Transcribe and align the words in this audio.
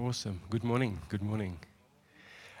Awesome. 0.00 0.40
Good 0.48 0.64
morning. 0.64 0.98
Good 1.10 1.22
morning. 1.22 1.58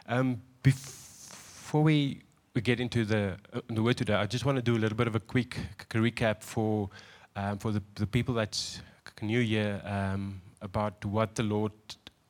Um, 0.06 0.42
before 0.62 1.82
we, 1.82 2.20
we 2.54 2.60
get 2.60 2.80
into 2.80 3.06
the, 3.06 3.38
uh, 3.54 3.62
the 3.68 3.82
word 3.82 3.96
today, 3.96 4.12
I 4.12 4.26
just 4.26 4.44
want 4.44 4.56
to 4.56 4.62
do 4.62 4.76
a 4.76 4.80
little 4.80 4.96
bit 4.96 5.06
of 5.06 5.14
a 5.14 5.20
quick 5.20 5.56
recap 5.88 6.42
for, 6.42 6.90
um, 7.36 7.56
for 7.56 7.72
the, 7.72 7.82
the 7.94 8.06
people 8.06 8.34
that's 8.34 8.82
new 9.22 9.40
here 9.40 9.80
um, 9.86 10.42
about 10.60 11.02
what 11.06 11.34
the 11.34 11.42
Lord 11.42 11.72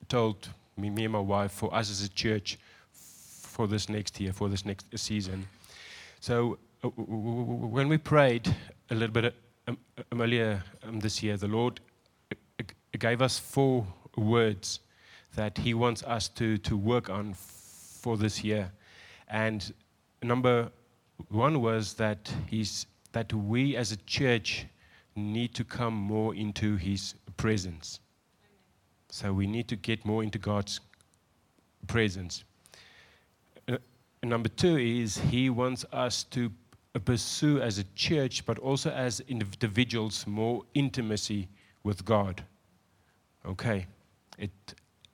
told 0.09 0.48
me, 0.77 0.91
me 0.91 1.04
and 1.04 1.12
my 1.12 1.18
wife 1.18 1.50
for 1.50 1.74
us 1.74 1.90
as 1.90 2.04
a 2.04 2.08
church 2.08 2.56
for 2.92 3.66
this 3.66 3.88
next 3.88 4.20
year, 4.20 4.32
for 4.32 4.48
this 4.48 4.64
next 4.64 4.86
season. 4.96 5.48
So 6.20 6.56
uh, 6.84 6.88
when 6.88 7.88
we 7.88 7.98
prayed 7.98 8.54
a 8.90 8.95
little 8.95 9.12
bit 9.12 9.34
um, 9.66 9.77
um, 10.12 10.22
earlier 10.22 10.62
um, 10.84 11.00
this 11.00 11.20
year, 11.20 11.36
the 11.36 11.48
Lord 11.48 11.80
uh, 12.30 12.64
gave 12.96 13.20
us 13.20 13.40
four 13.40 13.84
words 14.16 14.78
that 15.34 15.59
He 15.59 15.75
wants 15.75 16.02
us 16.05 16.29
to, 16.29 16.59
to 16.59 16.77
work 16.77 17.09
on 17.09 17.34
for 17.34 18.16
this 18.16 18.43
year. 18.43 18.70
And 19.29 19.73
number 20.23 20.70
one 21.29 21.61
was 21.61 21.95
that, 21.95 22.33
he's, 22.48 22.87
that 23.12 23.33
we 23.33 23.77
as 23.77 23.93
a 23.93 23.97
church 24.06 24.66
need 25.16 25.55
to 25.55 25.65
come 25.65 25.95
more 25.95 26.34
into 26.34 26.77
His 26.77 27.15
presence. 27.37 28.01
So 29.09 29.33
we 29.33 29.47
need 29.47 29.69
to 29.69 29.77
get 29.77 30.05
more 30.05 30.23
into 30.23 30.39
God's 30.39 30.80
presence. 31.87 32.45
Uh, 33.69 33.78
number 34.23 34.48
two 34.48 34.77
is 34.77 35.19
He 35.19 35.51
wants 35.51 35.84
us 35.92 36.25
to 36.25 36.51
pursue 37.05 37.61
as 37.61 37.78
a 37.78 37.84
church, 37.95 38.45
but 38.47 38.59
also 38.59 38.91
as 38.91 39.20
individuals, 39.28 40.27
more 40.27 40.65
intimacy 40.75 41.48
with 41.84 42.05
God. 42.05 42.42
Okay. 43.47 43.87
It, 44.39 44.51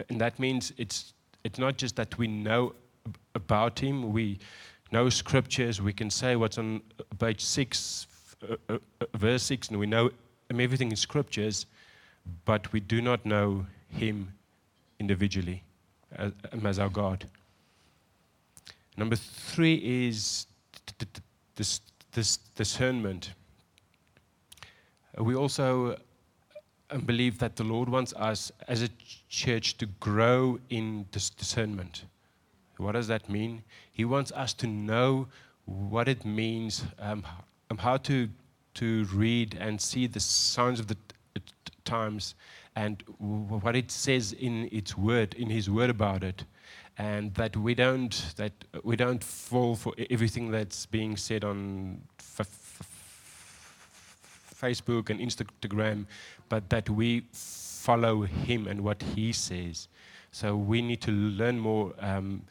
and 0.09 0.21
that 0.21 0.39
means 0.39 0.73
it's, 0.77 1.13
it's 1.45 1.59
not 1.59 1.77
just 1.77 1.97
that 1.97 2.17
we 2.19 2.27
know 2.27 2.75
about 3.35 3.79
Him, 3.79 4.13
we 4.13 4.39
know 4.93 5.09
scriptures, 5.09 5.81
we 5.81 5.93
can 5.93 6.11
say 6.11 6.37
what's 6.37 6.59
on 6.59 6.81
page 7.19 7.41
6, 7.41 8.07
uh, 8.43 8.57
uh, 8.69 8.79
verse 9.15 9.43
6, 9.45 9.69
and 9.69 9.79
we 9.79 9.87
know 9.87 10.11
everything 10.51 10.91
in 10.91 10.97
scriptures, 10.97 11.67
but 12.45 12.73
we 12.73 12.81
do 12.81 13.01
not 13.01 13.25
know 13.25 13.67
Him 13.89 14.33
individually 14.99 15.63
as, 16.17 16.33
as 16.65 16.79
our 16.79 16.89
God. 16.89 17.27
Number 18.97 19.17
three 19.17 19.75
is 20.09 20.47
this, 21.57 21.81
this 22.13 22.39
discernment. 22.55 23.33
We 25.19 25.35
also 25.35 25.97
believe 27.05 27.39
that 27.39 27.57
the 27.57 27.65
Lord 27.65 27.89
wants 27.89 28.15
us 28.15 28.53
as 28.69 28.83
a 28.83 28.89
church 29.37 29.77
to 29.77 29.87
grow 30.01 30.59
in 30.71 31.05
dis- 31.13 31.29
discernment. 31.29 32.05
What 32.79 32.93
does 32.93 33.09
that 33.09 33.29
mean? 33.29 33.63
He 33.93 34.05
wants 34.05 34.33
us 34.33 34.55
to 34.55 34.67
know 34.67 35.29
what 35.67 36.09
it 36.09 36.25
means, 36.25 36.85
um, 36.99 37.23
how 37.79 37.99
to, 37.99 38.29
to 38.75 39.05
read 39.13 39.57
and 39.61 39.79
see 39.79 40.07
the 40.07 40.21
signs 40.21 40.81
of 40.81 40.87
the 40.87 40.95
t- 40.95 41.43
times 41.85 42.35
and 42.75 43.03
what 43.19 43.77
it 43.77 43.91
says 43.91 44.33
in 44.33 44.69
its 44.73 44.97
word, 44.97 45.35
in 45.35 45.51
His 45.51 45.69
word 45.69 45.91
about 45.91 46.25
it. 46.25 46.45
And 46.99 47.35
that 47.35 47.57
we 47.59 47.75
don't, 47.75 48.15
that 48.37 48.53
we 48.83 48.97
don't 48.97 49.23
fall 49.23 49.77
for 49.77 49.93
everything 50.09 50.51
that's 50.51 50.87
being 50.87 51.15
said 51.19 51.45
on 51.45 52.01
f- 52.19 52.41
f- 52.41 52.89
Facebook 54.63 55.11
and 55.11 55.21
Instagram, 55.21 56.07
but 56.49 56.71
that 56.71 56.89
we 56.89 57.25
follow 57.87 58.23
him 58.23 58.67
and 58.67 58.81
what 58.81 59.01
he 59.15 59.33
says. 59.33 59.87
So 60.33 60.57
we 60.57 60.83
need 60.83 61.01
to 61.03 61.13
learn 61.13 61.57
more 61.59 61.95
um, 62.01 62.43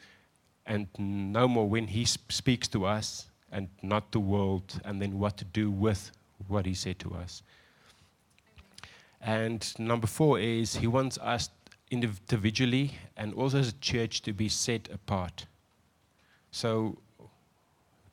and 0.64 0.88
know 0.98 1.46
more 1.46 1.68
when 1.68 1.86
he 1.88 2.06
sp- 2.08 2.32
speaks 2.32 2.68
to 2.68 2.86
us 2.86 3.26
and 3.52 3.68
not 3.82 4.12
the 4.12 4.18
world, 4.18 4.80
and 4.84 5.00
then 5.00 5.18
what 5.18 5.36
to 5.36 5.44
do 5.44 5.70
with 5.70 6.10
what 6.48 6.64
he 6.66 6.74
said 6.74 6.98
to 6.98 7.14
us. 7.14 7.42
And 9.20 9.60
number 9.78 10.06
four 10.06 10.40
is 10.40 10.76
he 10.76 10.86
wants 10.86 11.18
us 11.18 11.50
individually 11.90 12.92
and 13.16 13.32
also 13.34 13.58
as 13.58 13.68
a 13.68 13.78
church 13.90 14.22
to 14.22 14.32
be 14.32 14.48
set 14.48 14.88
apart. 14.92 15.46
So, 16.50 16.98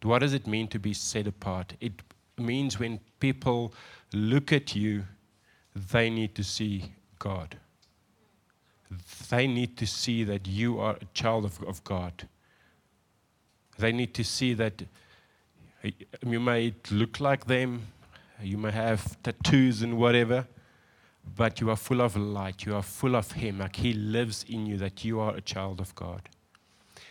what 0.02 0.20
does 0.20 0.34
it 0.34 0.46
mean 0.46 0.68
to 0.68 0.80
be 0.80 0.94
set 0.94 1.26
apart? 1.28 1.74
It 1.80 1.94
means 2.38 2.80
when 2.80 3.00
people 3.20 3.74
look 4.14 4.52
at 4.54 4.76
you, 4.76 5.04
they 5.92 6.10
need 6.10 6.36
to 6.36 6.44
see 6.44 6.92
God. 7.24 7.56
They 9.30 9.48
need 9.48 9.78
to 9.78 9.88
see 9.88 10.26
that 10.26 10.46
you 10.46 10.80
are 10.80 10.98
a 11.02 11.06
child 11.14 11.46
of, 11.46 11.64
of 11.64 11.82
God. 11.86 12.28
They 13.78 13.94
need 13.94 14.14
to 14.16 14.26
see 14.26 14.54
that 14.56 14.84
you 16.26 16.40
may 16.40 16.74
look 16.92 17.22
like 17.22 17.46
them, 17.46 17.88
you 18.42 18.58
may 18.58 18.72
have 18.72 19.22
tattoos 19.24 19.82
and 19.82 19.98
whatever, 19.98 20.46
but 21.38 21.62
you 21.62 21.70
are 21.70 21.78
full 21.78 22.02
of 22.02 22.18
light. 22.18 22.66
You 22.66 22.76
are 22.76 22.84
full 22.84 23.16
of 23.16 23.32
Him. 23.32 23.60
Like 23.60 23.78
He 23.78 23.94
lives 23.94 24.46
in 24.50 24.66
you, 24.66 24.78
that 24.78 25.06
you 25.06 25.22
are 25.22 25.34
a 25.34 25.42
child 25.42 25.80
of 25.80 25.96
God. 25.96 26.28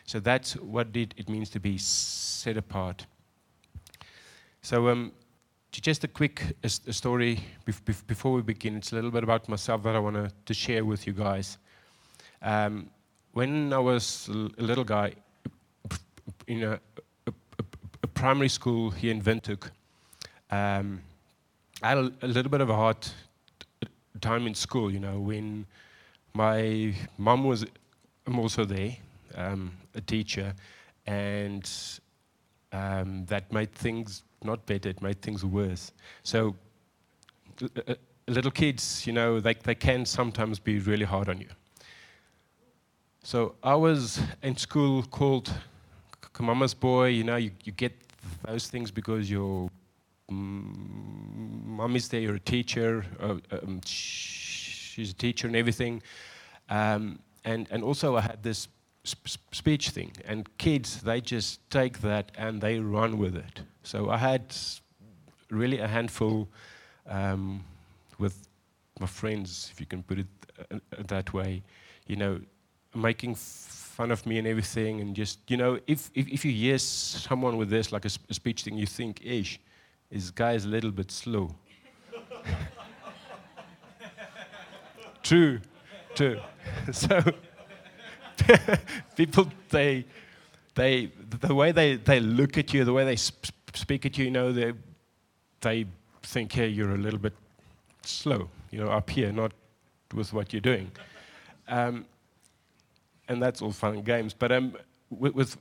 So 0.05 0.21
that's 0.21 0.57
what 0.57 0.95
it, 0.95 1.15
it 1.17 1.31
means 1.31 1.49
to 1.51 1.61
be 1.61 1.79
set 1.79 2.59
apart. 2.59 3.07
So, 4.61 4.89
um, 4.89 5.13
just 5.81 6.05
a 6.05 6.09
quick 6.09 6.43
a, 6.63 6.67
a 6.67 6.93
story 6.93 7.41
bef- 7.67 8.07
before 8.07 8.33
we 8.33 8.43
begin. 8.43 8.77
It's 8.77 8.93
a 8.93 8.95
little 8.95 9.11
bit 9.11 9.25
about 9.25 9.49
myself 9.49 9.83
that 9.85 9.97
I 9.97 9.99
want 9.99 10.33
to 10.47 10.55
share 10.55 10.85
with 10.85 11.07
you 11.07 11.13
guys. 11.13 11.59
Um, 12.43 12.91
when 13.33 13.73
I 13.73 13.79
was 13.79 14.29
a 14.29 14.63
little 14.63 14.85
guy 14.85 15.15
in 16.47 16.63
a, 16.65 16.73
a, 17.27 17.33
a 18.03 18.07
primary 18.09 18.49
school 18.49 18.91
here 18.91 19.11
in 19.11 19.23
Windhoek, 19.23 19.71
um, 20.51 21.01
I 21.83 21.89
had 21.89 21.99
a, 21.99 22.27
little 22.27 22.51
bit 22.51 22.61
of 22.61 22.69
a 22.69 22.77
hard 22.77 22.99
time 24.21 24.47
in 24.47 24.55
school, 24.55 24.93
you 24.93 25.01
know, 25.01 25.19
when 25.19 25.67
my 26.35 26.95
mom 27.17 27.45
was 27.45 27.65
also 28.33 28.65
there, 28.65 28.97
um, 29.35 29.73
a 29.95 30.01
teacher, 30.01 30.55
and 31.07 31.69
um, 32.73 33.25
that 33.27 33.53
made 33.53 33.73
things 33.73 34.23
not 34.45 34.67
better, 34.67 34.89
it 34.89 35.03
made 35.03 35.21
things 35.23 35.45
worse. 35.45 35.93
So, 36.23 36.55
uh, 37.63 37.95
little 38.27 38.51
kids, 38.51 39.07
you 39.07 39.13
know, 39.13 39.41
they, 39.41 39.55
they 39.55 39.75
can 39.75 40.05
sometimes 40.05 40.59
be 40.59 40.79
really 40.79 41.05
hard 41.05 41.29
on 41.29 41.39
you. 41.41 41.49
So, 43.23 43.55
I 43.63 43.75
was 43.75 44.21
in 44.43 44.57
school 44.57 45.03
called 45.05 45.53
Mama's 46.41 46.75
boy, 46.75 47.09
you 47.09 47.25
know, 47.25 47.37
you, 47.37 47.53
you 47.65 47.73
get 47.73 47.93
those 48.45 48.67
things 48.67 48.91
because 48.91 49.31
your 49.31 49.71
mom 50.29 51.95
is 51.95 52.09
there, 52.09 52.21
you're 52.21 52.37
a 52.37 52.41
teacher, 52.41 53.05
uh, 53.21 53.37
um, 53.51 53.81
she's 53.85 55.11
a 55.11 55.15
teacher 55.15 55.47
and 55.47 55.57
everything. 55.57 56.03
Um, 56.69 57.19
and, 57.45 57.67
and 57.71 57.83
also, 57.83 58.17
I 58.17 58.23
had 58.23 58.43
this 58.43 58.69
sp- 59.05 59.39
speech 59.53 59.91
thing, 59.91 60.13
and 60.25 60.47
kids, 60.59 61.03
they 61.03 61.21
just 61.21 61.69
take 61.71 62.01
that 62.01 62.33
and 62.37 62.61
they 62.61 62.79
run 62.79 63.19
with 63.19 63.37
it. 63.37 63.63
So 63.83 64.11
I 64.11 64.17
had 64.17 64.55
really 65.51 65.81
a 65.81 65.89
handful 65.89 66.49
um, 67.07 67.65
with 68.19 68.49
my 69.01 69.07
friends, 69.07 69.71
if 69.73 69.81
you 69.81 69.87
can 69.87 70.03
put 70.03 70.21
it 70.21 70.27
uh, 70.71 70.79
that 71.09 71.33
way, 71.33 71.63
you 72.07 72.17
know, 72.17 72.41
making 72.95 73.35
fun 73.35 74.11
of 74.11 74.25
me 74.27 74.39
and 74.39 74.47
everything, 74.47 75.01
and 75.01 75.15
just, 75.15 75.39
you 75.49 75.57
know, 75.57 75.79
if, 75.87 76.11
if, 76.15 76.29
if 76.29 76.45
you 76.45 76.53
hear 76.53 76.79
someone 76.79 77.57
with 77.57 77.71
this, 77.71 77.93
like 77.93 78.05
a, 78.05 78.11
a 78.31 78.35
speech 78.35 78.63
thing, 78.63 78.77
you 78.77 78.87
think, 78.87 79.21
ish, 79.25 79.59
this 80.11 80.31
guy 80.31 80.53
is 80.53 80.65
a 80.65 80.69
little 80.69 80.91
bit 80.91 81.11
slow. 81.11 81.55
true, 85.23 85.61
true. 86.15 86.41
so 86.93 87.21
people, 89.17 89.51
they, 89.71 90.05
they, 90.75 91.11
the 91.41 91.55
way 91.55 91.73
they, 91.73 91.97
they 91.97 92.21
look 92.21 92.59
at 92.59 92.73
you, 92.73 92.85
the 92.85 92.93
way 92.93 93.05
they 93.05 93.17
sp- 93.17 93.62
speak 93.75 94.07
at 94.07 94.19
you, 94.19 94.27
you 94.27 94.31
know, 94.31 94.53
they, 94.53 94.73
they 95.61 95.87
think, 96.23 96.53
hey, 96.53 96.69
you're 96.69 96.95
a 96.95 96.99
little 96.99 97.19
bit 97.19 97.35
slow, 98.03 98.49
you 98.71 98.79
know, 98.79 98.91
up 98.91 99.11
here, 99.11 99.33
not 99.33 99.53
with 100.15 100.33
what 100.33 100.53
you're 100.53 100.61
doing. 100.61 100.91
Um, 101.69 102.05
and 103.29 103.43
that's 103.43 103.63
all 103.63 103.73
fun 103.73 103.95
and 103.95 104.05
games. 104.05 104.35
But 104.35 104.53
um, 104.53 104.77
with, 105.11 105.35
with 105.35 105.57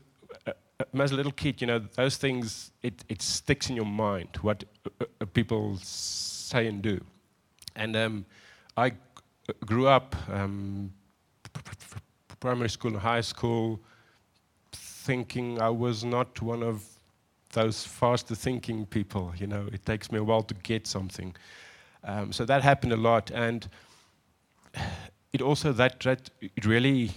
uh, 0.48 0.54
as 1.00 1.12
a 1.12 1.16
little 1.16 1.31
kid, 1.31 1.62
you 1.62 1.68
know, 1.68 1.80
those 1.96 2.18
things, 2.18 2.72
it, 2.81 3.04
it 3.08 3.22
sticks 3.22 3.69
in 3.69 3.75
your 3.75 3.86
mind, 3.86 4.30
what 4.42 4.63
uh, 4.86 5.06
uh, 5.22 5.25
people 5.25 5.78
say 5.81 6.68
and 6.68 6.81
do. 6.81 7.00
And 7.75 7.96
um, 7.96 8.25
I 8.75 8.90
g- 8.90 8.96
grew 9.66 9.88
up 9.88 10.16
um, 10.30 10.92
primary 12.40 12.69
school 12.69 12.92
and 12.92 13.00
high 13.00 13.22
school 13.22 13.80
thinking 14.74 15.62
I 15.62 15.69
was 15.69 16.04
not 16.04 16.42
one 16.42 16.63
of 16.63 16.84
those 17.53 17.86
faster 17.86 18.36
thinking 18.36 18.86
people. 18.86 19.33
You 19.38 19.48
know, 19.48 19.68
it 19.71 19.86
takes 19.86 20.12
me 20.12 20.19
a 20.19 20.24
while 20.24 20.44
to 20.44 20.53
get 20.53 20.88
something. 20.88 21.36
Um, 22.03 22.31
so 22.31 22.45
that 22.45 22.63
happened 22.63 22.94
a 22.94 22.98
lot. 22.98 23.31
And 23.31 23.68
it 25.33 25.42
also 25.42 25.71
that, 25.74 26.00
that 26.01 26.30
it 26.42 26.65
really 26.65 27.12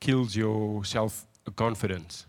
kills 0.00 0.36
your 0.36 0.84
self 0.84 1.26
confidence. 1.56 2.26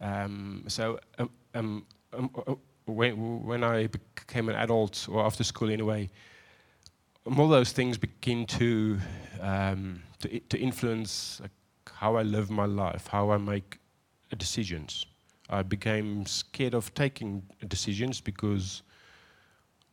Um, 0.00 0.64
so 0.68 0.98
um, 1.18 1.30
um, 1.54 1.86
um 2.12 2.30
uh, 2.46 2.54
when, 2.86 3.44
when 3.44 3.64
I 3.64 3.88
became 3.88 4.48
an 4.48 4.54
adult, 4.54 5.08
or 5.10 5.24
after 5.24 5.42
school 5.42 5.70
anyway, 5.70 6.08
all 7.36 7.48
those 7.48 7.72
things 7.72 7.98
begin 7.98 8.46
to, 8.46 8.98
um, 9.40 10.02
to, 10.20 10.38
to, 10.38 10.58
influence 10.58 11.40
like, 11.40 11.50
how 11.92 12.14
I 12.14 12.22
live 12.22 12.50
my 12.50 12.66
life, 12.66 13.08
how 13.08 13.30
I 13.30 13.38
make 13.38 13.78
decisions. 14.36 15.04
I 15.48 15.62
became 15.62 16.26
scared 16.26 16.74
of 16.74 16.92
taking 16.94 17.42
decisions 17.68 18.20
because 18.20 18.82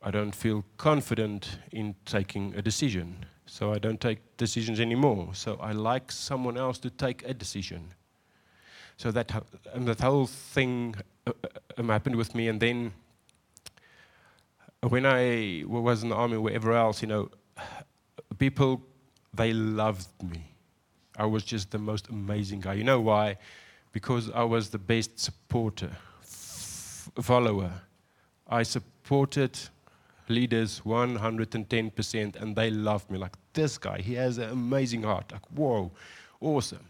I 0.02 0.10
don't 0.10 0.34
feel 0.34 0.64
confident 0.76 1.58
in 1.72 1.94
taking 2.04 2.54
a 2.56 2.62
decision. 2.62 3.24
So 3.46 3.72
I 3.72 3.78
don't 3.78 4.00
take 4.00 4.18
decisions 4.36 4.80
anymore. 4.80 5.30
So 5.32 5.56
I 5.60 5.72
like 5.72 6.10
someone 6.10 6.56
else 6.56 6.78
to 6.78 6.90
take 6.90 7.28
a 7.28 7.34
decision. 7.34 7.94
So 8.96 9.10
that, 9.12 9.30
and 9.72 9.86
that 9.86 10.00
whole 10.00 10.26
thing 10.26 10.94
uh, 11.26 11.32
uh, 11.42 11.48
um, 11.78 11.88
happened 11.88 12.16
with 12.16 12.34
me. 12.34 12.48
And 12.48 12.60
then 12.60 12.92
when 14.80 15.06
I 15.06 15.64
was 15.66 16.02
in 16.02 16.10
the 16.10 16.14
army, 16.14 16.36
or 16.36 16.40
wherever 16.40 16.72
else, 16.72 17.02
you 17.02 17.08
know, 17.08 17.30
people, 18.38 18.82
they 19.32 19.52
loved 19.52 20.08
me. 20.22 20.54
I 21.16 21.26
was 21.26 21.44
just 21.44 21.70
the 21.70 21.78
most 21.78 22.08
amazing 22.08 22.60
guy. 22.60 22.74
You 22.74 22.84
know 22.84 23.00
why? 23.00 23.38
Because 23.94 24.30
I 24.30 24.42
was 24.42 24.68
the 24.68 24.78
best 24.78 25.18
supporter, 25.18 25.92
f- 26.20 27.10
follower. 27.22 27.70
I 28.46 28.64
supported 28.64 29.58
leaders 30.28 30.82
110%, 30.84 32.36
and 32.36 32.56
they 32.56 32.70
loved 32.70 33.10
me. 33.10 33.18
Like, 33.18 33.36
this 33.52 33.78
guy, 33.78 34.00
he 34.00 34.14
has 34.14 34.38
an 34.38 34.50
amazing 34.50 35.04
heart. 35.04 35.32
Like, 35.32 35.46
whoa, 35.54 35.92
awesome. 36.40 36.86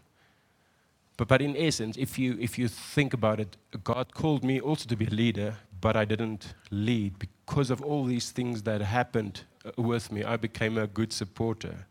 But, 1.17 1.27
but 1.27 1.41
in 1.41 1.55
essence, 1.55 1.95
if 1.95 2.17
you, 2.19 2.37
if 2.39 2.57
you 2.57 2.67
think 2.67 3.13
about 3.13 3.39
it, 3.39 3.55
God 3.83 4.13
called 4.13 4.43
me 4.43 4.59
also 4.59 4.87
to 4.89 4.95
be 4.95 5.05
a 5.05 5.09
leader, 5.09 5.57
but 5.79 5.95
I 5.95 6.05
didn't 6.05 6.55
lead 6.71 7.19
because 7.19 7.69
of 7.69 7.81
all 7.81 8.03
these 8.05 8.31
things 8.31 8.63
that 8.63 8.81
happened 8.81 9.43
uh, 9.63 9.79
with 9.81 10.11
me. 10.11 10.23
I 10.23 10.37
became 10.37 10.77
a 10.77 10.87
good 10.87 11.13
supporter 11.13 11.85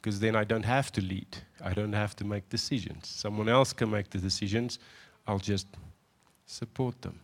because 0.00 0.20
then 0.20 0.34
I 0.34 0.44
don't 0.44 0.64
have 0.64 0.90
to 0.92 1.00
lead. 1.00 1.36
I 1.62 1.72
don't 1.74 1.92
have 1.92 2.16
to 2.16 2.24
make 2.24 2.48
decisions. 2.48 3.08
Someone 3.08 3.48
else 3.48 3.72
can 3.72 3.90
make 3.90 4.10
the 4.10 4.18
decisions. 4.18 4.78
I'll 5.26 5.38
just 5.38 5.66
support 6.46 7.00
them. 7.02 7.20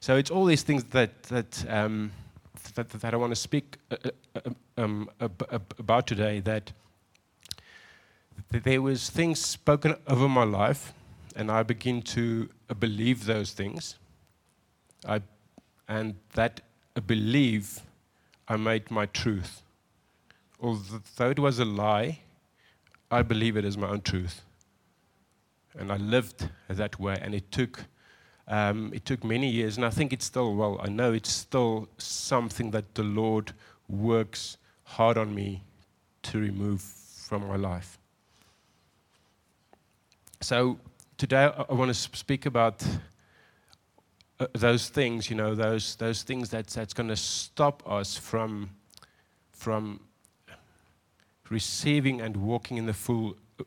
So 0.00 0.16
it's 0.16 0.30
all 0.30 0.44
these 0.44 0.62
things 0.62 0.84
that, 0.84 1.22
that 1.24 1.64
um, 1.68 2.12
that, 2.74 2.90
that 2.90 3.14
I 3.14 3.16
want 3.16 3.32
to 3.32 3.36
speak 3.36 3.78
uh, 3.90 3.96
uh, 4.04 4.40
uh, 4.46 4.50
um, 4.82 5.10
about 5.20 6.06
today 6.06 6.40
that 6.40 6.72
there 8.50 8.80
was 8.80 9.10
things 9.10 9.40
spoken 9.40 9.96
over 10.06 10.28
my 10.28 10.44
life 10.44 10.92
and 11.36 11.50
I 11.50 11.62
begin 11.62 12.02
to 12.02 12.48
believe 12.78 13.26
those 13.26 13.52
things. 13.52 13.96
I, 15.06 15.22
and 15.88 16.16
that 16.34 16.60
belief 17.06 17.80
I 18.48 18.56
made 18.56 18.90
my 18.90 19.06
truth. 19.06 19.62
Although 20.60 21.30
it 21.30 21.38
was 21.38 21.58
a 21.58 21.64
lie, 21.64 22.20
I 23.10 23.22
believe 23.22 23.56
it 23.56 23.64
as 23.64 23.76
my 23.76 23.88
own 23.88 24.00
truth. 24.00 24.42
And 25.78 25.92
I 25.92 25.96
lived 25.96 26.48
that 26.68 26.98
way, 26.98 27.18
and 27.20 27.34
it 27.34 27.50
took 27.52 27.84
um, 28.48 28.92
it 28.94 29.04
took 29.04 29.24
many 29.24 29.48
years, 29.50 29.76
and 29.76 29.84
I 29.84 29.90
think 29.90 30.12
it's 30.12 30.24
still, 30.24 30.56
well, 30.56 30.80
I 30.82 30.88
know 30.88 31.12
it's 31.12 31.30
still 31.30 31.86
something 31.98 32.70
that 32.70 32.94
the 32.94 33.02
Lord 33.02 33.52
works 33.88 34.56
hard 34.84 35.18
on 35.18 35.34
me 35.34 35.62
to 36.22 36.38
remove 36.38 36.80
from 36.80 37.46
my 37.46 37.56
life. 37.56 37.98
So 40.40 40.78
today 41.18 41.44
I, 41.44 41.64
I 41.68 41.74
want 41.74 41.90
to 41.90 41.94
speak 41.94 42.46
about 42.46 42.82
uh, 44.40 44.46
those 44.54 44.88
things, 44.88 45.28
you 45.28 45.36
know, 45.36 45.54
those, 45.54 45.96
those 45.96 46.22
things 46.22 46.48
that, 46.48 46.68
that's 46.68 46.94
going 46.94 47.10
to 47.10 47.16
stop 47.16 47.82
us 47.86 48.16
from, 48.16 48.70
from 49.50 50.00
receiving 51.50 52.20
and 52.20 52.36
walking 52.36 52.76
in 52.76 52.86
the 52.86 52.92
full 52.92 53.36
uh, 53.60 53.64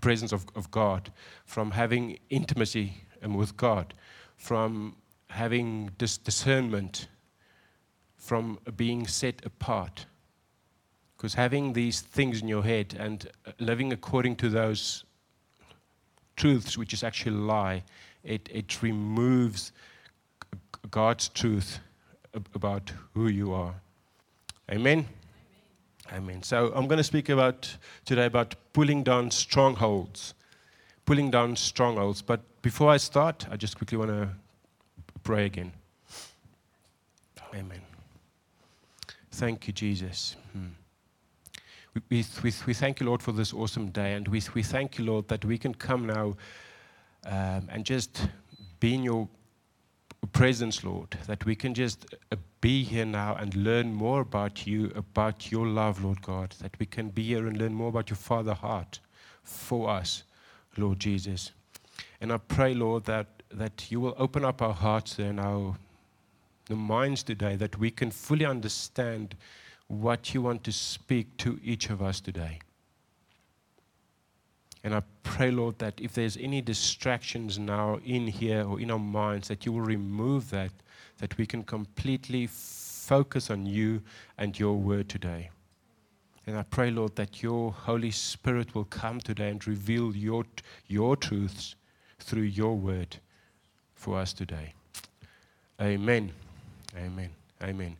presence 0.00 0.32
of, 0.32 0.46
of 0.54 0.70
God, 0.70 1.12
from 1.44 1.70
having 1.70 2.18
intimacy 2.30 2.94
um, 3.22 3.34
with 3.34 3.56
God, 3.56 3.94
from 4.36 4.96
having 5.28 5.90
dis- 5.98 6.18
discernment, 6.18 7.08
from 8.16 8.58
being 8.76 9.06
set 9.06 9.44
apart. 9.44 10.06
Because 11.16 11.34
having 11.34 11.72
these 11.72 12.00
things 12.00 12.42
in 12.42 12.48
your 12.48 12.62
head 12.62 12.96
and 12.98 13.28
uh, 13.46 13.52
living 13.58 13.92
according 13.92 14.36
to 14.36 14.48
those 14.48 15.04
truths, 16.36 16.76
which 16.76 16.92
is 16.92 17.02
actually 17.02 17.36
a 17.36 17.40
lie, 17.40 17.82
it, 18.22 18.48
it 18.52 18.82
removes 18.82 19.72
God's 20.90 21.28
truth 21.28 21.78
about 22.54 22.92
who 23.14 23.28
you 23.28 23.52
are. 23.52 23.74
Amen? 24.70 25.06
Amen. 26.10 26.22
Amen. 26.22 26.42
So 26.42 26.72
I'm 26.74 26.86
going 26.86 26.98
to 26.98 27.04
speak 27.04 27.28
about 27.28 27.76
today 28.04 28.26
about 28.26 28.54
pulling 28.72 29.02
down 29.02 29.30
strongholds. 29.30 30.34
Pulling 31.04 31.30
down 31.30 31.56
strongholds. 31.56 32.22
But 32.22 32.40
before 32.62 32.90
I 32.90 32.96
start, 32.96 33.46
I 33.50 33.56
just 33.56 33.76
quickly 33.76 33.98
want 33.98 34.10
to 34.10 34.28
pray 35.22 35.46
again. 35.46 35.72
Amen. 37.54 37.80
Thank 39.30 39.66
you, 39.66 39.72
Jesus. 39.72 40.36
Hmm. 40.52 40.66
We, 41.94 42.02
we, 42.10 42.24
we, 42.42 42.52
we, 42.66 42.74
thank 42.74 43.00
you, 43.00 43.06
Lord, 43.06 43.22
for 43.22 43.32
this 43.32 43.52
awesome 43.52 43.90
day. 43.90 44.14
And 44.14 44.26
we, 44.28 44.42
we 44.54 44.62
thank 44.62 44.98
you, 44.98 45.04
Lord, 45.04 45.28
that 45.28 45.44
we 45.44 45.58
can 45.58 45.74
come 45.74 46.06
now 46.06 46.36
um, 47.26 47.68
and 47.70 47.84
just 47.84 48.28
be 48.80 48.94
in 48.94 49.02
your 49.02 49.28
presence, 50.26 50.84
Lord, 50.84 51.10
that 51.26 51.44
we 51.44 51.54
can 51.54 51.74
just 51.74 52.14
uh, 52.32 52.36
be 52.60 52.84
here 52.84 53.04
now 53.04 53.34
and 53.34 53.54
learn 53.54 53.92
more 53.94 54.20
about 54.20 54.66
you, 54.66 54.92
about 54.94 55.50
your 55.50 55.66
love, 55.66 56.04
Lord 56.04 56.22
God, 56.22 56.54
that 56.60 56.78
we 56.78 56.86
can 56.86 57.08
be 57.08 57.24
here 57.24 57.46
and 57.46 57.56
learn 57.56 57.74
more 57.74 57.88
about 57.88 58.10
your 58.10 58.16
Father 58.16 58.54
heart 58.54 59.00
for 59.42 59.90
us, 59.90 60.24
Lord 60.76 60.98
Jesus. 61.00 61.52
And 62.20 62.32
I 62.32 62.38
pray, 62.38 62.74
Lord, 62.74 63.04
that, 63.04 63.26
that 63.50 63.90
you 63.90 64.00
will 64.00 64.14
open 64.18 64.44
up 64.44 64.62
our 64.62 64.72
hearts 64.72 65.18
and 65.18 65.38
our 65.40 65.76
the 66.66 66.74
minds 66.74 67.22
today, 67.22 67.56
that 67.56 67.78
we 67.78 67.90
can 67.90 68.10
fully 68.10 68.44
understand 68.44 69.36
what 69.88 70.32
you 70.32 70.42
want 70.42 70.64
to 70.64 70.72
speak 70.72 71.36
to 71.36 71.60
each 71.62 71.90
of 71.90 72.00
us 72.02 72.20
today. 72.20 72.58
And 74.84 74.94
I 74.94 75.02
pray, 75.22 75.50
Lord, 75.50 75.78
that 75.78 75.98
if 75.98 76.12
there's 76.12 76.36
any 76.36 76.60
distractions 76.60 77.58
now 77.58 77.98
in 78.04 78.26
here 78.26 78.64
or 78.64 78.78
in 78.78 78.90
our 78.90 78.98
minds, 78.98 79.48
that 79.48 79.64
you 79.64 79.72
will 79.72 79.80
remove 79.80 80.50
that, 80.50 80.70
that 81.18 81.36
we 81.38 81.46
can 81.46 81.64
completely 81.64 82.46
focus 82.46 83.50
on 83.50 83.64
you 83.64 84.02
and 84.36 84.58
your 84.58 84.74
word 84.74 85.08
today. 85.08 85.48
And 86.46 86.58
I 86.58 86.62
pray, 86.64 86.90
Lord, 86.90 87.16
that 87.16 87.42
your 87.42 87.72
Holy 87.72 88.10
Spirit 88.10 88.74
will 88.74 88.84
come 88.84 89.20
today 89.20 89.48
and 89.48 89.66
reveal 89.66 90.14
your, 90.14 90.44
your 90.86 91.16
truths 91.16 91.74
through 92.18 92.42
your 92.42 92.76
word 92.76 93.16
for 93.94 94.18
us 94.18 94.34
today. 94.34 94.74
Amen. 95.80 96.30
Amen. 96.94 97.30
Amen. 97.62 97.96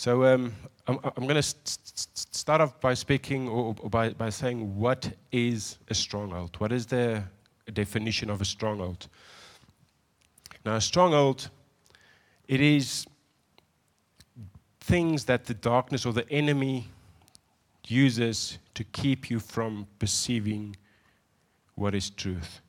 So 0.00 0.24
um, 0.24 0.54
I'm, 0.86 0.98
I'm 1.04 1.24
going 1.24 1.34
to 1.34 1.42
st- 1.42 2.08
start 2.32 2.62
off 2.62 2.80
by 2.80 2.94
speaking 2.94 3.50
or, 3.50 3.76
or 3.82 3.90
by, 3.90 4.08
by 4.08 4.30
saying 4.30 4.74
what 4.78 5.12
is 5.30 5.76
a 5.88 5.94
stronghold? 5.94 6.56
What 6.56 6.72
is 6.72 6.86
the 6.86 7.22
definition 7.74 8.30
of 8.30 8.40
a 8.40 8.46
stronghold? 8.46 9.08
Now, 10.64 10.76
a 10.76 10.80
stronghold, 10.80 11.50
it 12.48 12.62
is 12.62 13.06
things 14.80 15.26
that 15.26 15.44
the 15.44 15.52
darkness 15.52 16.06
or 16.06 16.14
the 16.14 16.26
enemy 16.30 16.88
uses 17.86 18.56
to 18.72 18.84
keep 18.84 19.28
you 19.28 19.38
from 19.38 19.86
perceiving 19.98 20.76
what 21.74 21.94
is 21.94 22.08
truth. 22.08 22.62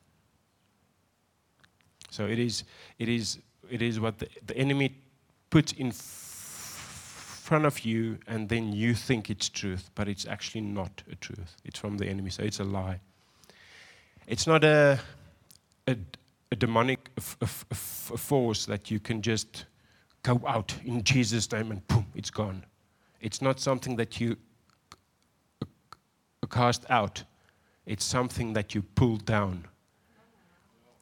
So 2.10 2.26
it 2.26 2.38
is, 2.38 2.64
it 2.98 3.08
is, 3.08 3.38
it 3.70 3.80
is 3.80 3.98
what 3.98 4.18
the, 4.18 4.28
the 4.46 4.54
enemy 4.58 4.98
puts 5.48 5.72
in 5.72 5.92
front 7.52 7.66
of 7.66 7.84
you, 7.84 8.16
and 8.26 8.48
then 8.48 8.72
you 8.72 8.94
think 8.94 9.28
it's 9.28 9.50
truth, 9.50 9.90
but 9.94 10.08
it's 10.08 10.24
actually 10.24 10.62
not 10.62 11.02
a 11.12 11.14
truth. 11.16 11.54
It's 11.66 11.78
from 11.78 11.98
the 11.98 12.06
enemy, 12.06 12.30
so 12.30 12.42
it's 12.42 12.60
a 12.60 12.64
lie. 12.64 12.98
It's 14.26 14.46
not 14.46 14.64
a, 14.64 14.98
a, 15.86 15.94
a 16.50 16.56
demonic 16.56 17.10
f- 17.18 17.36
f- 17.42 18.12
force 18.16 18.64
that 18.64 18.90
you 18.90 18.98
can 18.98 19.20
just 19.20 19.66
go 20.22 20.40
out 20.46 20.74
in 20.82 21.04
Jesus' 21.04 21.52
name 21.52 21.72
and 21.72 21.86
boom, 21.88 22.06
it's 22.14 22.30
gone. 22.30 22.64
It's 23.20 23.42
not 23.42 23.60
something 23.60 23.96
that 23.96 24.18
you 24.18 24.38
cast 26.48 26.90
out, 26.90 27.22
it's 27.84 28.06
something 28.06 28.54
that 28.54 28.74
you 28.74 28.80
pull 28.80 29.18
down. 29.18 29.66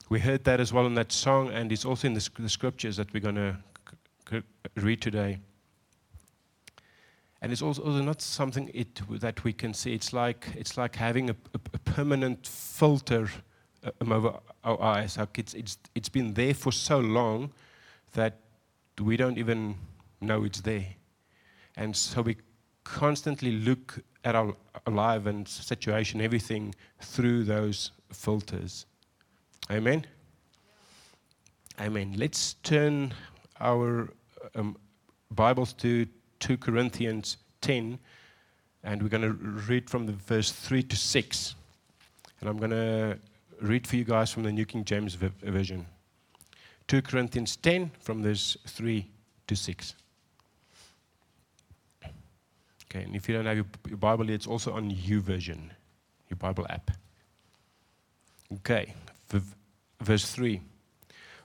We 0.08 0.18
heard 0.18 0.42
that 0.42 0.58
as 0.58 0.72
well 0.72 0.86
in 0.86 0.94
that 0.94 1.12
song, 1.12 1.50
and 1.50 1.70
it's 1.70 1.84
also 1.84 2.08
in 2.08 2.14
the 2.14 2.48
scriptures 2.48 2.96
that 2.96 3.12
we're 3.12 3.20
going 3.20 3.36
to 3.36 4.42
read 4.74 5.00
today. 5.00 5.38
And 7.42 7.52
it's 7.52 7.62
also, 7.62 7.82
not 8.02 8.20
something 8.20 8.70
it, 8.74 9.00
that 9.20 9.44
we 9.44 9.52
can 9.52 9.72
see. 9.72 9.94
It's 9.94 10.12
like, 10.12 10.48
it's 10.56 10.76
like 10.76 10.96
having 10.96 11.30
a, 11.30 11.36
a, 11.54 11.60
a 11.72 11.78
permanent 11.78 12.46
filter 12.46 13.30
uh, 13.82 13.90
over 14.10 14.38
our 14.62 14.82
eyes. 14.82 15.16
Like 15.16 15.38
it's, 15.38 15.54
it's, 15.54 15.78
it's 15.94 16.10
been 16.10 16.34
there 16.34 16.52
for 16.52 16.70
so 16.70 16.98
long 16.98 17.52
that 18.12 18.40
we 19.00 19.16
don't 19.16 19.38
even 19.38 19.76
know 20.20 20.44
it's 20.44 20.60
there. 20.60 20.86
And 21.76 21.96
so 21.96 22.20
we 22.20 22.36
constantly 22.84 23.52
look 23.52 23.98
at 24.24 24.34
our 24.34 24.54
life 24.86 25.24
and 25.24 25.48
situation, 25.48 26.20
everything 26.20 26.74
through 27.00 27.44
those 27.44 27.92
filters. 28.12 28.84
Amen? 29.70 30.04
Amen. 31.80 32.14
Let's 32.18 32.54
turn 32.62 33.14
our 33.60 34.12
um, 34.54 34.76
Bibles 35.30 35.72
to 35.74 36.06
2 36.40 36.56
Corinthians 36.56 37.36
10, 37.60 37.98
and 38.82 39.02
we're 39.02 39.08
going 39.08 39.22
to 39.22 39.32
read 39.32 39.88
from 39.88 40.06
the 40.06 40.12
verse 40.12 40.50
3 40.50 40.82
to 40.84 40.96
6. 40.96 41.54
And 42.40 42.48
I'm 42.48 42.56
going 42.56 42.70
to 42.70 43.18
read 43.60 43.86
for 43.86 43.96
you 43.96 44.04
guys 44.04 44.32
from 44.32 44.42
the 44.42 44.52
New 44.52 44.64
King 44.64 44.84
James 44.84 45.14
Version. 45.14 45.86
2 46.88 47.02
Corinthians 47.02 47.56
10, 47.56 47.90
from 48.00 48.22
verse 48.22 48.56
3 48.66 49.06
to 49.46 49.54
6. 49.54 49.94
Okay, 52.02 53.04
and 53.04 53.14
if 53.14 53.28
you 53.28 53.36
don't 53.36 53.46
have 53.46 53.56
your, 53.56 53.66
your 53.88 53.98
Bible, 53.98 54.28
it's 54.30 54.46
also 54.46 54.72
on 54.72 54.90
U 54.90 55.22
YouVersion, 55.22 55.70
your 56.28 56.36
Bible 56.38 56.66
app. 56.68 56.90
Okay, 58.52 58.94
v- 59.28 59.40
verse 60.00 60.28
3. 60.32 60.60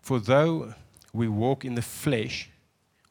For 0.01 0.19
though 0.19 0.73
we 1.13 1.27
walk 1.27 1.63
in 1.63 1.75
the 1.75 1.83
flesh, 1.83 2.49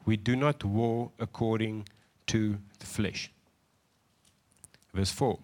we 0.04 0.16
do 0.16 0.37
not 0.37 0.64
war 0.64 1.11
according 1.18 1.88
to 2.26 2.58
the 2.78 2.87
flesh. 2.87 3.30
Verse 4.92 5.11
4. 5.11 5.38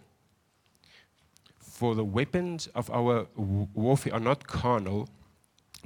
For 1.59 1.95
the 1.95 2.05
weapons 2.05 2.67
of 2.75 2.90
our 2.90 3.26
warfare 3.37 4.14
are 4.14 4.21
not 4.21 4.47
carnal, 4.47 5.09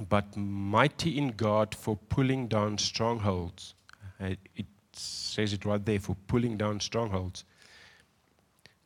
but 0.09 0.35
mighty 0.35 1.17
in 1.17 1.29
God 1.29 1.73
for 1.73 1.95
pulling 2.09 2.47
down 2.47 2.77
strongholds. 2.77 3.75
Uh, 4.19 4.35
it 4.55 4.65
says 4.91 5.53
it 5.53 5.65
right 5.65 5.83
there 5.85 5.99
for 5.99 6.15
pulling 6.27 6.57
down 6.57 6.79
strongholds, 6.79 7.45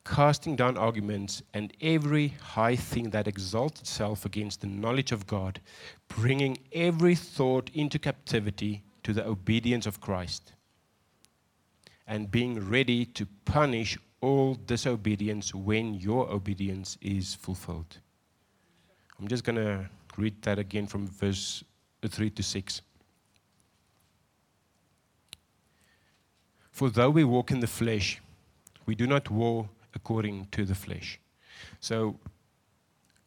casting 0.06 0.56
down 0.56 0.78
arguments 0.78 1.42
and 1.54 1.74
every 1.82 2.30
high 2.42 2.76
thing 2.76 3.10
that 3.10 3.28
exalts 3.28 3.82
itself 3.82 4.26
against 4.26 4.62
the 4.62 4.68
knowledge 4.68 5.12
of 5.12 5.28
God, 5.28 5.60
bringing 6.08 6.60
every 6.72 7.16
thought 7.16 7.70
into 7.74 7.98
captivity 8.00 8.84
to 9.10 9.14
the 9.14 9.26
obedience 9.28 9.88
of 9.88 10.00
Christ, 10.00 10.54
and 12.06 12.30
being 12.30 12.70
ready 12.70 13.06
to 13.06 13.26
punish 13.44 13.98
all 14.22 14.54
disobedience 14.54 15.56
when 15.56 15.96
your 15.96 16.30
obedience 16.30 16.96
is 17.02 17.34
fulfilled. 17.34 17.98
I'm 19.18 19.28
just 19.28 19.44
going 19.44 19.56
to 19.56 19.90
read 20.16 20.40
that 20.44 20.60
again 20.60 20.86
from 20.86 21.08
verse 21.08 21.64
3 22.08 22.30
to 22.30 22.44
6. 22.44 22.82
For 26.72 26.92
though 26.92 27.10
we 27.10 27.24
walk 27.24 27.50
in 27.50 27.62
the 27.62 27.74
flesh, 27.82 28.22
we 28.86 28.94
do 28.94 29.08
not 29.08 29.32
war 29.32 29.68
according 29.96 30.50
to 30.52 30.66
the 30.66 30.76
flesh. 30.76 31.20
So 31.80 32.20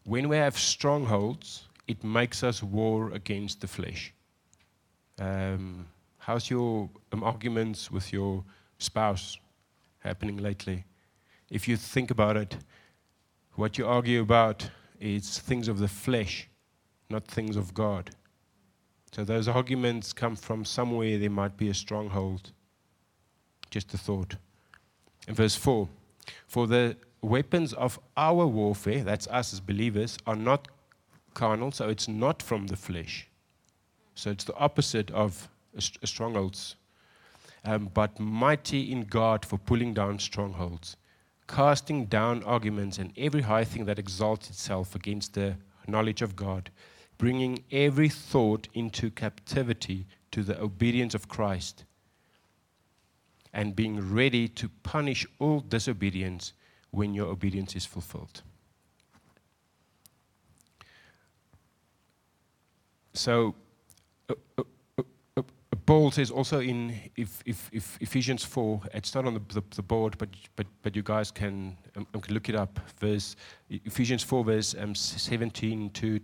when 0.05 0.29
we 0.29 0.37
have 0.37 0.57
strongholds, 0.57 1.67
it 1.89 2.05
makes 2.05 2.45
us 2.45 2.63
war 2.63 3.11
against 3.11 3.61
the 3.61 3.67
flesh. 3.67 4.15
Um, 5.19 5.87
how's 6.19 6.49
your 6.51 6.89
um, 7.13 7.23
arguments 7.23 7.91
with 7.91 8.13
your 8.13 8.45
spouse 8.79 9.39
happening 9.99 10.39
lately? 10.39 10.85
If 11.51 11.69
you 11.69 11.77
think 11.77 12.11
about 12.11 12.37
it, 12.37 12.57
what 13.55 13.77
you 13.77 13.87
argue 13.87 14.23
about 14.23 14.71
is 14.99 15.39
things 15.39 15.69
of 15.69 15.79
the 15.79 15.89
flesh, 15.89 16.49
not 17.11 17.27
things 17.27 17.57
of 17.57 17.75
God. 17.75 18.11
So 19.13 19.25
those 19.25 19.47
arguments 19.47 20.13
come 20.13 20.37
from 20.37 20.65
somewhere 20.65 21.19
there 21.19 21.29
might 21.29 21.57
be 21.57 21.69
a 21.69 21.75
stronghold. 21.75 22.53
Just 23.71 23.93
a 23.93 23.99
thought. 23.99 24.37
In 25.29 25.35
verse 25.35 25.55
4 25.55 25.89
For 26.47 26.67
the 26.67 26.97
weapons 27.21 27.75
of 27.75 28.01
our 28.17 28.47
warfare, 28.47 29.05
that's 29.05 29.27
us 29.29 29.53
as 29.53 29.61
believers, 29.61 30.17
are 30.27 30.37
not 30.37 30.69
carnal, 31.35 31.73
so 31.73 31.89
it's 31.89 32.09
not 32.09 32.43
from 32.43 32.67
the 32.69 32.77
flesh. 32.77 33.29
So 34.15 34.31
it's 34.31 34.45
the 34.45 34.57
opposite 34.57 35.11
of 35.11 35.49
strongholds, 35.79 36.77
um, 37.65 37.91
but 37.95 38.19
mighty 38.21 38.93
in 38.93 39.03
God 39.03 39.45
for 39.45 39.59
pulling 39.59 39.95
down 39.95 40.19
strongholds, 40.19 40.97
casting 41.49 42.07
down 42.07 42.43
arguments 42.45 42.99
and 42.99 43.13
every 43.17 43.43
high 43.43 43.65
thing 43.65 43.85
that 43.87 43.99
exalts 43.99 44.51
itself 44.51 44.95
against 44.95 45.35
the 45.35 45.57
knowledge 45.87 46.23
of 46.23 46.37
God, 46.37 46.71
bringing 47.19 47.65
every 47.71 48.09
thought 48.09 48.69
into 48.75 49.11
captivity 49.11 50.07
to 50.31 50.43
the 50.43 50.61
obedience 50.61 51.15
of 51.15 51.29
Christ 51.29 51.85
and 53.53 53.77
being 53.77 54.13
ready 54.13 54.49
to 54.49 54.69
punish 54.83 55.27
all 55.39 55.61
disobedience 55.61 56.53
when 56.91 57.15
your 57.15 57.29
obedience 57.29 57.77
is 57.77 57.85
fulfilled. 57.87 58.43
So, 63.15 63.55
Paul 65.87 66.11
says 66.11 66.31
also 66.31 66.61
in 66.61 66.95
if, 67.17 67.43
if, 67.45 67.69
if 67.73 67.99
Ephesians 68.01 68.45
4, 68.45 68.83
it's 68.95 69.15
not 69.15 69.27
on 69.27 69.35
the, 69.35 69.41
the, 69.53 69.63
the, 69.75 69.83
board, 69.83 70.17
but, 70.17 70.29
but, 70.57 70.67
but 70.83 70.95
you 70.95 71.03
guys 71.03 71.31
can, 71.31 71.77
um, 71.97 72.07
can 72.21 72.33
look 72.35 72.49
it 72.49 72.55
up. 72.55 72.79
Verse, 73.01 73.37
Ephesians 73.69 74.23
4, 74.23 74.45
verse 74.45 74.75
um, 74.79 74.95
17 74.95 75.91
to 75.91 76.21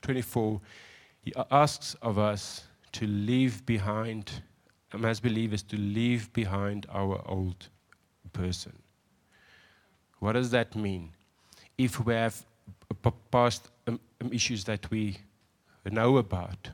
24, 0.00 0.60
he 1.22 1.32
asks 1.50 1.94
of 2.02 2.18
us 2.18 2.64
to 2.92 3.06
leave 3.06 3.66
behind 3.66 4.42
um, 4.92 5.04
as 5.04 5.20
believers 5.20 5.62
to 5.64 5.76
leave 5.76 6.32
behind 6.32 6.86
our 6.90 7.20
old 7.26 7.68
person. 8.32 8.72
What 10.20 10.32
does 10.32 10.50
that 10.50 10.74
mean? 10.76 11.12
If 11.76 12.04
we 12.04 12.14
have 12.14 12.44
past 13.30 13.70
um, 13.86 14.00
um, 14.20 14.32
issues 14.32 14.64
that 14.64 14.90
we 14.90 15.18
know 15.90 16.16
about, 16.16 16.70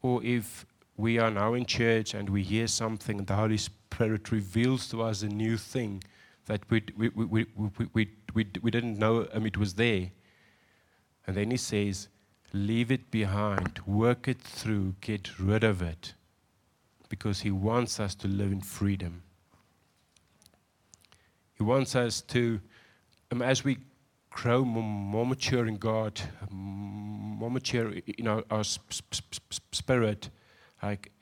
or 0.00 0.22
if 0.24 0.66
we 0.96 1.18
are 1.18 1.30
now 1.30 1.54
in 1.54 1.64
church 1.64 2.14
and 2.14 2.28
we 2.28 2.42
hear 2.42 2.66
something, 2.66 3.24
the 3.24 3.34
Holy 3.34 3.56
Spirit 3.56 4.30
reveals 4.30 4.88
to 4.88 5.02
us 5.02 5.22
a 5.22 5.28
new 5.28 5.56
thing 5.56 6.02
that 6.46 6.62
we, 6.70 6.82
we, 6.96 7.08
we, 7.08 7.46
we, 7.56 8.08
we, 8.34 8.46
we, 8.62 8.70
didn't 8.70 8.98
know 8.98 9.26
um, 9.32 9.46
it 9.46 9.56
was 9.56 9.74
there. 9.74 10.10
And 11.26 11.36
then 11.36 11.50
he 11.50 11.56
says, 11.56 12.08
Leave 12.54 12.90
it 12.92 13.10
behind, 13.10 13.80
work 13.86 14.28
it 14.28 14.40
through, 14.40 14.96
get 15.00 15.38
rid 15.38 15.64
of 15.64 15.80
it 15.80 16.12
because 17.12 17.40
He 17.40 17.50
wants 17.50 18.00
us 18.00 18.14
to 18.14 18.26
live 18.26 18.52
in 18.52 18.62
freedom. 18.62 19.22
He 21.54 21.62
wants 21.62 21.94
us 21.94 22.22
to, 22.22 22.58
um, 23.30 23.42
as 23.42 23.64
we 23.64 23.76
grow 24.32 24.64
more, 24.64 25.26
mature 25.26 25.66
in 25.66 25.76
God, 25.76 26.20
more 26.50 27.50
mature 27.50 27.92
in 28.18 28.26
our, 28.26 28.42
our 28.50 28.64
sp- 28.64 28.90
sp- 28.90 29.72
spirit, 29.72 30.30
like 30.82 31.12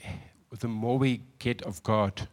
the 0.59 0.69
more 0.69 0.99
we 0.99 1.23
get 1.39 1.63
of 1.63 1.83
God, 1.83 2.29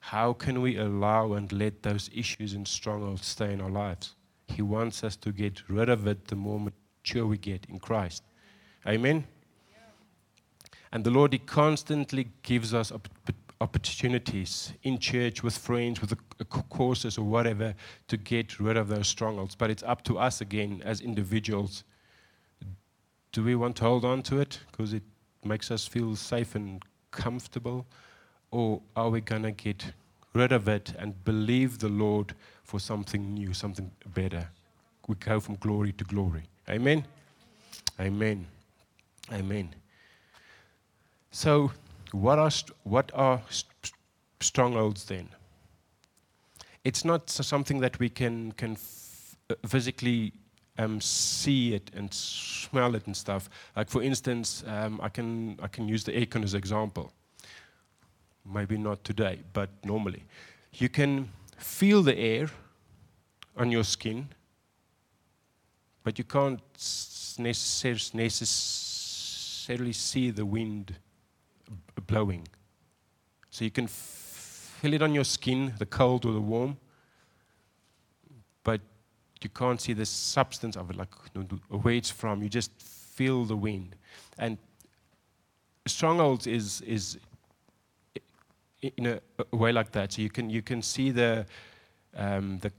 how 0.00 0.32
can 0.32 0.60
we 0.60 0.76
allow 0.76 1.34
and 1.34 1.52
let 1.52 1.82
those 1.82 2.10
issues 2.14 2.54
and 2.54 2.66
strongholds 2.66 3.26
stay 3.26 3.52
in 3.52 3.60
our 3.60 3.70
lives? 3.70 4.14
He 4.48 4.62
wants 4.62 5.04
us 5.04 5.16
to 5.16 5.30
get 5.30 5.68
rid 5.68 5.88
of 5.88 6.06
it 6.06 6.28
the 6.28 6.36
more 6.36 6.58
mature 6.58 7.26
we 7.26 7.36
get 7.36 7.66
in 7.68 7.78
Christ. 7.78 8.22
Amen. 8.86 9.26
And 10.90 11.04
the 11.04 11.10
Lord, 11.10 11.34
He 11.34 11.38
constantly 11.38 12.30
gives 12.42 12.72
us 12.72 12.90
opportunities 12.90 13.47
in 13.60 14.98
church, 14.98 15.42
with 15.42 15.56
friends, 15.56 16.00
with 16.00 16.14
courses 16.68 17.18
or 17.18 17.24
whatever, 17.24 17.74
to 18.06 18.16
get 18.16 18.60
rid 18.60 18.76
of 18.76 18.88
those 18.88 19.08
strongholds. 19.08 19.54
But 19.54 19.70
it's 19.70 19.82
up 19.82 20.04
to 20.04 20.18
us 20.18 20.40
again 20.40 20.82
as 20.84 21.00
individuals. 21.00 21.84
Do 23.32 23.44
we 23.44 23.54
want 23.54 23.76
to 23.76 23.84
hold 23.84 24.04
on 24.04 24.22
to 24.22 24.40
it 24.40 24.60
because 24.70 24.92
it 24.92 25.02
makes 25.44 25.70
us 25.70 25.86
feel 25.86 26.16
safe 26.16 26.54
and 26.54 26.82
comfortable? 27.10 27.86
Or 28.50 28.80
are 28.96 29.10
we 29.10 29.20
going 29.20 29.42
to 29.42 29.52
get 29.52 29.92
rid 30.34 30.52
of 30.52 30.68
it 30.68 30.94
and 30.98 31.22
believe 31.24 31.78
the 31.78 31.88
Lord 31.88 32.34
for 32.62 32.80
something 32.80 33.34
new, 33.34 33.52
something 33.52 33.90
better? 34.14 34.48
We 35.06 35.16
go 35.16 35.40
from 35.40 35.56
glory 35.56 35.92
to 35.92 36.04
glory. 36.04 36.44
Amen? 36.68 37.04
Amen. 38.00 38.46
Amen. 39.32 39.74
So, 41.30 41.72
what 42.12 42.38
are, 42.38 42.50
what 42.84 43.10
are 43.14 43.40
strongholds 44.40 45.04
then? 45.04 45.28
It's 46.84 47.04
not 47.04 47.28
something 47.28 47.80
that 47.80 47.98
we 47.98 48.08
can, 48.08 48.52
can 48.52 48.76
uh, 49.50 49.54
physically 49.66 50.32
um, 50.78 51.00
see 51.00 51.74
it 51.74 51.90
and 51.94 52.12
smell 52.14 52.94
it 52.94 53.06
and 53.06 53.16
stuff. 53.16 53.50
Like, 53.76 53.90
for 53.90 54.02
instance, 54.02 54.64
um, 54.66 55.00
I, 55.02 55.08
can, 55.08 55.58
I 55.62 55.68
can 55.68 55.88
use 55.88 56.04
the 56.04 56.12
aircon 56.12 56.44
as 56.44 56.54
an 56.54 56.58
example. 56.58 57.12
maybe 58.52 58.78
not 58.78 59.04
today, 59.04 59.40
but 59.52 59.68
normally. 59.84 60.24
You 60.72 60.88
can 60.88 61.28
feel 61.56 62.02
the 62.02 62.16
air 62.16 62.48
on 63.56 63.70
your 63.70 63.84
skin, 63.84 64.28
but 66.04 66.18
you 66.18 66.24
can't 66.24 66.60
necessarily 67.38 68.32
see 69.92 70.30
the 70.30 70.46
wind 70.46 70.96
blowing. 72.00 72.46
So 73.50 73.64
you 73.64 73.70
can 73.70 73.86
feel 73.86 74.94
it 74.94 75.02
on 75.02 75.14
your 75.14 75.24
skin, 75.24 75.72
the 75.78 75.86
cold 75.86 76.24
or 76.24 76.32
the 76.32 76.40
warm, 76.40 76.76
but 78.62 78.80
you 79.42 79.50
can't 79.50 79.80
see 79.80 79.92
the 79.92 80.06
substance 80.06 80.76
of 80.76 80.90
it, 80.90 80.96
like 80.96 81.14
where 81.68 81.94
it's 81.94 82.10
from. 82.10 82.42
You 82.42 82.48
just 82.48 82.70
feel 82.80 83.44
the 83.44 83.56
wind. 83.56 83.96
And 84.38 84.58
strongholds 85.86 86.46
is, 86.46 86.80
is 86.82 87.18
in 88.80 89.06
a, 89.06 89.20
a 89.52 89.56
way 89.56 89.72
like 89.72 89.92
that. 89.92 90.12
So 90.12 90.22
you 90.22 90.30
can, 90.30 90.50
you 90.50 90.62
can 90.62 90.82
see 90.82 91.10
the, 91.10 91.46
um, 92.16 92.60
the, 92.60 92.72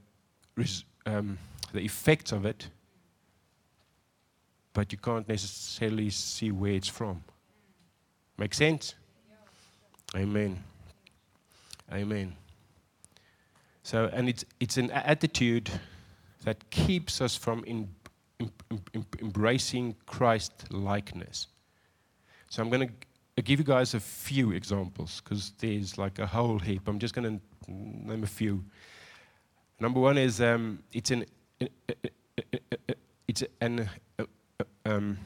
um, 1.06 1.38
the 1.72 1.80
effects 1.80 2.32
of 2.32 2.46
it, 2.46 2.68
but 4.72 4.92
you 4.92 4.98
can't 4.98 5.28
necessarily 5.28 6.10
see 6.10 6.50
where 6.50 6.72
it's 6.72 6.88
from. 6.88 7.22
Make 8.38 8.54
sense? 8.54 8.94
Amen. 10.16 10.62
Amen. 11.92 12.34
So, 13.82 14.10
and 14.12 14.28
it's, 14.28 14.44
it's 14.58 14.76
an 14.76 14.90
attitude 14.90 15.70
that 16.44 16.68
keeps 16.70 17.20
us 17.20 17.36
from 17.36 17.64
in, 17.64 17.88
in, 18.38 18.50
in, 18.92 19.06
embracing 19.20 19.94
Christ 20.06 20.52
likeness. 20.70 21.46
So, 22.48 22.62
I'm 22.62 22.70
going 22.70 22.88
to 23.36 23.42
give 23.42 23.58
you 23.60 23.64
guys 23.64 23.94
a 23.94 24.00
few 24.00 24.52
examples 24.52 25.20
because 25.22 25.52
there's 25.58 25.96
like 25.96 26.18
a 26.18 26.26
whole 26.26 26.58
heap. 26.58 26.88
I'm 26.88 26.98
just 26.98 27.14
going 27.14 27.40
to 27.40 27.72
name 27.72 28.22
a 28.22 28.26
few. 28.26 28.64
Number 29.78 30.00
one 30.00 30.18
is 30.18 30.40
um, 30.40 30.80
it's 30.92 31.10
an 31.10 31.24
it's 33.28 33.44
an 33.60 33.88
um, 34.84 35.18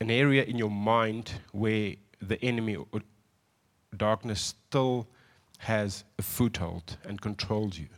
an 0.00 0.10
area 0.10 0.42
in 0.42 0.58
your 0.58 0.70
mind 0.70 1.32
where 1.52 1.94
the 2.20 2.42
enemy 2.42 2.76
darkness 3.96 4.54
still 4.68 5.06
has 5.58 6.04
a 6.18 6.22
foothold 6.22 6.96
and 7.04 7.20
controls 7.20 7.78
you. 7.78 7.88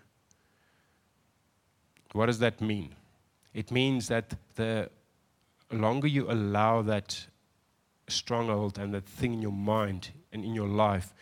What 2.13 2.27
does 2.27 2.39
that 2.39 2.61
mean? 2.61 2.95
It 3.55 3.71
means 3.71 4.09
that 4.09 4.35
the 4.57 4.91
longer 5.73 6.07
you 6.07 6.31
allow 6.31 6.83
that 6.83 7.27
stronghold 8.09 8.79
and 8.79 8.93
that 8.95 9.07
thing 9.07 9.35
in 9.35 9.43
your 9.43 9.53
mind 9.53 10.11
and 10.33 10.45
in 10.45 10.55
your 10.55 10.69
life, 10.69 11.15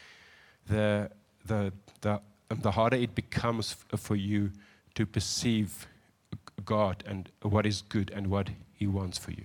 the, 0.67 1.11
the, 1.47 1.73
the, 2.01 2.21
um, 2.51 2.59
the 2.61 2.73
harder 2.73 2.97
it 2.97 3.15
becomes 3.15 3.77
for 3.97 4.17
you 4.17 4.51
to 4.95 5.07
perceive 5.07 5.87
God 6.65 7.03
and 7.07 7.31
what 7.43 7.67
is 7.67 7.83
good 7.83 8.11
and 8.15 8.27
what 8.27 8.51
He 8.75 8.87
wants 8.87 9.19
for 9.19 9.31
you. 9.31 9.45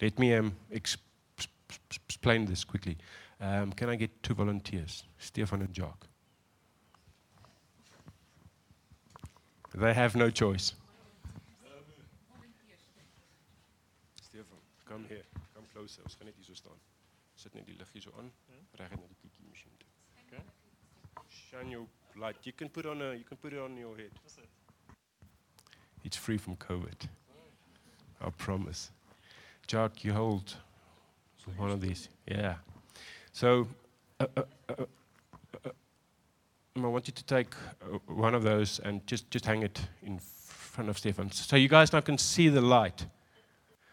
Let 0.00 0.18
me 0.18 0.34
um, 0.34 0.56
explain 0.70 2.46
this 2.46 2.64
quickly. 2.64 2.98
Um, 3.42 3.72
can 3.72 3.88
I 3.88 3.96
get 3.96 4.22
two 4.22 4.34
volunteers, 4.34 5.02
Stefan 5.18 5.62
and 5.62 5.72
Jock? 5.72 6.06
They 9.74 9.92
have 9.92 10.14
no 10.14 10.30
choice. 10.30 10.74
Stefan, 14.22 14.58
come 14.88 15.04
here. 15.08 15.24
Come 15.54 15.64
closer. 15.72 16.02
Ons 16.04 16.14
gaan 16.14 16.26
net 16.26 16.36
hier 16.36 16.44
so 16.44 16.54
staan. 16.54 16.78
Sit 17.34 17.54
net 17.54 17.66
die 17.66 17.74
lig 17.74 17.88
hier 17.92 18.02
so 18.02 18.12
aan. 18.18 18.30
Reg 18.78 18.90
net 18.94 19.08
die 19.08 19.18
kiekie 19.24 19.48
masjien 19.50 19.74
toe. 19.80 19.88
Okay. 20.26 20.42
Shine 21.28 21.70
your 21.70 21.86
light. 22.14 22.46
You 22.46 22.52
can 22.52 22.68
put 22.68 22.86
on 22.86 23.02
a 23.02 23.14
you 23.14 23.24
can 23.24 23.36
put 23.38 23.52
it 23.52 23.58
on 23.58 23.76
your 23.76 23.96
head. 23.96 24.12
It's 26.04 26.16
free 26.16 26.38
from 26.38 26.56
COVID. 26.56 27.08
I 28.20 28.30
promise. 28.30 28.92
Jock, 29.66 30.04
you 30.04 30.12
hold 30.12 30.56
one 31.56 31.72
of 31.72 31.80
these. 31.80 32.08
Yeah. 32.26 32.56
So 33.32 33.66
uh, 34.20 34.26
uh, 34.36 34.42
uh, 34.68 34.84
I 36.76 36.86
want 36.86 37.06
you 37.06 37.12
to 37.12 37.24
take 37.24 37.54
one 38.06 38.34
of 38.34 38.42
those 38.42 38.78
and 38.78 39.06
just, 39.06 39.30
just 39.30 39.46
hang 39.46 39.62
it 39.62 39.80
in 40.02 40.18
front 40.18 40.88
of 40.88 40.98
Stefan. 40.98 41.30
So 41.30 41.56
you 41.56 41.68
guys 41.68 41.92
now 41.92 42.00
can 42.00 42.18
see 42.18 42.48
the 42.48 42.60
light. 42.60 43.06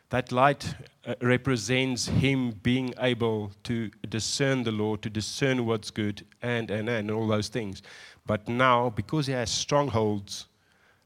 That 0.09 0.31
light 0.31 0.73
uh, 1.05 1.15
represents 1.21 2.07
him 2.07 2.51
being 2.63 2.93
able 2.99 3.51
to 3.63 3.89
discern 4.09 4.63
the 4.63 4.71
Lord, 4.71 5.01
to 5.03 5.09
discern 5.09 5.65
what's 5.65 5.91
good, 5.91 6.25
and, 6.41 6.71
and, 6.71 6.89
and 6.89 7.11
all 7.11 7.27
those 7.27 7.47
things. 7.47 7.81
But 8.25 8.47
now, 8.47 8.89
because 8.89 9.27
he 9.27 9.33
has 9.33 9.51
strongholds, 9.51 10.47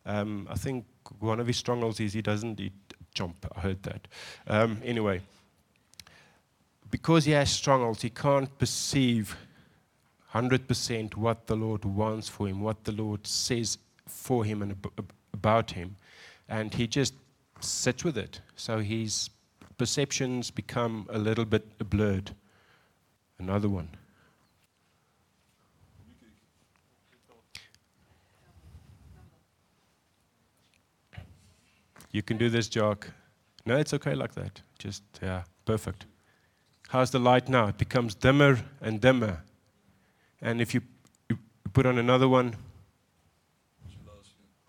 um, 0.06 0.48
I 0.50 0.56
think 0.56 0.86
one 1.20 1.40
of 1.40 1.48
his 1.48 1.58
strongholds 1.58 2.00
is 2.00 2.14
he 2.14 2.22
doesn't 2.22 2.60
eat 2.60 2.74
jump. 3.14 3.46
I 3.56 3.60
heard 3.60 3.84
that. 3.84 4.08
Um, 4.48 4.82
anyway, 4.84 5.22
because 6.94 7.26
he 7.26 7.32
has 7.32 7.50
strongholds, 7.50 8.04
he 8.04 8.10
can't 8.12 8.56
perceive 8.60 9.36
100% 10.32 11.16
what 11.16 11.48
the 11.48 11.56
Lord 11.56 11.84
wants 11.84 12.30
for 12.30 12.48
him, 12.48 12.62
what 12.62 12.84
the 12.84 12.92
Lord 12.92 13.26
says 13.26 13.80
for 14.08 14.46
him 14.46 14.62
and 14.62 14.76
about 15.34 15.72
him. 15.72 15.96
And 16.48 16.72
he 16.72 16.86
just 16.86 17.16
sits 17.60 18.04
with 18.04 18.16
it. 18.16 18.42
So 18.56 18.78
his 18.78 19.32
perceptions 19.80 20.52
become 20.52 21.08
a 21.10 21.18
little 21.18 21.46
bit 21.46 21.66
blurred. 21.90 22.36
Another 23.40 23.70
one. 23.70 23.90
You 32.12 32.22
can 32.22 32.38
do 32.38 32.52
this, 32.52 32.68
Jock. 32.68 33.10
No, 33.66 33.78
it's 33.78 33.96
okay 33.96 34.14
like 34.14 34.36
that. 34.36 34.62
Just, 34.78 35.02
yeah, 35.24 35.42
perfect. 35.66 36.06
How's 36.94 37.10
the 37.10 37.18
light 37.18 37.50
now? 37.50 37.70
It 37.70 37.80
becomes 37.80 38.14
dimmer 38.14 38.60
and 38.80 39.02
dimmer. 39.02 39.42
And 40.40 40.62
if 40.62 40.76
you, 40.76 40.82
you 41.28 41.40
put 41.74 41.88
on 41.88 41.98
another 41.98 42.30
one, 42.30 42.56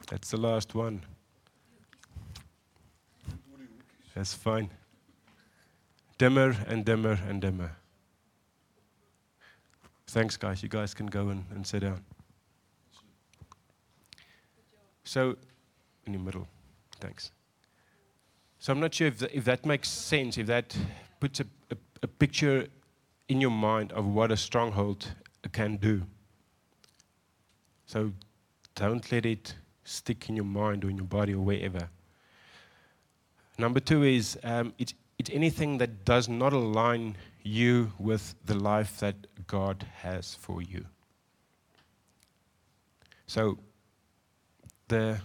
that's 0.09 0.31
the 0.31 0.39
last 0.39 0.75
one. 0.75 1.03
That's 4.15 4.33
fine. 4.33 4.71
Dimmer 6.17 6.57
and 6.67 6.83
dimmer 6.83 7.21
and 7.29 7.43
dimmer. 7.43 7.73
Thanks, 10.07 10.39
guys. 10.39 10.63
You 10.63 10.71
guys 10.71 10.95
can 10.95 11.09
go 11.09 11.29
and, 11.29 11.45
and 11.55 11.67
sit 11.67 11.81
down. 11.81 12.03
So, 15.05 15.37
in 16.07 16.15
the 16.15 16.19
middle. 16.19 16.49
Thanks. 17.01 17.33
So 18.59 18.73
I'm 18.73 18.81
not 18.81 18.95
sure 18.95 19.09
if, 19.09 19.19
the, 19.19 19.37
if 19.37 19.45
that 19.45 19.67
makes 19.67 19.91
sense, 19.91 20.39
if 20.39 20.47
that 20.47 20.75
puts 21.21 21.41
a, 21.41 21.45
a, 22.05 22.09
picture 22.09 22.67
in 23.29 23.41
your 23.41 23.51
mind 23.51 23.93
of 23.93 24.07
what 24.07 24.31
a 24.31 24.37
stronghold 24.37 25.09
can 25.53 25.77
do. 25.77 26.03
So 27.87 28.13
don't 28.75 29.11
let 29.11 29.27
it 29.27 29.55
stick 29.85 30.29
in 30.29 30.37
your 30.37 30.45
mind 30.45 30.85
or 30.85 30.91
in 30.91 30.97
your 30.97 31.07
body 31.07 31.35
or 31.35 31.41
wherever. 31.41 31.89
Number 33.59 33.81
two 33.81 34.03
is 34.03 34.39
um, 34.43 34.73
it's, 34.79 34.95
it's 35.19 35.31
anything 35.33 35.79
that 35.79 36.05
does 36.05 36.29
not 36.29 36.53
align 36.53 37.17
you 37.43 37.93
with 37.99 38.35
the 38.45 38.55
life 38.55 38.99
that 39.01 39.17
God 39.47 39.87
has 39.99 40.35
for 40.35 40.63
you. 40.63 40.87
So 43.27 43.59
the 44.89 45.21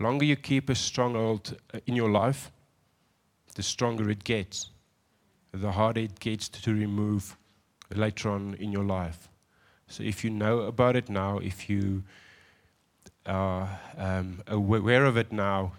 longer 0.00 0.24
you 0.24 0.36
keep 0.36 0.70
a 0.70 0.74
stronghold 0.74 1.56
uh, 1.72 1.80
in 1.86 1.94
your 1.94 2.10
life, 2.10 2.50
the 3.54 3.62
stronger 3.62 4.10
it 4.10 4.24
gets, 4.24 4.70
the 5.52 5.72
harder 5.72 6.00
it 6.00 6.20
gets 6.20 6.48
to 6.48 6.72
remove 6.72 7.36
later 7.94 8.30
on 8.30 8.54
in 8.54 8.72
your 8.72 8.84
life. 8.84 9.28
So 9.86 10.02
if 10.02 10.22
you 10.22 10.30
know 10.30 10.60
about 10.60 10.96
it 10.96 11.08
now, 11.08 11.38
if 11.38 11.70
you 11.70 12.04
are 13.26 13.68
um, 13.96 14.42
aware 14.46 15.04
of 15.04 15.16
it 15.16 15.32
now, 15.32 15.72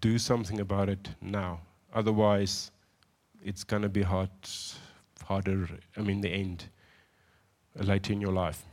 do 0.00 0.18
something 0.18 0.60
about 0.60 0.88
it 0.88 1.10
now. 1.20 1.60
Otherwise, 1.94 2.70
it's 3.42 3.64
going 3.64 3.82
to 3.82 3.88
be 3.88 4.02
hard, 4.02 4.30
harder, 5.24 5.68
I 5.96 6.00
mean, 6.00 6.20
the 6.20 6.30
end, 6.30 6.64
later 7.76 8.12
in 8.12 8.20
your 8.20 8.32
life. 8.32 8.64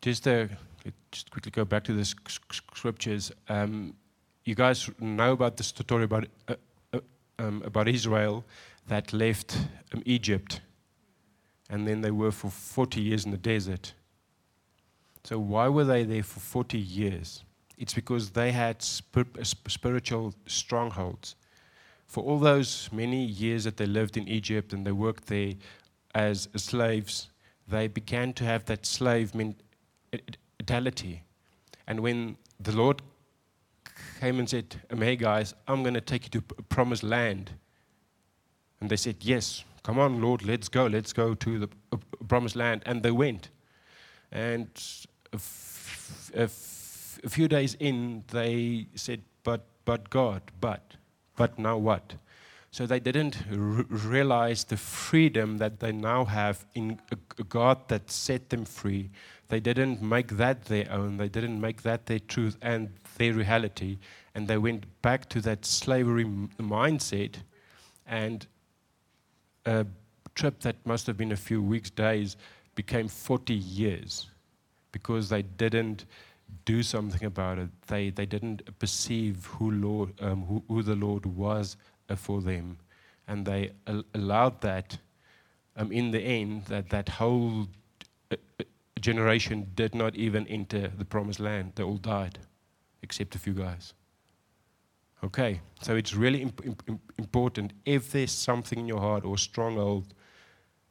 Just 0.00 0.26
a 0.26 0.48
just 1.12 1.30
quickly 1.30 1.50
go 1.50 1.64
back 1.64 1.84
to 1.84 1.92
the 1.92 2.04
scriptures. 2.04 3.32
Um, 3.48 3.94
you 4.44 4.54
guys 4.54 4.90
know 4.98 5.32
about 5.32 5.56
the 5.56 5.62
story 5.62 6.04
about, 6.04 6.26
uh, 6.48 6.54
uh, 6.92 7.00
um, 7.38 7.62
about 7.64 7.88
Israel 7.88 8.44
that 8.88 9.12
left 9.12 9.58
um, 9.92 10.02
Egypt 10.04 10.60
and 11.68 11.86
then 11.86 12.00
they 12.00 12.10
were 12.10 12.32
for 12.32 12.50
40 12.50 13.00
years 13.00 13.24
in 13.24 13.30
the 13.30 13.36
desert. 13.36 13.94
So, 15.22 15.38
why 15.38 15.68
were 15.68 15.84
they 15.84 16.02
there 16.02 16.22
for 16.22 16.40
40 16.40 16.78
years? 16.78 17.44
It's 17.78 17.94
because 17.94 18.30
they 18.30 18.50
had 18.52 18.82
spir- 18.82 19.44
spiritual 19.68 20.34
strongholds. 20.46 21.36
for 22.10 22.24
all 22.24 22.40
those 22.40 22.88
many 22.90 23.24
years 23.24 23.62
that 23.62 23.76
they 23.76 23.86
lived 23.86 24.16
in 24.16 24.26
Egypt 24.26 24.72
and 24.72 24.84
they 24.84 24.90
worked 24.90 25.26
there 25.26 25.54
as 26.12 26.48
slaves, 26.56 27.28
they 27.68 27.86
began 27.86 28.32
to 28.32 28.44
have 28.44 28.64
that 28.64 28.84
slave 28.84 29.32
mentality. 29.32 31.22
And 31.86 32.00
when 32.00 32.36
the 32.58 32.72
Lord 32.72 33.00
came 34.20 34.38
and 34.38 34.48
said, 34.48 34.76
um, 34.90 35.00
Hey 35.00 35.16
guys, 35.16 35.54
I'm 35.66 35.82
going 35.82 35.94
to 35.94 36.00
take 36.00 36.24
you 36.24 36.40
to 36.40 36.54
promised 36.64 37.02
land. 37.02 37.52
And 38.80 38.90
they 38.90 38.96
said, 38.96 39.16
Yes, 39.20 39.64
come 39.82 39.98
on, 39.98 40.20
Lord, 40.20 40.44
let's 40.44 40.68
go. 40.68 40.86
Let's 40.86 41.12
go 41.12 41.34
to 41.34 41.58
the 41.58 41.68
uh, 41.92 41.96
promised 42.28 42.56
land. 42.56 42.82
And 42.86 43.02
they 43.02 43.10
went. 43.10 43.48
And 44.30 44.68
a, 45.32 45.36
f- 45.36 46.30
a, 46.34 46.42
f- 46.42 47.20
a 47.24 47.28
few 47.28 47.48
days 47.48 47.76
in, 47.80 48.24
they 48.28 48.86
said, 48.94 49.22
But, 49.42 49.64
but 49.84 50.10
God, 50.10 50.42
but 50.60 50.82
but 51.40 51.58
now 51.58 51.78
what? 51.78 52.16
So 52.70 52.86
they 52.86 53.00
didn't 53.00 53.38
r- 53.50 53.86
realize 53.88 54.64
the 54.64 54.76
freedom 54.76 55.56
that 55.56 55.80
they 55.80 55.90
now 55.90 56.26
have 56.26 56.66
in 56.74 57.00
a 57.38 57.44
God 57.44 57.88
that 57.88 58.10
set 58.10 58.50
them 58.50 58.66
free. 58.66 59.08
They 59.48 59.58
didn't 59.58 60.02
make 60.02 60.36
that 60.36 60.66
their 60.66 60.86
own. 60.92 61.16
They 61.16 61.30
didn't 61.30 61.58
make 61.58 61.80
that 61.82 62.04
their 62.04 62.18
truth 62.18 62.58
and 62.60 62.90
their 63.20 63.34
reality. 63.34 63.98
And 64.34 64.48
they 64.48 64.56
went 64.56 64.84
back 65.02 65.28
to 65.28 65.42
that 65.42 65.66
slavery 65.66 66.24
mindset. 66.58 67.34
And 68.06 68.46
a 69.66 69.86
trip 70.34 70.60
that 70.60 70.76
must 70.86 71.06
have 71.06 71.18
been 71.18 71.32
a 71.32 71.36
few 71.36 71.62
weeks, 71.62 71.90
days, 71.90 72.38
became 72.74 73.08
40 73.08 73.52
years 73.54 74.26
because 74.90 75.28
they 75.28 75.42
didn't 75.42 76.06
do 76.64 76.82
something 76.82 77.24
about 77.24 77.58
it. 77.58 77.68
They, 77.88 78.08
they 78.08 78.24
didn't 78.24 78.78
perceive 78.78 79.44
who, 79.44 79.70
Lord, 79.70 80.14
um, 80.22 80.46
who, 80.46 80.62
who, 80.66 80.82
the 80.82 80.96
Lord 80.96 81.26
was 81.26 81.76
for 82.16 82.40
them. 82.40 82.78
And 83.28 83.44
they 83.44 83.72
al- 83.86 84.04
allowed 84.14 84.62
that 84.62 84.96
um, 85.76 85.92
in 85.92 86.10
the 86.10 86.20
end, 86.20 86.64
that 86.64 86.88
that 86.88 87.08
whole 87.08 87.68
uh, 88.32 88.36
uh, 88.58 88.64
generation 88.98 89.70
did 89.74 89.94
not 89.94 90.16
even 90.16 90.46
enter 90.46 90.88
the 90.88 91.04
promised 91.04 91.38
land. 91.38 91.72
They 91.74 91.82
all 91.82 91.98
died, 91.98 92.38
except 93.02 93.34
a 93.34 93.38
few 93.38 93.52
guys. 93.52 93.94
Okay, 95.22 95.60
so 95.82 95.96
it's 95.96 96.14
really 96.14 96.42
imp- 96.42 96.64
imp- 96.64 97.12
important 97.18 97.72
if 97.84 98.10
there's 98.10 98.32
something 98.32 98.78
in 98.78 98.88
your 98.88 99.00
heart 99.00 99.24
or 99.24 99.36
stronghold 99.36 100.14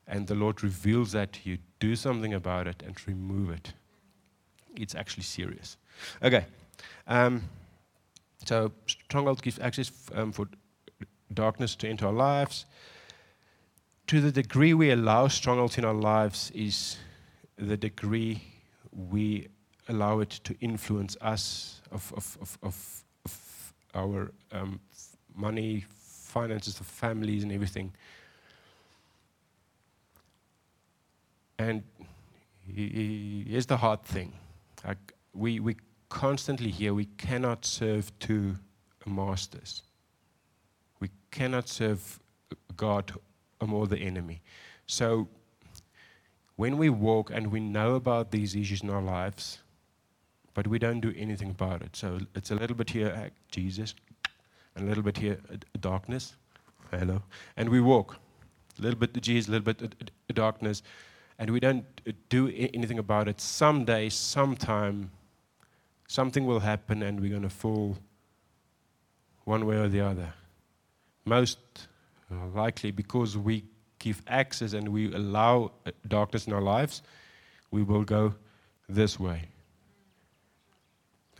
and 0.07 0.27
the 0.27 0.35
Lord 0.35 0.63
reveals 0.63 1.11
that 1.11 1.33
to 1.33 1.49
you, 1.49 1.57
do 1.79 1.95
something 1.95 2.33
about 2.33 2.67
it 2.67 2.83
and 2.85 2.95
remove 3.07 3.49
it 3.49 3.73
it's 4.79 4.95
actually 4.95 5.23
serious. 5.23 5.77
Okay. 6.23 6.45
Um, 7.07 7.43
so 8.45 8.71
stronghold 8.87 9.41
gives 9.41 9.59
access 9.59 9.91
um, 10.15 10.31
for 10.31 10.47
darkness 11.33 11.75
to 11.75 11.89
enter 11.89 12.07
our 12.07 12.13
lives. 12.13 12.65
To 14.07 14.21
the 14.21 14.31
degree 14.31 14.73
we 14.73 14.91
allow 14.91 15.27
strongholds 15.27 15.77
in 15.77 15.85
our 15.85 15.93
lives 15.93 16.51
is 16.55 16.97
the 17.57 17.77
degree 17.77 18.41
we 18.91 19.49
allow 19.89 20.19
it 20.19 20.29
to 20.29 20.55
influence 20.61 21.17
us 21.19 21.81
of, 21.91 22.13
of, 22.15 22.37
of, 22.41 22.57
of, 22.63 23.03
of 23.25 23.73
our 23.93 24.31
um, 24.51 24.79
money, 25.35 25.85
finances, 25.89 26.79
of 26.79 26.85
families, 26.85 27.43
and 27.43 27.51
everything. 27.51 27.91
And 31.57 31.83
here's 32.65 33.65
the 33.65 33.77
hard 33.77 34.03
thing 34.03 34.31
like 34.85 35.13
we, 35.33 35.59
we 35.59 35.75
constantly 36.07 36.69
hear 36.69 36.93
we 36.93 37.05
cannot 37.17 37.65
serve 37.65 38.17
two 38.19 38.55
masters. 39.05 39.83
We 40.99 41.09
cannot 41.31 41.67
serve 41.67 42.19
God 42.77 43.11
or 43.59 43.87
the 43.87 43.97
enemy. 43.97 44.41
So 44.87 45.27
when 46.55 46.77
we 46.77 46.89
walk 46.89 47.31
and 47.31 47.51
we 47.51 47.59
know 47.59 47.95
about 47.95 48.31
these 48.31 48.55
issues 48.55 48.81
in 48.81 48.89
our 48.89 49.01
lives, 49.01 49.59
but 50.53 50.67
we 50.67 50.79
don't 50.79 50.99
do 50.99 51.13
anything 51.15 51.51
about 51.51 51.81
it. 51.81 51.95
So 51.95 52.19
it's 52.35 52.51
a 52.51 52.55
little 52.55 52.75
bit 52.75 52.89
here, 52.89 53.09
uh, 53.09 53.29
Jesus, 53.51 53.95
and 54.75 54.85
a 54.85 54.87
little 54.87 55.03
bit 55.03 55.17
here, 55.17 55.39
uh, 55.51 55.57
darkness. 55.79 56.35
Hello. 56.91 57.21
And 57.57 57.69
we 57.69 57.81
walk. 57.81 58.17
A 58.77 58.81
little 58.81 58.99
bit 58.99 59.13
Jesus, 59.21 59.47
a 59.49 59.51
little 59.51 59.73
bit 59.73 60.11
darkness 60.33 60.83
and 61.39 61.51
we 61.51 61.61
don't 61.61 61.85
do 62.27 62.49
anything 62.49 62.99
about 62.99 63.29
it, 63.29 63.39
someday, 63.39 64.09
sometime, 64.09 65.09
something 66.07 66.45
will 66.45 66.59
happen 66.59 67.01
and 67.01 67.21
we're 67.21 67.29
going 67.29 67.43
to 67.43 67.49
fall 67.49 67.97
one 69.45 69.65
way 69.65 69.77
or 69.77 69.87
the 69.87 70.01
other. 70.01 70.33
Most 71.23 71.57
likely 72.53 72.91
because 72.91 73.37
we 73.37 73.63
give 73.99 74.21
access 74.27 74.73
and 74.73 74.89
we 74.89 75.13
allow 75.13 75.71
uh, 75.85 75.91
darkness 76.07 76.45
in 76.45 76.53
our 76.53 76.61
lives, 76.61 77.01
we 77.71 77.83
will 77.83 78.03
go 78.03 78.35
this 78.89 79.17
way. 79.17 79.47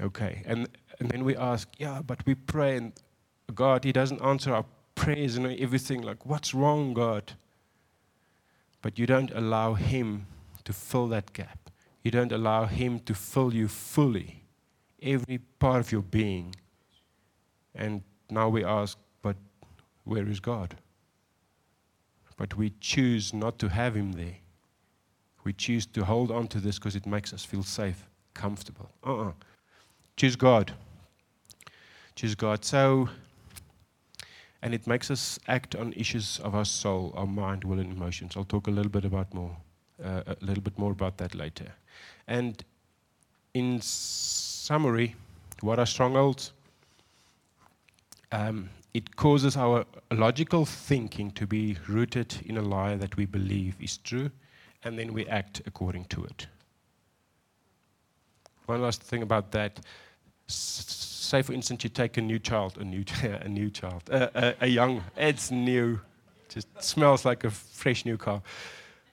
Okay, 0.02 0.44
and, 0.46 0.68
and 1.00 1.10
then 1.10 1.24
we 1.24 1.36
ask, 1.36 1.68
yeah, 1.78 2.02
but 2.02 2.26
we 2.26 2.36
pray 2.36 2.78
and 2.78 2.94
God, 3.54 3.84
He 3.84 3.92
doesn't 3.92 4.22
answer 4.22 4.54
our 4.54 4.66
prayers 4.96 5.36
and 5.36 5.46
everything. 5.60 6.02
Like, 6.02 6.26
what's 6.26 6.54
wrong, 6.54 6.94
God? 6.94 7.34
but 8.82 8.98
you 8.98 9.06
don't 9.06 9.32
allow 9.32 9.74
Him 9.74 10.28
to 10.64 10.74
fill 10.74 11.08
that 11.10 11.34
gap. 11.34 11.70
You 12.04 12.12
don't 12.12 12.32
allow 12.32 12.66
Him 12.66 13.00
to 13.02 13.14
fill 13.14 13.54
you 13.54 13.68
fully, 13.68 14.44
every 15.02 15.40
part 15.60 15.82
of 15.82 15.92
your 15.92 16.02
being. 16.02 16.56
And 17.76 18.02
now 18.30 18.50
we 18.50 18.64
ask, 18.64 18.98
but 19.22 19.36
where 20.04 20.28
is 20.28 20.40
God? 20.40 20.76
But 22.38 22.56
we 22.56 22.74
choose 22.80 23.34
not 23.34 23.60
to 23.60 23.70
have 23.70 23.96
Him 23.96 24.14
there. 24.14 24.38
We 25.44 25.54
choose 25.54 25.86
to 25.88 26.06
hold 26.06 26.32
on 26.32 26.48
to 26.50 26.60
this 26.60 26.78
because 26.78 26.96
it 26.96 27.06
makes 27.06 27.34
us 27.34 27.44
feel 27.44 27.64
safe, 27.64 28.08
comfortable. 28.34 28.90
Uh 29.06 29.14
uh-uh. 29.14 29.28
uh 29.30 29.32
Choose 30.20 30.36
God. 30.36 30.74
Choose 32.14 32.36
God. 32.36 32.66
So, 32.66 33.08
and 34.62 34.74
it 34.74 34.86
makes 34.86 35.10
us 35.10 35.40
act 35.48 35.78
on 35.78 35.94
issues 35.94 36.42
of 36.44 36.54
our 36.56 36.66
soul, 36.66 37.14
our 37.16 37.26
mind, 37.26 37.64
will, 37.64 37.80
and 37.80 37.90
emotions. 37.90 38.34
I'll 38.36 38.44
talk 38.44 38.68
a 38.68 38.70
little 38.70 38.92
bit 38.92 39.06
about 39.06 39.34
more, 39.34 39.56
uh, 40.04 40.24
a 40.28 40.36
little 40.42 40.62
bit 40.62 40.78
more 40.78 40.92
about 40.92 41.20
that 41.20 41.36
later. 41.36 41.72
And 42.28 42.62
in 43.54 43.80
summary, 43.80 45.16
what 45.62 45.80
are 45.80 45.86
strongholds? 45.86 46.52
Um, 48.34 48.72
it 48.94 49.16
causes 49.16 49.56
our 49.56 49.86
logical 50.12 50.66
thinking 50.66 51.32
to 51.32 51.48
be 51.48 51.78
rooted 51.88 52.36
in 52.46 52.58
a 52.58 52.62
lie 52.62 52.98
that 52.98 53.16
we 53.16 53.26
believe 53.26 53.78
is 53.80 54.00
true, 54.00 54.32
and 54.84 55.00
then 55.00 55.14
we 55.14 55.26
act 55.28 55.62
according 55.66 56.06
to 56.10 56.26
it. 56.26 56.48
One 58.66 58.82
last 58.82 59.02
thing 59.02 59.24
about 59.24 59.54
that 59.54 59.80
say 60.50 61.42
for 61.42 61.54
instance 61.54 61.84
you 61.84 61.90
take 61.90 62.18
a 62.18 62.22
new 62.22 62.40
child, 62.40 62.78
a 62.78 62.84
new, 62.84 63.04
a 63.24 63.48
new 63.48 63.70
child, 63.70 64.04
a, 64.10 64.56
a, 64.62 64.68
young, 64.68 65.04
it's 65.16 65.52
new, 65.52 66.00
just 66.50 66.68
smells 66.82 67.26
like 67.26 67.44
a 67.44 67.50
fresh 67.50 68.06
new 68.06 68.18
car, 68.18 68.42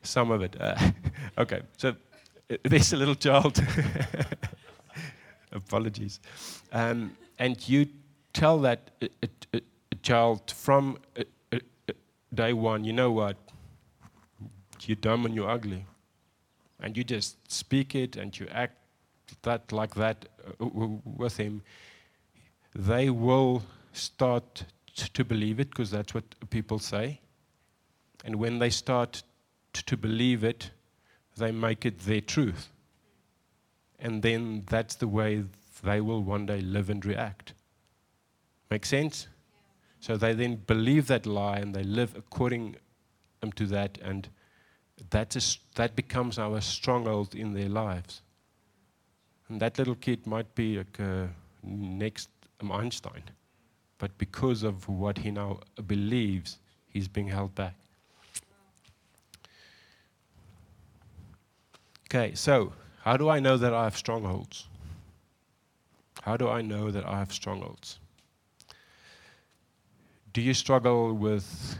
some 0.02 0.30
of 0.30 0.42
it. 0.42 0.56
Uh, 0.60 0.76
okay, 1.38 1.62
so 1.76 1.94
uh, 2.50 2.56
a 2.64 2.96
little 2.96 3.14
child. 3.14 3.62
Apologies. 5.52 6.20
Um, 6.72 7.16
and 7.38 7.68
you 7.68 7.86
tell 8.32 8.58
that 8.60 8.90
a, 9.00 9.08
a, 9.54 9.60
a 9.92 9.94
child 10.02 10.50
from 10.50 10.98
day 12.34 12.52
one, 12.52 12.84
you 12.84 12.92
know 12.92 13.10
what? 13.10 13.36
You're 14.82 14.96
dumb 14.96 15.26
and 15.26 15.34
you're 15.34 15.50
ugly. 15.50 15.84
And 16.80 16.96
you 16.96 17.02
just 17.02 17.50
speak 17.50 17.94
it 17.94 18.16
and 18.16 18.38
you 18.38 18.46
act 18.52 18.76
that 19.46 19.72
like 19.72 19.94
that 19.94 20.28
uh, 20.60 20.66
with 21.22 21.36
him 21.36 21.62
they 22.74 23.08
will 23.08 23.62
start 23.92 24.64
to 24.94 25.24
believe 25.24 25.60
it 25.60 25.70
because 25.70 25.90
that's 25.90 26.14
what 26.14 26.24
people 26.50 26.78
say. 26.78 27.20
And 28.24 28.36
when 28.36 28.58
they 28.58 28.70
start 28.70 29.22
to 29.72 29.96
believe 29.96 30.44
it, 30.44 30.70
they 31.36 31.52
make 31.52 31.86
it 31.86 32.00
their 32.00 32.20
truth. 32.20 32.68
And 33.98 34.22
then 34.22 34.64
that's 34.68 34.94
the 34.94 35.08
way 35.08 35.44
they 35.82 36.00
will 36.00 36.22
one 36.22 36.46
day 36.46 36.60
live 36.60 36.90
and 36.90 37.04
react. 37.04 37.54
Make 38.70 38.84
sense? 38.84 39.28
So 40.00 40.16
they 40.16 40.34
then 40.34 40.56
believe 40.66 41.06
that 41.06 41.26
lie 41.26 41.58
and 41.58 41.74
they 41.74 41.82
live 41.82 42.14
according 42.16 42.76
to 43.54 43.66
that, 43.66 43.98
and 44.02 44.28
that, 45.10 45.36
is, 45.36 45.58
that 45.76 45.94
becomes 45.94 46.38
our 46.38 46.60
stronghold 46.60 47.34
in 47.34 47.52
their 47.52 47.68
lives. 47.68 48.22
And 49.48 49.60
that 49.60 49.78
little 49.78 49.94
kid 49.94 50.26
might 50.26 50.54
be 50.54 50.78
like, 50.78 50.98
next 51.62 52.28
Einstein. 52.70 53.22
But 53.98 54.16
because 54.18 54.62
of 54.62 54.88
what 54.88 55.18
he 55.18 55.30
now 55.30 55.60
believes, 55.86 56.58
he's 56.88 57.08
being 57.08 57.28
held 57.28 57.54
back. 57.54 57.74
Okay, 62.08 62.34
so 62.34 62.72
how 63.02 63.16
do 63.16 63.28
I 63.28 63.40
know 63.40 63.56
that 63.56 63.72
I 63.72 63.84
have 63.84 63.96
strongholds? 63.96 64.66
How 66.22 66.36
do 66.36 66.48
I 66.48 66.60
know 66.60 66.90
that 66.90 67.06
I 67.06 67.18
have 67.18 67.32
strongholds? 67.32 67.98
do 70.36 70.42
you 70.42 70.52
struggle 70.52 71.14
with 71.14 71.78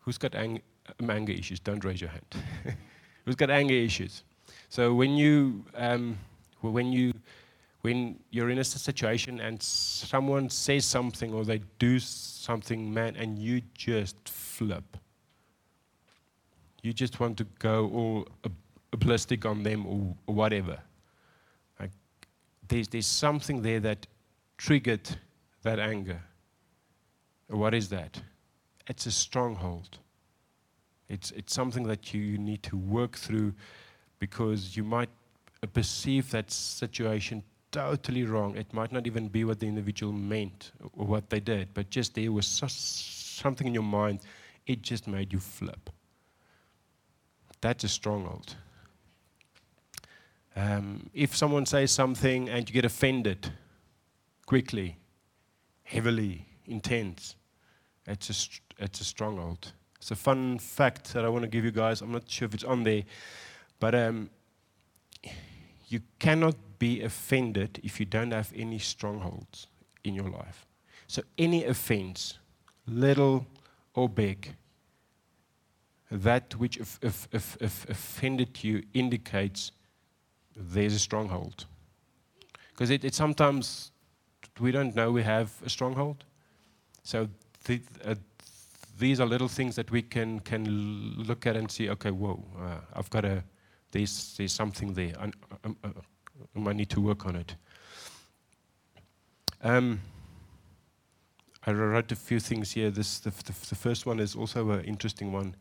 who's 0.00 0.18
got 0.18 0.34
ang- 0.34 0.60
um, 1.00 1.08
anger 1.08 1.32
issues? 1.32 1.58
Don't 1.60 1.82
raise 1.82 1.98
your 1.98 2.10
hand. 2.10 2.30
who's 3.24 3.36
got 3.36 3.48
anger 3.48 3.72
issues? 3.72 4.22
So 4.68 4.92
when 4.92 5.16
you 5.16 5.64
um, 5.74 6.18
when 6.72 6.92
you 6.92 7.12
when 7.84 8.18
you're 8.30 8.48
in 8.48 8.58
a 8.58 8.64
situation 8.64 9.40
and 9.40 9.62
someone 9.62 10.48
says 10.48 10.86
something 10.86 11.34
or 11.34 11.44
they 11.44 11.60
do 11.78 11.98
something, 11.98 12.94
man, 12.94 13.14
and 13.14 13.38
you 13.38 13.60
just 13.74 14.26
flip. 14.26 14.96
You 16.82 16.94
just 16.94 17.20
want 17.20 17.36
to 17.38 17.44
go 17.58 17.90
all 17.90 18.28
ballistic 18.96 19.44
on 19.44 19.62
them 19.64 19.86
or, 19.86 20.16
or 20.26 20.34
whatever. 20.34 20.78
Like, 21.78 21.90
there's, 22.68 22.88
there's 22.88 23.06
something 23.06 23.60
there 23.60 23.80
that 23.80 24.06
triggered 24.56 25.18
that 25.62 25.78
anger. 25.78 26.22
What 27.48 27.74
is 27.74 27.90
that? 27.90 28.22
It's 28.86 29.04
a 29.04 29.10
stronghold. 29.10 29.98
It's, 31.10 31.32
it's 31.32 31.52
something 31.52 31.82
that 31.84 32.14
you 32.14 32.38
need 32.38 32.62
to 32.62 32.78
work 32.78 33.16
through 33.16 33.52
because 34.18 34.74
you 34.74 34.84
might 34.84 35.10
perceive 35.66 36.30
that 36.30 36.50
situation 36.50 37.42
totally 37.74 38.24
wrong. 38.24 38.56
It 38.56 38.72
might 38.72 38.92
not 38.92 39.06
even 39.06 39.28
be 39.28 39.44
what 39.44 39.58
the 39.58 39.66
individual 39.66 40.12
meant 40.12 40.72
or 40.92 41.06
what 41.06 41.30
they 41.30 41.40
did, 41.40 41.68
but 41.74 41.90
just 41.90 42.14
there 42.14 42.30
was 42.30 42.46
so, 42.46 42.66
something 42.68 43.66
in 43.66 43.74
your 43.74 43.82
mind, 43.82 44.20
it 44.66 44.82
just 44.82 45.08
made 45.08 45.32
you 45.32 45.40
flip. 45.40 45.90
That's 47.60 47.82
a 47.82 47.88
stronghold. 47.88 48.54
Um, 50.54 51.10
if 51.12 51.36
someone 51.36 51.66
says 51.66 51.90
something 51.90 52.48
and 52.48 52.68
you 52.68 52.72
get 52.72 52.84
offended 52.84 53.50
quickly, 54.46 54.98
heavily, 55.82 56.46
intense, 56.66 57.34
it's 58.06 58.30
a, 58.30 58.84
it's 58.84 59.00
a 59.00 59.04
stronghold. 59.04 59.72
It's 59.96 60.10
a 60.10 60.16
fun 60.16 60.58
fact 60.58 61.12
that 61.14 61.24
I 61.24 61.28
want 61.28 61.42
to 61.42 61.48
give 61.48 61.64
you 61.64 61.72
guys. 61.72 62.02
I'm 62.02 62.12
not 62.12 62.28
sure 62.28 62.46
if 62.46 62.54
it's 62.54 62.64
on 62.64 62.84
there, 62.84 63.02
but 63.80 63.94
um, 63.94 64.30
you 65.88 66.00
cannot 66.18 66.56
be 66.78 67.02
offended 67.02 67.80
if 67.82 68.00
you 68.00 68.06
don't 68.06 68.32
have 68.32 68.52
any 68.54 68.78
strongholds 68.78 69.66
in 70.02 70.14
your 70.14 70.28
life. 70.28 70.66
So, 71.06 71.22
any 71.38 71.64
offense, 71.64 72.38
little 72.86 73.46
or 73.94 74.08
big, 74.08 74.54
that 76.10 76.54
which 76.56 76.76
if, 76.76 76.98
if, 77.02 77.28
if, 77.60 77.88
offended 77.88 78.62
you 78.62 78.82
indicates 78.94 79.72
there's 80.56 80.94
a 80.94 80.98
stronghold. 80.98 81.66
Because 82.70 82.90
it, 82.90 83.04
it, 83.04 83.14
sometimes 83.14 83.92
we 84.60 84.70
don't 84.70 84.94
know 84.94 85.10
we 85.10 85.22
have 85.22 85.52
a 85.64 85.70
stronghold. 85.70 86.24
So, 87.02 87.28
the, 87.64 87.80
uh, 88.04 88.14
these 88.98 89.20
are 89.20 89.26
little 89.26 89.48
things 89.48 89.76
that 89.76 89.90
we 89.90 90.02
can, 90.02 90.40
can 90.40 90.64
look 91.16 91.46
at 91.46 91.56
and 91.56 91.70
see 91.70 91.90
okay, 91.90 92.10
whoa, 92.10 92.44
uh, 92.58 92.78
I've 92.94 93.10
got 93.10 93.24
a, 93.24 93.42
there's, 93.94 94.34
there's 94.36 94.52
something 94.52 94.92
there. 94.92 95.12
I, 95.18 95.30
I, 95.64 96.68
I, 96.68 96.72
need 96.72 96.90
to 96.90 97.00
work 97.00 97.26
on 97.26 97.36
it. 97.36 97.54
Um, 99.62 100.00
I 101.64 101.72
wrote 101.72 102.10
a 102.10 102.16
few 102.16 102.40
things 102.40 102.72
here. 102.72 102.90
This, 102.90 103.20
the, 103.20 103.30
the, 103.30 103.54
the 103.68 103.74
first 103.76 104.04
one 104.04 104.18
is 104.18 104.34
also 104.34 104.68
an 104.70 104.84
interesting 104.84 105.32
one. 105.32 105.54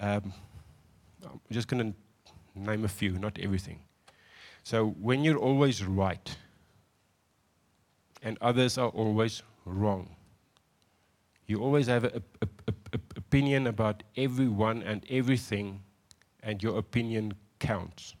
Um, 0.00 0.32
I'm 1.24 1.40
just 1.52 1.68
going 1.68 1.92
to 1.92 2.60
name 2.60 2.84
a 2.84 2.88
few, 2.88 3.12
not 3.12 3.38
everything. 3.38 3.78
So, 4.64 4.88
when 5.00 5.22
you're 5.22 5.38
always 5.38 5.84
right 5.84 6.36
and 8.22 8.36
others 8.40 8.76
are 8.76 8.88
always 8.88 9.42
wrong, 9.64 10.16
you 11.46 11.62
always 11.62 11.86
have 11.86 12.04
an 12.04 12.22
opinion 13.16 13.68
about 13.68 14.02
everyone 14.16 14.82
and 14.82 15.06
everything, 15.08 15.80
and 16.42 16.62
your 16.62 16.76
opinion 16.76 17.34
counts 17.58 18.14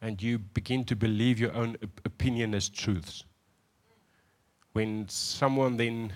and 0.00 0.22
you 0.22 0.38
begin 0.38 0.84
to 0.84 0.96
believe 0.96 1.38
your 1.38 1.54
own 1.54 1.76
op- 1.82 2.00
opinion 2.04 2.54
as 2.54 2.68
truths. 2.68 3.24
When 4.72 5.08
someone 5.08 5.76
then 5.76 6.12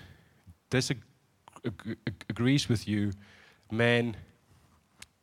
disagrees 0.69 2.69
with 2.69 2.87
you, 2.87 3.11
man, 3.71 4.15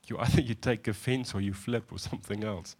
you 0.07 0.19
either 0.19 0.43
you 0.43 0.55
take 0.55 0.89
offense 0.89 1.35
or 1.35 1.41
you 1.41 1.55
flip 1.55 1.93
or 1.93 1.99
something 1.99 2.45
else. 2.45 2.77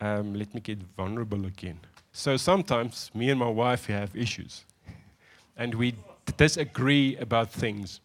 Um, 0.00 0.34
let 0.34 0.52
me 0.52 0.60
get 0.60 0.82
vulnerable 0.96 1.46
again. 1.46 1.78
So 2.12 2.36
sometimes 2.36 3.10
me 3.14 3.30
and 3.30 3.38
my 3.38 3.48
wife 3.48 3.86
have 3.86 4.14
issues, 4.16 4.64
and 5.56 5.74
we 5.74 5.94
disagree 6.36 7.16
about 7.16 7.50
things. 7.50 8.00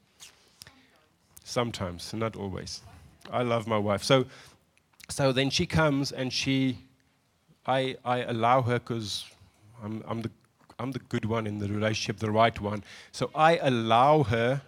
Sometimes, 1.48 2.14
not 2.14 2.36
always. 2.36 2.82
I 3.32 3.42
love 3.42 3.68
my 3.68 3.78
wife. 3.78 4.04
So, 4.04 4.26
so 5.08 5.32
then 5.32 5.50
she 5.50 5.66
comes 5.66 6.12
and 6.12 6.32
she, 6.32 6.80
I, 7.66 7.96
I 8.04 8.24
allow 8.24 8.62
her 8.64 8.80
because 8.80 9.24
I'm, 9.82 10.04
I'm, 10.10 10.24
the, 10.24 10.32
I'm 10.78 10.92
the 10.92 11.00
good 11.00 11.24
one 11.24 11.48
in 11.48 11.58
the 11.58 11.70
relationship, 11.70 12.20
the 12.20 12.32
right 12.32 12.60
one. 12.60 12.84
So 13.14 13.32
I 13.34 13.60
allow 13.60 14.24
her, 14.24 14.62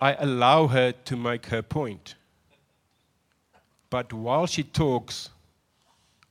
I 0.00 0.14
allow 0.14 0.66
her 0.68 0.92
to 0.92 1.16
make 1.16 1.44
her 1.46 1.60
point. 1.60 2.14
But 3.90 4.14
while 4.14 4.46
she 4.46 4.62
talks, 4.62 5.28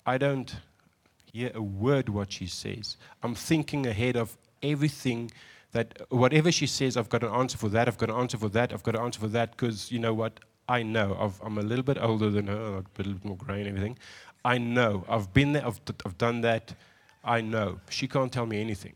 I 0.07 0.17
don't 0.17 0.55
hear 1.31 1.51
a 1.53 1.61
word 1.61 2.09
what 2.09 2.31
she 2.31 2.47
says. 2.47 2.97
I'm 3.21 3.35
thinking 3.35 3.85
ahead 3.85 4.17
of 4.17 4.35
everything 4.63 5.29
that 5.71 6.01
whatever 6.09 6.51
she 6.51 6.67
says, 6.67 6.97
I've 6.97 7.09
got 7.09 7.23
an 7.23 7.31
answer 7.31 7.57
for 7.57 7.69
that, 7.69 7.87
I've 7.87 7.97
got 7.97 8.09
an 8.09 8.15
answer 8.15 8.37
for 8.37 8.49
that, 8.49 8.73
I've 8.73 8.83
got 8.83 8.95
an 8.95 9.01
answer 9.01 9.19
for 9.19 9.27
that, 9.27 9.51
because 9.51 9.91
you 9.91 9.99
know 9.99 10.13
what? 10.13 10.39
I 10.67 10.83
know. 10.83 11.33
i 11.41 11.45
am 11.45 11.57
a 11.57 11.61
little 11.61 11.83
bit 11.83 11.97
older 11.99 12.29
than 12.29 12.47
her, 12.47 12.53
a 12.55 12.83
little 12.97 13.13
bit 13.13 13.25
more 13.25 13.37
grey 13.37 13.59
and 13.59 13.67
everything. 13.67 13.97
I 14.45 14.57
know. 14.57 15.03
I've 15.09 15.33
been 15.33 15.53
there, 15.53 15.65
I've, 15.65 15.79
I've 16.05 16.17
done 16.17 16.41
that. 16.41 16.73
I 17.23 17.41
know. 17.41 17.79
She 17.89 18.07
can't 18.07 18.31
tell 18.31 18.45
me 18.45 18.61
anything. 18.61 18.93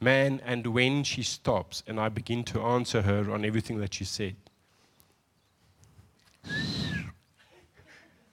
Man, 0.00 0.40
and 0.44 0.66
when 0.66 1.04
she 1.04 1.22
stops 1.22 1.82
and 1.86 2.00
I 2.00 2.08
begin 2.08 2.42
to 2.44 2.62
answer 2.62 3.02
her 3.02 3.30
on 3.30 3.44
everything 3.44 3.80
that 3.80 3.92
she 3.92 4.04
said, 4.04 4.34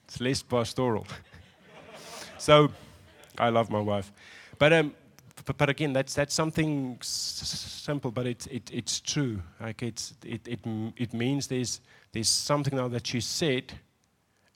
it's 0.06 0.20
less 0.22 0.42
pastoral. 0.42 1.06
so, 2.38 2.72
I 3.38 3.50
love 3.50 3.70
my 3.70 3.82
wife. 3.82 4.12
But 4.58 4.74
um, 4.74 4.96
but, 5.48 5.58
but 5.58 5.70
again, 5.70 5.94
that's, 5.94 6.14
that's 6.14 6.34
something 6.34 6.98
simple, 7.02 8.12
but 8.12 8.28
it, 8.28 8.46
it, 8.48 8.70
it's 8.72 9.00
true. 9.00 9.42
Like 9.62 9.82
it's, 9.82 10.14
it, 10.26 10.46
it, 10.46 10.60
it 10.98 11.14
means 11.14 11.48
there's, 11.48 11.80
there's 12.12 12.28
something 12.28 12.76
now 12.76 12.90
that 12.90 13.14
you 13.14 13.22
said, 13.22 13.72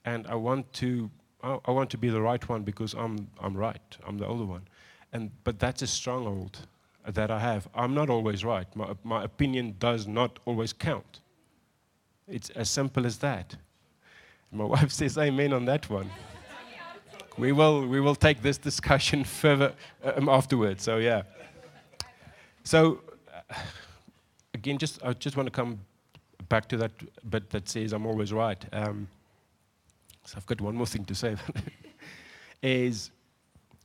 and 0.04 0.26
I 0.26 0.34
want 0.34 0.70
to, 0.74 1.10
I, 1.42 1.58
I 1.64 1.70
want 1.70 1.88
to 1.90 1.96
be 1.96 2.10
the 2.10 2.20
right 2.20 2.46
one 2.46 2.62
because 2.62 2.92
I'm, 2.92 3.26
I'm 3.40 3.56
right. 3.56 3.80
I'm 4.06 4.18
the 4.18 4.26
older 4.26 4.44
one. 4.44 4.68
And, 5.14 5.30
but 5.44 5.58
that's 5.58 5.80
a 5.80 5.86
stronghold 5.86 6.58
that 7.08 7.30
I 7.30 7.38
have. 7.38 7.66
I'm 7.74 7.94
not 7.94 8.10
always 8.10 8.44
right. 8.44 8.66
My, 8.76 8.94
my 9.02 9.24
opinion 9.24 9.76
does 9.78 10.06
not 10.06 10.40
always 10.44 10.74
count. 10.74 11.20
It's 12.28 12.50
as 12.50 12.68
simple 12.68 13.06
as 13.06 13.16
that. 13.18 13.56
My 14.52 14.64
wife 14.74 14.92
says 14.92 15.16
amen 15.16 15.54
on 15.54 15.64
that 15.64 15.88
one 15.88 16.10
we 17.38 17.52
will 17.52 17.86
we 17.86 18.00
will 18.00 18.14
take 18.14 18.42
this 18.42 18.58
discussion 18.58 19.24
further 19.42 19.72
um, 20.04 20.28
afterwards. 20.28 20.82
So 20.82 20.98
yeah. 20.98 21.22
So 22.64 23.00
uh, 23.50 23.54
again, 24.54 24.78
just 24.78 25.02
I 25.04 25.12
just 25.12 25.36
want 25.36 25.46
to 25.46 25.50
come 25.50 25.80
back 26.48 26.68
to 26.68 26.76
that 26.76 26.92
bit 27.30 27.50
that 27.50 27.68
says 27.68 27.92
I'm 27.92 28.06
always 28.06 28.32
right. 28.32 28.62
Um, 28.72 29.08
so 30.24 30.34
I've 30.36 30.46
got 30.46 30.60
one 30.60 30.74
more 30.74 30.86
thing 30.86 31.04
to 31.06 31.14
say. 31.14 31.36
is 32.62 33.10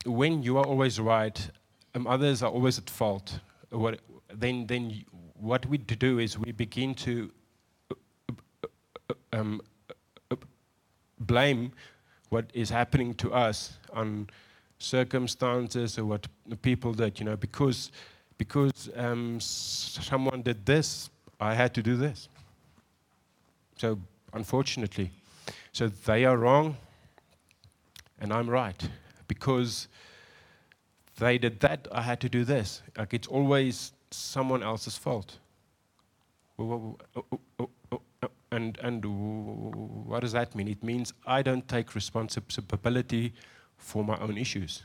when 0.06 0.44
you 0.44 0.58
are 0.58 0.66
always 0.66 1.00
right, 1.00 1.50
um, 1.96 2.08
others 2.08 2.44
are 2.44 2.52
always 2.52 2.78
at 2.78 2.90
fault. 2.90 3.40
What, 3.70 4.00
then 4.34 4.68
then 4.68 5.04
what 5.40 5.66
we 5.66 5.78
do 5.78 6.20
is 6.20 6.38
we 6.38 6.52
begin 6.52 6.94
to 6.96 7.32
uh, 7.92 7.96
uh, 9.10 9.14
um, 9.34 9.62
blame 11.20 11.72
what 12.30 12.46
is 12.54 12.70
happening 12.70 13.14
to 13.16 13.34
us 13.34 13.78
on 13.94 14.30
circumstances 14.80 15.98
or 15.98 16.06
what 16.06 16.28
the 16.46 16.58
people 16.58 16.94
did, 16.94 17.20
you 17.20 17.26
know, 17.26 17.36
because, 17.36 17.92
because 18.38 18.90
um, 18.96 19.40
someone 19.40 20.42
did 20.42 20.66
this, 20.66 21.10
I 21.40 21.54
had 21.54 21.74
to 21.76 21.84
do 21.84 21.96
this. 21.96 22.30
So, 23.78 24.00
unfortunately, 24.34 25.12
so 25.72 25.88
they 25.88 26.26
are 26.26 26.38
wrong 26.38 26.78
and 28.20 28.34
I'm 28.34 28.50
right. 28.50 28.90
Because 29.28 29.88
they 31.20 31.38
did 31.38 31.60
that, 31.62 31.88
I 31.92 32.02
had 32.02 32.20
to 32.22 32.30
do 32.30 32.44
this. 32.44 32.82
Like 32.98 33.14
it's 33.14 33.28
always 33.28 33.92
someone 34.12 34.64
else's 34.64 34.98
fault. 34.98 35.38
And, 38.52 38.78
and 38.82 39.04
what 40.08 40.22
does 40.22 40.32
that 40.32 40.56
mean? 40.56 40.68
It 40.68 40.84
means 40.84 41.14
I 41.26 41.42
don't 41.42 41.68
take 41.68 41.96
responsibility 41.96 43.34
for 43.78 44.04
my 44.04 44.18
own 44.20 44.38
issues. 44.38 44.84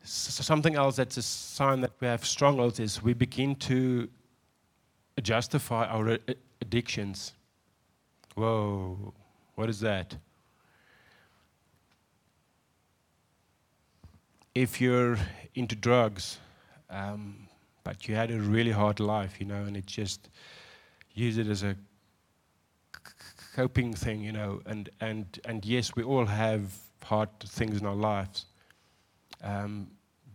something 0.05 0.75
else 0.75 0.97
that's 0.97 1.17
a 1.17 1.23
sign 1.23 1.81
that 1.81 1.93
we 2.01 2.07
have 2.07 2.25
strongholds 2.25 2.79
is 2.79 3.03
we 3.03 3.15
begin 3.15 3.55
to 3.57 4.09
justify 5.23 5.87
our 5.87 6.19
addictions. 6.61 7.33
Whoa, 8.35 9.15
what 9.55 9.71
is 9.71 9.81
that? 9.81 10.17
If 14.55 14.81
you're 14.81 15.19
into 15.55 15.75
drugs, 15.75 16.39
um, 16.91 17.49
but 17.83 18.09
you 18.09 18.15
had 18.15 18.31
a 18.31 18.39
really 18.39 18.71
hard 18.71 19.01
life, 19.01 19.41
you 19.41 19.47
know, 19.47 19.65
and 19.65 19.77
it 19.77 19.87
just 19.87 20.29
use 21.15 21.39
it 21.39 21.49
as 21.49 21.63
a 21.63 21.77
coping 23.55 23.95
thing, 23.95 24.21
you 24.21 24.33
know, 24.33 24.61
and, 24.67 24.91
and, 25.01 25.39
and 25.45 25.65
yes, 25.65 25.95
we 25.95 26.03
all 26.03 26.27
have 26.27 26.73
hard 27.05 27.29
things 27.41 27.81
in 27.81 27.87
our 27.87 27.95
lives. 27.95 28.47
Um, 29.43 29.89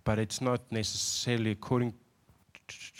but 0.06 0.18
it's 0.20 0.40
not 0.40 0.62
necessarily 0.72 1.52
according 1.52 1.94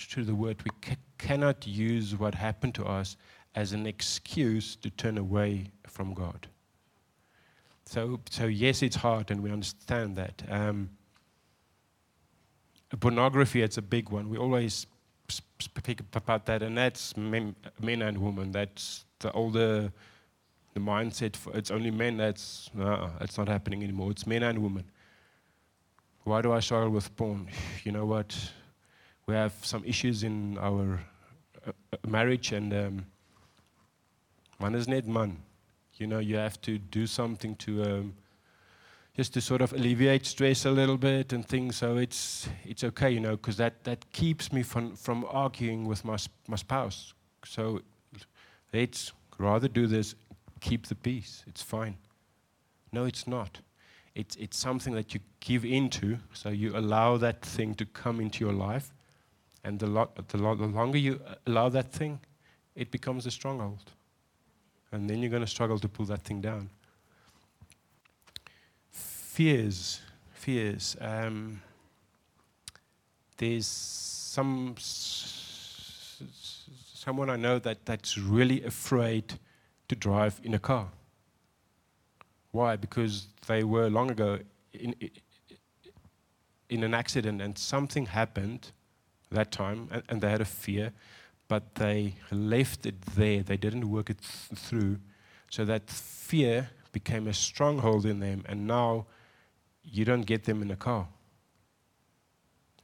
to 0.10 0.24
the 0.24 0.36
word. 0.36 0.62
We 0.64 0.72
ca- 0.82 0.98
cannot 1.18 1.66
use 1.66 2.18
what 2.18 2.36
happened 2.36 2.76
to 2.76 2.86
us 2.86 3.16
as 3.56 3.72
an 3.72 3.88
excuse 3.88 4.76
to 4.78 4.90
turn 4.90 5.18
away 5.18 5.72
from 5.88 6.14
God. 6.14 6.48
So, 7.86 8.20
so 8.30 8.46
yes, 8.46 8.84
it's 8.84 8.98
hard, 8.98 9.32
and 9.32 9.42
we 9.42 9.52
understand 9.52 10.16
that. 10.18 10.44
Um, 10.50 10.90
pornography, 13.00 13.62
it's 13.62 13.78
a 13.78 13.82
big 13.82 14.10
one. 14.10 14.30
We 14.30 14.38
always 14.38 14.86
speak 15.30 16.02
about 16.14 16.46
that, 16.48 16.62
and 16.62 16.78
that's 16.78 17.16
men, 17.16 17.56
men 17.82 18.02
and 18.02 18.18
women. 18.18 18.52
That's 18.52 19.06
the 19.20 19.32
older 19.32 19.92
the 20.74 20.80
mindset. 20.80 21.36
For, 21.36 21.56
it's 21.56 21.72
only 21.72 21.92
men. 21.92 22.18
That's 22.18 22.70
no, 22.74 23.12
it's 23.22 23.38
not 23.38 23.48
happening 23.48 23.84
anymore. 23.84 24.12
It's 24.12 24.26
men 24.26 24.44
and 24.44 24.60
women. 24.60 24.86
Why 26.24 26.42
do 26.42 26.52
I 26.52 26.60
struggle 26.60 26.90
with 26.90 27.16
porn? 27.16 27.48
You 27.84 27.92
know 27.92 28.06
what? 28.06 28.36
We 29.26 29.36
have 29.36 29.54
some 29.62 29.84
issues 29.86 30.24
in 30.24 30.58
our 30.58 31.00
uh, 31.66 31.72
uh 31.94 31.98
marriage, 32.08 32.52
and 32.52 32.74
um, 32.74 33.06
man 34.60 34.76
is 34.76 34.88
net 34.88 35.08
man. 35.08 35.38
You 35.98 36.08
know, 36.08 36.20
you 36.20 36.38
have 36.38 36.60
to 36.62 36.78
do 36.78 37.06
something 37.08 37.56
to 37.58 37.84
um, 37.84 38.14
just 39.16 39.34
to 39.34 39.42
sort 39.42 39.62
of 39.62 39.74
alleviate 39.74 40.26
stress 40.26 40.66
a 40.66 40.72
little 40.72 40.98
bit 40.98 41.34
and 41.34 41.46
things. 41.46 41.76
So 41.76 41.98
it's 41.98 42.48
it's 42.64 42.84
okay, 42.84 43.12
you 43.12 43.20
know, 43.20 43.36
because 43.36 43.58
that 43.58 43.84
that 43.84 44.12
keeps 44.12 44.52
me 44.52 44.64
from 44.64 44.96
from 44.96 45.26
arguing 45.30 45.86
with 45.86 46.06
my 46.06 46.18
my 46.48 46.58
spouse. 46.58 47.14
So 47.46 47.82
let's 48.74 49.12
rather 49.38 49.68
do 49.68 49.88
this, 49.88 50.16
keep 50.60 50.88
the 50.88 50.96
peace. 50.96 51.44
It's 51.48 51.62
fine. 51.62 51.98
No, 52.92 53.06
it's 53.06 53.28
not. 53.28 53.62
It's, 54.16 54.36
it's 54.36 54.58
something 54.58 54.94
that 54.96 55.14
you 55.14 55.20
give 55.40 55.64
into, 55.64 56.18
so 56.34 56.50
you 56.50 56.76
allow 56.76 57.18
that 57.18 57.42
thing 57.42 57.76
to 57.76 57.86
come 57.86 58.20
into 58.20 58.44
your 58.44 58.54
life. 58.54 58.92
And 59.64 59.80
the, 59.80 59.88
lo- 59.88 60.10
the, 60.28 60.38
lo- 60.38 60.56
the 60.56 60.68
longer 60.68 60.98
you 60.98 61.22
allow 61.46 61.70
that 61.70 61.92
thing, 61.92 62.20
it 62.76 62.92
becomes 62.92 63.26
a 63.26 63.32
stronghold. 63.32 63.92
And 64.92 65.10
then 65.10 65.20
you're 65.20 65.30
going 65.30 65.44
to 65.44 65.48
struggle 65.48 65.78
to 65.80 65.88
pull 65.88 66.06
that 66.08 66.24
thing 66.24 66.42
down. 66.42 66.70
Fears. 68.92 70.02
Fears. 70.34 70.98
Um, 71.00 71.62
there's 73.38 73.68
some 73.68 74.76
someone 77.00 77.30
I 77.30 77.38
know 77.38 77.60
that, 77.60 77.86
that's 77.86 78.18
really 78.18 78.62
afraid 78.64 79.40
to 79.88 79.96
drive 79.96 80.42
in 80.44 80.54
a 80.54 80.60
car. 80.60 80.90
Why? 82.52 82.76
Because 82.76 83.28
they 83.48 83.64
were 83.64 83.90
long 83.90 84.12
ago 84.12 84.40
in, 84.74 84.94
in 86.70 86.84
an 86.84 86.94
accident 86.94 87.42
and 87.42 87.58
something 87.58 88.08
happened 88.08 88.74
that 89.32 89.50
time 89.50 89.88
and, 89.92 90.04
and, 90.10 90.20
they 90.20 90.30
had 90.30 90.42
a 90.42 90.52
fear, 90.64 90.92
but 91.48 91.76
they 91.76 92.16
left 92.32 92.86
it 92.86 93.00
there. 93.16 93.44
They 93.44 93.58
didn't 93.58 93.90
work 93.90 94.10
it 94.10 94.18
th- 94.20 94.60
through. 94.60 94.98
So 95.50 95.64
that 95.66 95.90
fear 95.90 96.70
became 96.92 97.28
a 97.28 97.34
stronghold 97.34 98.06
in 98.06 98.20
them, 98.20 98.44
and 98.46 98.68
now 98.68 99.06
you 99.84 100.04
don't 100.04 100.26
get 100.26 100.44
them 100.44 100.62
in 100.62 100.70
a 100.70 100.76
car. 100.76 101.08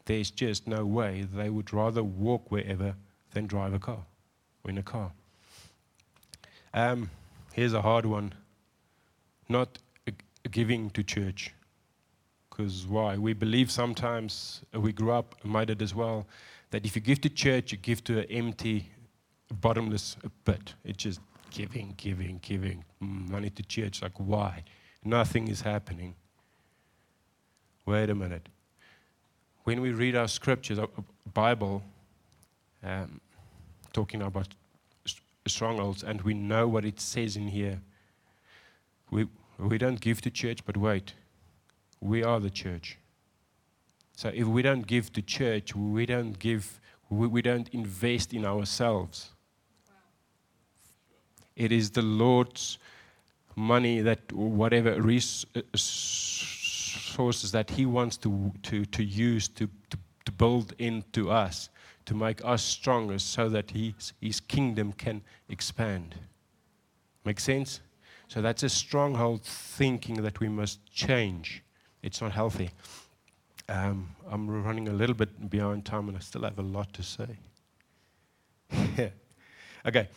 There's 0.06 0.32
just 0.32 0.68
no 0.68 0.86
way. 0.86 1.28
They 1.32 1.50
would 1.50 1.74
rather 1.74 2.04
walk 2.04 2.52
wherever 2.52 2.96
than 3.36 3.46
drive 3.46 3.74
a 3.74 3.80
car 3.80 4.04
or 4.64 4.72
in 4.72 4.78
a 4.80 4.84
car. 4.84 5.12
Um, 6.74 7.10
here's 7.54 7.74
a 7.74 7.82
hard 7.82 8.06
one 8.06 8.34
not 9.48 9.78
giving 10.50 10.90
to 10.92 11.04
church. 11.04 11.54
Because 12.50 12.88
why? 12.88 13.18
We 13.18 13.34
believe 13.34 13.70
sometimes, 13.70 14.62
uh, 14.74 14.80
we 14.80 14.94
grew 14.94 15.12
up, 15.12 15.36
might 15.44 15.70
as 15.82 15.94
well, 15.94 16.26
that 16.72 16.86
if 16.86 16.96
you 16.96 17.02
give 17.02 17.22
to 17.22 17.30
church, 17.30 17.72
you 17.74 17.78
give 17.78 18.04
to 18.06 18.20
an 18.20 18.26
empty, 18.30 18.90
bottomless 19.62 20.16
pit. 20.46 20.74
It's 20.84 21.04
just 21.04 21.20
giving, 21.52 21.94
giving, 21.98 22.40
giving 22.42 22.84
money 23.00 23.50
to 23.50 23.64
church. 23.64 24.02
Like, 24.02 24.18
why? 24.18 24.64
Nothing 25.04 25.50
is 25.50 25.62
happening. 25.62 26.16
Wait 27.86 28.10
a 28.10 28.16
minute. 28.16 28.48
When 29.66 29.82
we 29.82 29.92
read 29.92 30.16
our 30.16 30.28
scriptures, 30.28 30.80
our 30.80 30.90
Bible, 31.34 31.84
um, 32.84 33.20
talking 33.96 34.22
about 34.22 34.50
strongholds, 35.48 36.04
and 36.04 36.22
we 36.24 36.34
know 36.34 36.68
what 36.68 36.84
it 36.84 37.00
says 37.00 37.38
in 37.38 37.48
here, 37.48 37.80
we, 39.10 39.26
we 39.58 39.78
don't 39.78 40.02
give 40.02 40.20
to 40.22 40.30
church, 40.30 40.60
but 40.66 40.76
wait, 40.76 41.14
we 42.02 42.22
are 42.22 42.42
the 42.42 42.50
church. 42.50 42.98
So 44.18 44.32
if 44.34 44.48
we 44.48 44.62
don't 44.62 44.86
give 44.86 45.14
to 45.14 45.22
church, 45.22 45.74
we 45.76 46.06
don't 46.06 46.38
give, 46.38 46.82
we, 47.10 47.28
we 47.28 47.42
don't 47.42 47.70
invest 47.70 48.34
in 48.34 48.44
ourselves. 48.44 49.30
It 51.56 51.72
is 51.72 51.90
the 51.92 52.02
Lord's 52.02 52.78
money 53.56 54.02
that 54.02 54.20
whatever 54.34 55.02
resources 55.02 55.56
uh, 57.18 57.58
that 57.58 57.70
He 57.70 57.86
wants 57.86 58.18
to, 58.18 58.52
to, 58.64 58.84
to 58.86 59.04
use 59.04 59.48
to, 59.50 59.70
to, 59.90 59.98
to 60.26 60.32
build 60.34 60.74
into 60.80 61.32
us, 61.32 61.70
to 62.06 62.14
make 62.14 62.44
us 62.46 62.64
stronger 62.64 63.20
so 63.20 63.50
that 63.50 63.72
his, 63.72 64.14
his 64.22 64.40
kingdom 64.40 64.94
can 64.94 65.22
expand. 65.50 66.16
Make 67.24 67.40
sense? 67.40 67.82
So 68.28 68.42
that's 68.42 68.64
a 68.64 68.70
stronghold 68.70 69.44
thinking 69.44 70.22
that 70.24 70.40
we 70.40 70.50
must 70.50 70.86
change. 70.92 71.64
It's 72.02 72.22
not 72.22 72.32
healthy. 72.32 72.70
Um, 73.68 74.16
I'm 74.30 74.48
running 74.64 74.88
a 74.88 74.94
little 74.94 75.16
bit 75.16 75.50
behind 75.50 75.86
time 75.86 76.08
and 76.08 76.18
I 76.18 76.20
still 76.20 76.44
have 76.44 76.60
a 76.60 76.64
lot 76.64 76.94
to 76.94 77.04
say. 77.04 77.28
okay. 79.86 80.08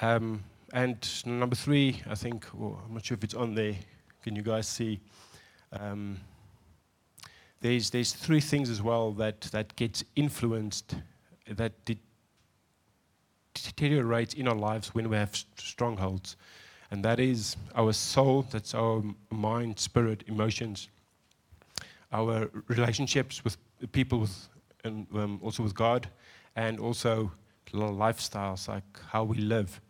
Um, 0.00 0.42
and 0.72 1.26
number 1.26 1.56
three, 1.56 2.02
I 2.08 2.14
think, 2.14 2.46
well, 2.54 2.80
I'm 2.86 2.94
not 2.94 3.04
sure 3.04 3.16
if 3.16 3.24
it's 3.24 3.34
on 3.34 3.54
there. 3.54 3.74
Can 4.22 4.36
you 4.36 4.42
guys 4.42 4.66
see? 4.66 5.00
Um, 5.72 6.18
there's, 7.60 7.90
there's 7.90 8.12
three 8.12 8.40
things 8.40 8.70
as 8.70 8.80
well 8.82 9.12
that, 9.12 9.42
that 9.52 9.76
gets 9.76 10.02
influenced, 10.16 10.94
that 11.48 11.84
de- 11.84 11.98
deteriorates 13.54 14.34
in 14.34 14.48
our 14.48 14.54
lives 14.54 14.94
when 14.94 15.08
we 15.08 15.16
have 15.16 15.36
strongholds. 15.56 16.36
And 16.90 17.04
that 17.04 17.20
is 17.20 17.56
our 17.74 17.92
soul, 17.92 18.42
that's 18.50 18.74
our 18.74 19.02
mind, 19.30 19.78
spirit, 19.78 20.24
emotions, 20.26 20.88
our 22.12 22.50
relationships 22.68 23.44
with 23.44 23.56
people, 23.92 24.20
with, 24.20 24.48
and 24.84 25.06
um, 25.14 25.38
also 25.42 25.62
with 25.62 25.74
God, 25.74 26.08
and 26.56 26.80
also 26.80 27.30
lifestyles, 27.72 28.66
like 28.68 28.82
how 29.08 29.22
we 29.22 29.36
live. 29.36 29.80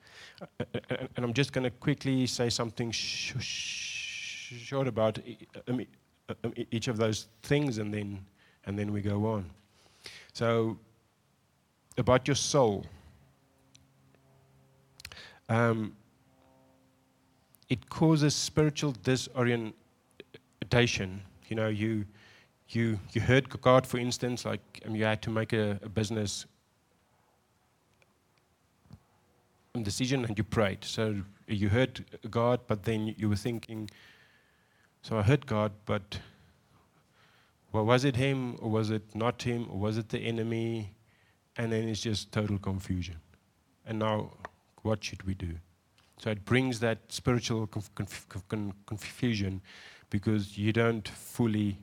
And 0.59 1.25
I'm 1.25 1.33
just 1.33 1.53
going 1.53 1.65
to 1.65 1.71
quickly 1.71 2.27
say 2.27 2.51
something 2.51 2.91
sh- 2.91 3.35
sh- 3.39 4.55
short 4.59 4.89
about 4.89 5.19
each 6.71 6.89
of 6.89 6.97
those 6.97 7.27
things, 7.43 7.79
and 7.79 7.93
then, 7.93 8.25
and 8.67 8.79
then 8.79 8.93
we 8.93 9.01
go 9.01 9.27
on. 9.27 9.51
So, 10.33 10.79
about 11.99 12.27
your 12.27 12.35
soul. 12.35 12.87
Um, 15.49 15.97
it 17.69 17.89
causes 17.89 18.35
spiritual 18.35 18.95
disorientation. 19.03 19.73
You 21.49 21.57
know, 21.57 21.69
you, 21.69 22.05
you, 22.69 22.99
you 23.13 23.21
heard 23.21 23.49
God, 23.61 23.87
for 23.87 23.99
instance, 23.99 24.45
like 24.45 24.61
um, 24.87 24.95
you 24.95 25.05
had 25.05 25.23
to 25.23 25.31
make 25.31 25.53
a, 25.53 25.79
a 25.83 25.89
business 25.89 26.47
decision 29.83 30.25
and 30.25 30.37
you 30.37 30.45
prayed. 30.45 30.85
So 30.85 31.23
you 31.47 31.69
heard 31.69 32.05
God, 32.31 32.61
but 32.67 32.85
then 32.85 33.15
you 33.17 33.29
were 33.29 33.37
thinking, 33.37 33.89
so 35.03 35.19
I 35.19 35.23
heard 35.23 35.47
God, 35.47 35.73
but 35.87 36.21
well, 37.73 37.85
was 37.85 38.05
it 38.05 38.17
Him 38.17 38.57
or 38.61 38.71
was 38.71 38.91
it 38.91 39.15
not 39.15 39.43
Him 39.43 39.67
or 39.71 39.79
was 39.79 39.97
it 39.97 40.09
the 40.09 40.19
enemy? 40.19 40.95
And 41.57 41.73
then 41.73 41.89
it's 41.89 42.01
just 42.01 42.33
total 42.33 42.59
confusion. 42.59 43.17
And 43.87 43.99
now, 43.99 44.33
what 44.83 45.05
should 45.05 45.23
we 45.25 45.35
do? 45.35 45.55
So 46.19 46.31
it 46.31 46.45
brings 46.45 46.81
that 46.81 46.99
spiritual 47.09 47.67
conf- 47.67 47.95
conf- 47.95 48.27
confusion 48.87 49.63
because 50.11 50.59
you 50.59 50.73
don't 50.73 51.07
fully 51.09 51.79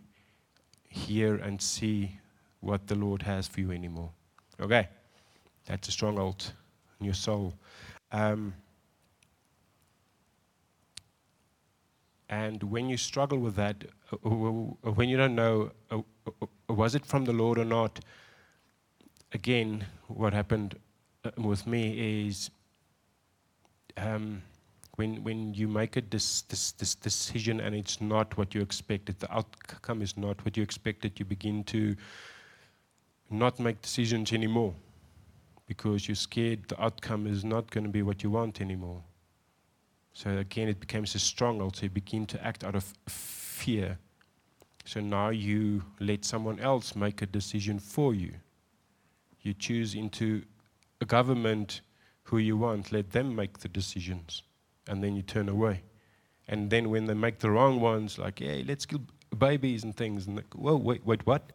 hear 0.89 1.35
and 1.35 1.61
see 1.61 2.19
what 2.59 2.87
the 2.87 2.95
Lord 2.95 3.21
has 3.23 3.47
for 3.47 3.61
you 3.61 3.71
anymore. 3.71 4.11
Okay, 4.59 4.87
that's 5.65 5.87
a 5.87 5.91
stronghold 5.91 6.53
in 6.99 7.05
your 7.05 7.15
soul. 7.15 7.53
Um, 8.11 8.53
and 12.29 12.61
when 12.63 12.89
you 12.89 12.97
struggle 12.97 13.37
with 13.39 13.55
that, 13.55 13.85
uh, 14.11 14.17
uh, 14.25 14.29
uh, 14.29 14.91
when 14.91 15.07
you 15.07 15.17
don't 15.17 15.35
know, 15.35 15.71
was 16.67 16.95
it 16.95 17.05
from 17.05 17.25
the 17.25 17.33
Lord 17.33 17.57
or 17.57 17.65
not? 17.65 17.99
Again, 19.33 19.85
what 20.07 20.33
happened 20.33 20.77
with 21.37 21.65
me 21.65 22.27
is 22.27 22.49
um, 23.95 24.41
when, 24.95 25.23
when 25.23 25.53
you 25.53 25.67
make 25.67 25.95
a 25.95 26.01
this, 26.01 26.41
this, 26.43 26.71
this 26.73 26.95
decision 26.95 27.61
and 27.61 27.73
it's 27.75 28.01
not 28.01 28.37
what 28.37 28.53
you 28.53 28.61
expected, 28.61 29.19
the 29.19 29.33
outcome 29.33 30.01
is 30.01 30.17
not 30.17 30.43
what 30.43 30.57
you 30.57 30.63
expected, 30.63 31.19
you 31.19 31.25
begin 31.25 31.63
to 31.65 31.95
not 33.29 33.59
make 33.59 33.81
decisions 33.81 34.33
anymore 34.33 34.73
because 35.67 36.07
you're 36.07 36.15
scared 36.15 36.67
the 36.67 36.81
outcome 36.81 37.27
is 37.27 37.43
not 37.43 37.69
going 37.71 37.83
to 37.83 37.89
be 37.89 38.01
what 38.01 38.23
you 38.23 38.31
want 38.31 38.61
anymore. 38.61 39.01
So 40.17 40.35
again, 40.35 40.67
it 40.67 40.79
becomes 40.79 41.13
a 41.13 41.19
stronghold. 41.19 41.75
So 41.75 41.83
you 41.83 41.91
begin 41.91 42.25
to 42.25 42.43
act 42.43 42.63
out 42.63 42.73
of 42.73 42.91
fear. 43.07 43.99
So 44.83 44.99
now 44.99 45.29
you 45.29 45.83
let 45.99 46.25
someone 46.25 46.59
else 46.59 46.95
make 46.95 47.21
a 47.21 47.27
decision 47.27 47.77
for 47.77 48.15
you. 48.15 48.33
You 49.41 49.53
choose 49.53 49.93
into 49.93 50.41
a 51.01 51.05
government 51.05 51.81
who 52.23 52.39
you 52.39 52.57
want, 52.57 52.91
let 52.91 53.11
them 53.11 53.35
make 53.35 53.59
the 53.59 53.67
decisions, 53.67 54.41
and 54.87 55.03
then 55.03 55.15
you 55.15 55.21
turn 55.21 55.49
away. 55.49 55.83
And 56.47 56.71
then 56.71 56.89
when 56.89 57.05
they 57.05 57.13
make 57.13 57.37
the 57.37 57.51
wrong 57.51 57.79
ones, 57.79 58.17
like, 58.17 58.39
hey, 58.39 58.65
let's 58.67 58.87
kill 58.87 59.01
babies 59.37 59.83
and 59.83 59.95
things, 59.95 60.25
and 60.25 60.37
like, 60.37 60.51
whoa, 60.55 60.77
wait, 60.77 61.05
wait, 61.05 61.27
what? 61.27 61.53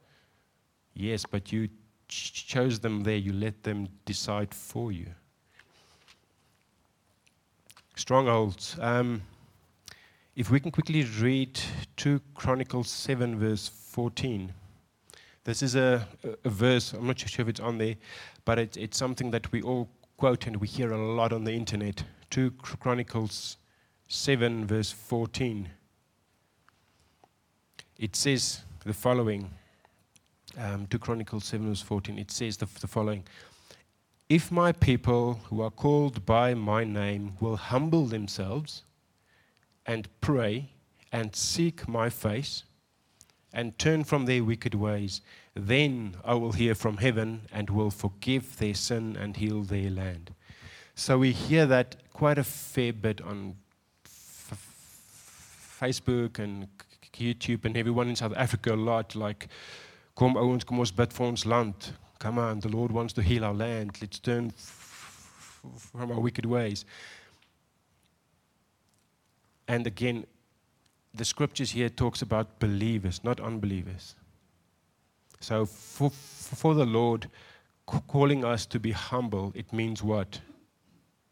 Yes, 0.95 1.27
but 1.29 1.51
you 1.51 1.67
ch- 2.07 2.47
chose 2.47 2.79
them 2.79 3.01
there, 3.01 3.17
you 3.17 3.33
let 3.33 3.65
them 3.65 3.89
decide 4.05 4.55
for 4.55 4.93
you. 4.93 5.09
Strongholds. 8.03 8.77
Um, 8.81 9.23
if 10.35 10.51
we 10.51 10.59
can 10.59 10.73
quickly 10.73 11.05
read 11.21 11.61
2 11.97 12.21
Chronicles 12.35 12.91
7, 12.91 13.39
verse 13.39 13.69
14. 13.69 14.53
This 15.45 15.63
is 15.63 15.77
a, 15.77 16.09
a, 16.45 16.49
verse, 16.49 16.95
I'm 16.95 17.07
not 17.07 17.21
sure 17.21 17.45
if 17.45 17.49
it's 17.49 17.61
on 17.61 17.79
there, 17.79 17.95
but 18.45 18.59
it, 18.59 18.77
it's 18.77 18.99
something 18.99 19.31
that 19.31 19.53
we 19.53 19.63
all 19.63 19.89
quote 20.17 20.49
and 20.49 20.57
we 20.57 20.67
hear 20.67 20.91
a 20.91 20.99
lot 20.99 21.33
on 21.33 21.45
the 21.45 21.53
internet 21.53 22.03
2 22.31 22.51
Chronicles 22.81 23.59
7, 24.09 24.67
verse 24.67 24.91
14. 24.91 25.69
It 28.01 28.17
says 28.17 28.63
the 28.85 28.95
following 28.95 29.49
um, 30.59 30.89
2 30.89 30.99
Chronicles 30.99 31.45
7, 31.45 31.69
verse 31.69 31.83
14. 31.83 32.19
It 32.19 32.33
says 32.33 32.57
the, 32.57 32.67
the 32.81 32.89
following 32.89 33.23
If 34.33 34.51
my 34.51 34.73
people 34.73 35.41
who 35.51 35.61
are 35.61 35.71
called 35.71 36.25
by 36.25 36.55
my 36.55 36.85
name 36.85 37.37
will 37.39 37.57
humble 37.59 38.07
themselves 38.07 38.83
and 39.85 40.09
pray 40.23 40.71
and 41.13 41.37
seek 41.37 41.87
my 41.87 42.09
face 42.09 42.63
and 43.53 43.79
turn 43.79 44.05
from 44.05 44.25
their 44.25 44.43
wicked 44.43 44.75
ways, 44.75 45.21
then 45.53 46.17
I 46.25 46.33
will 46.33 46.53
hear 46.53 46.75
from 46.75 46.97
heaven 46.97 47.43
and 47.53 47.69
will 47.69 47.91
forgive 47.91 48.57
their 48.57 48.73
sin 48.73 49.19
and 49.21 49.37
heal 49.37 49.65
their 49.65 49.91
land. 49.91 50.35
So 50.95 51.19
we 51.19 51.33
hear 51.33 51.67
that 51.67 51.97
quite 52.15 52.39
a 52.39 52.45
fair 52.45 52.95
bit 52.95 53.21
on 53.21 53.57
Facebook 55.79 56.39
and 56.39 56.69
YouTube 57.13 57.67
and 57.67 57.77
everyone 57.77 58.09
in 58.09 58.17
South 58.17 58.33
Africa 58.35 58.73
a 58.73 58.77
lot 58.77 59.15
like 59.15 59.49
kom 60.15 60.37
ouens 60.37 60.65
kom 60.65 60.81
ons 60.81 60.91
bid 60.91 61.13
vir 61.13 61.27
ons 61.27 61.45
land. 61.45 61.93
Come 62.23 62.39
on, 62.39 62.61
the 62.61 62.69
Lord 62.69 62.93
wants 62.93 63.13
to 63.15 63.21
heal 63.21 63.45
our 63.45 63.53
land. 63.53 63.99
Let's 64.01 64.21
turn 64.21 64.53
f- 64.57 65.59
from 65.77 66.13
our 66.13 66.21
wicked 66.21 66.47
ways. 66.47 66.85
And 69.67 69.89
again, 69.89 70.27
the 71.13 71.25
scriptures 71.25 71.73
here 71.73 71.89
talks 71.89 72.23
about 72.23 72.61
believers, 72.61 73.25
not 73.25 73.41
unbelievers. 73.41 74.15
So 75.41 75.67
for, 75.67 76.11
for 76.11 76.77
the 76.77 76.87
Lord 76.87 77.29
calling 77.87 78.45
us 78.45 78.67
to 78.67 78.79
be 78.79 78.93
humble, 78.93 79.51
it 79.57 79.73
means 79.73 80.01
what? 80.01 80.39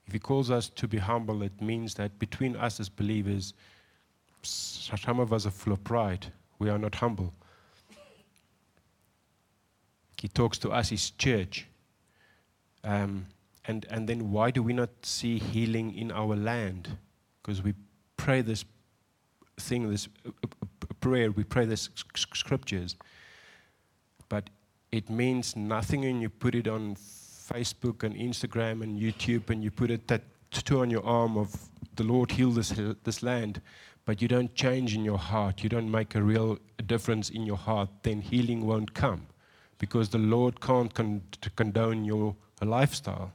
If 0.09 0.13
He 0.13 0.19
calls 0.19 0.51
us 0.51 0.69
to 0.71 0.89
be 0.89 0.99
humble, 0.99 1.45
it 1.45 1.63
means 1.63 1.95
that 1.95 2.19
between 2.19 2.57
us 2.57 2.81
as 2.81 2.89
believers, 2.89 3.55
some 4.43 5.21
of 5.21 5.33
us 5.33 5.47
are 5.47 5.53
full 5.53 5.73
of 5.73 5.85
pride. 5.85 6.33
We 6.59 6.69
are 6.69 6.79
not 6.79 6.97
humble. 6.97 7.33
He 10.21 10.29
talks 10.29 10.59
to 10.59 10.71
us, 10.71 10.91
His 10.91 11.11
church. 11.11 11.67
Um, 12.85 13.27
and, 13.65 13.87
and 13.91 14.09
then 14.09 14.31
why 14.31 14.51
do 14.51 14.63
we 14.63 14.73
not 14.73 14.91
see 15.03 15.39
healing 15.39 15.97
in 15.97 16.11
our 16.11 16.37
land? 16.37 16.97
Because 17.43 17.63
we 17.63 17.75
pray 18.17 18.43
this 18.43 18.65
thing, 19.59 19.91
this 19.91 20.09
prayer, 21.01 21.31
we 21.31 21.45
pray 21.45 21.65
this 21.65 21.89
scriptures, 22.17 22.97
but 24.29 24.51
it 24.93 25.09
means 25.09 25.57
nothing 25.57 26.03
when 26.03 26.21
you 26.21 26.29
put 26.29 26.55
it 26.55 26.69
on 26.69 26.97
Facebook 26.97 28.03
and 28.03 28.15
Instagram 28.15 28.83
and 28.83 29.01
YouTube 29.01 29.51
and 29.51 29.63
you 29.63 29.71
put 29.71 29.91
a 29.91 29.99
tattoo 29.99 30.81
on 30.81 30.91
your 30.91 31.05
arm 31.05 31.37
of 31.37 31.55
the 31.97 32.05
Lord 32.05 32.31
heal 32.31 32.51
this, 32.51 32.73
this 33.05 33.23
land, 33.23 33.61
but 34.05 34.21
you 34.21 34.29
don't 34.29 34.55
change 34.55 34.95
in 34.95 35.05
your 35.05 35.19
heart, 35.19 35.63
you 35.63 35.69
don't 35.69 35.91
make 35.91 36.15
a 36.15 36.23
real 36.23 36.59
difference 36.87 37.31
in 37.31 37.45
your 37.45 37.57
heart, 37.57 37.89
then 38.03 38.21
healing 38.21 38.67
won't 38.67 38.95
come 38.95 39.27
because 39.81 40.11
the 40.11 40.19
Lord 40.19 40.61
can't 40.61 40.95
con- 40.95 41.23
condone 41.57 42.05
your 42.05 42.37
lifestyle. 42.63 43.33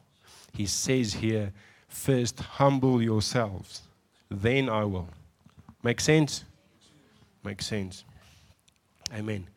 He 0.53 0.67
says 0.67 1.15
here, 1.15 1.51
first 1.89 2.39
humble 2.39 3.01
yourselves, 3.01 3.81
then 4.29 4.69
I 4.69 4.85
will. 4.85 5.09
Make 5.83 5.99
sense? 5.99 6.45
Make 7.43 7.61
sense. 7.61 8.05
Amen. 9.13 9.47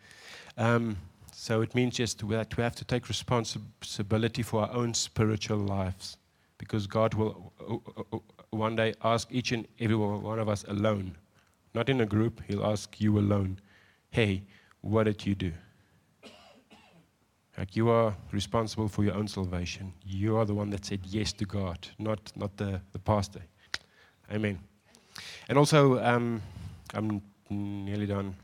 Um, 0.56 0.96
so 1.32 1.60
it 1.60 1.74
means 1.74 1.96
just 1.96 2.26
that 2.28 2.56
we 2.56 2.62
have 2.62 2.74
to 2.76 2.84
take 2.84 3.08
responsibility 3.08 4.42
for 4.42 4.62
our 4.62 4.72
own 4.72 4.94
spiritual 4.94 5.58
lives 5.58 6.16
because 6.56 6.86
God 6.86 7.14
will 7.14 7.52
uh, 7.60 7.74
uh, 8.00 8.16
uh, 8.16 8.18
one 8.50 8.76
day 8.76 8.94
ask 9.04 9.28
each 9.30 9.52
and 9.52 9.68
every 9.78 9.94
one 9.94 10.38
of 10.38 10.48
us 10.48 10.64
alone, 10.68 11.16
not 11.74 11.88
in 11.88 12.00
a 12.00 12.06
group, 12.06 12.42
He'll 12.48 12.66
ask 12.66 13.00
you 13.00 13.18
alone, 13.18 13.60
hey, 14.10 14.42
what 14.80 15.04
did 15.04 15.24
you 15.24 15.34
do? 15.34 15.52
Like 17.58 17.74
you 17.74 17.90
are 17.90 18.14
responsible 18.30 18.86
for 18.86 19.02
your 19.02 19.14
own 19.14 19.26
salvation. 19.26 19.92
You 20.06 20.36
are 20.36 20.44
the 20.44 20.54
one 20.54 20.70
that 20.70 20.84
said 20.84 21.00
yes 21.04 21.32
to 21.34 21.44
God, 21.44 21.88
not, 21.98 22.32
not 22.36 22.56
the, 22.56 22.80
the 22.92 23.00
pastor. 23.00 23.42
Amen. 24.32 24.60
And 25.48 25.58
also, 25.58 26.00
um, 26.04 26.40
I'm 26.94 27.20
nearly 27.50 28.06
done. 28.06 28.36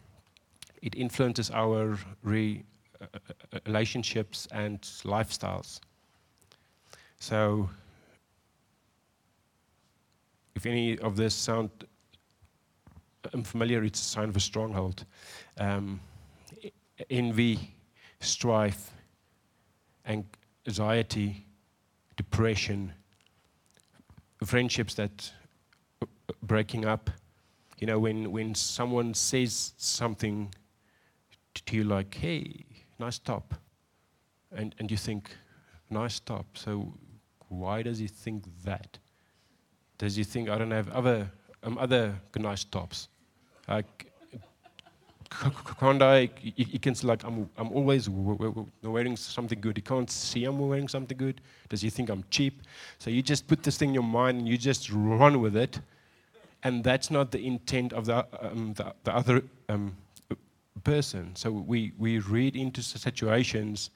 It 0.83 0.97
influences 0.97 1.53
our 1.53 1.97
re, 2.25 2.65
uh, 3.01 3.07
uh 3.53 3.59
relationships 3.67 4.49
and 4.51 4.81
lifestyles. 5.05 5.79
So, 7.21 7.71
if 10.57 10.67
any 10.67 10.99
of 10.99 11.15
this 11.15 11.35
sound 11.35 11.71
unfamiliar, 13.33 13.85
it's 13.85 14.01
a 14.01 14.05
sign 14.05 14.29
of 14.29 14.37
a 14.37 14.41
stronghold. 14.41 15.05
Um, 15.57 16.01
envy, 17.09 17.75
strife, 18.21 18.91
anxiety, 20.07 21.47
depression, 22.17 22.93
friendships 24.45 24.95
that 24.95 25.33
breaking 26.43 26.85
up. 26.85 27.11
You 27.79 27.87
know, 27.87 27.99
when, 27.99 28.31
when 28.31 28.55
someone 28.55 29.15
says 29.15 29.75
something 29.77 30.55
to 31.55 31.77
you 31.77 31.85
like, 31.85 32.15
hey, 32.15 32.65
nice 32.99 33.19
top, 33.19 33.55
and, 34.53 34.75
and 34.79 34.91
you 34.91 34.97
think, 34.97 35.31
nice 35.91 36.21
top, 36.21 36.47
so 36.55 36.93
why 37.49 37.83
does 37.83 37.99
he 37.99 38.07
think 38.07 38.45
that? 38.65 38.99
Does 39.99 40.17
he 40.17 40.25
think 40.25 40.49
I 40.49 40.59
don't 40.59 40.71
have 40.71 40.89
other, 40.91 41.31
um, 41.63 41.79
other 41.79 42.15
nice 42.37 42.65
tops? 42.65 43.09
Like, 43.69 44.13
can't 45.79 46.03
I, 46.03 46.31
you, 46.43 46.79
can 46.79 46.95
say 46.95 47.07
like, 47.07 47.25
I'm, 47.25 47.49
I'm 47.57 47.73
always 47.73 48.09
wearing 48.09 49.17
something 49.17 49.61
good. 49.61 49.77
You 49.77 49.83
can't 49.83 50.11
see 50.11 50.45
I'm 50.45 50.59
wearing 50.59 50.89
something 50.89 51.17
good. 51.17 51.41
Does 51.69 51.83
he 51.83 51.91
think 51.91 52.09
I'm 52.09 52.25
cheap? 52.31 52.63
So 52.99 53.11
you 53.11 53.23
just 53.23 53.47
put 53.47 53.63
this 53.63 53.77
thing 53.77 53.91
in 53.91 53.95
your 53.95 54.03
mind 54.03 54.39
and 54.39 54.49
you 54.49 54.57
just 54.57 54.91
run 54.93 55.41
with 55.41 55.57
it. 55.57 55.81
And 56.63 56.83
that's 56.83 57.11
not 57.11 57.31
the 57.31 57.45
intent 57.45 57.93
of 57.93 58.07
the, 58.07 58.27
um, 58.41 58.75
the, 58.75 58.95
the, 59.05 59.15
other 59.15 59.43
um, 59.69 59.97
person. 60.83 61.35
So 61.37 61.51
we, 61.51 61.93
we 61.99 62.21
read 62.21 62.57
into 62.57 62.83
situations 62.83 63.91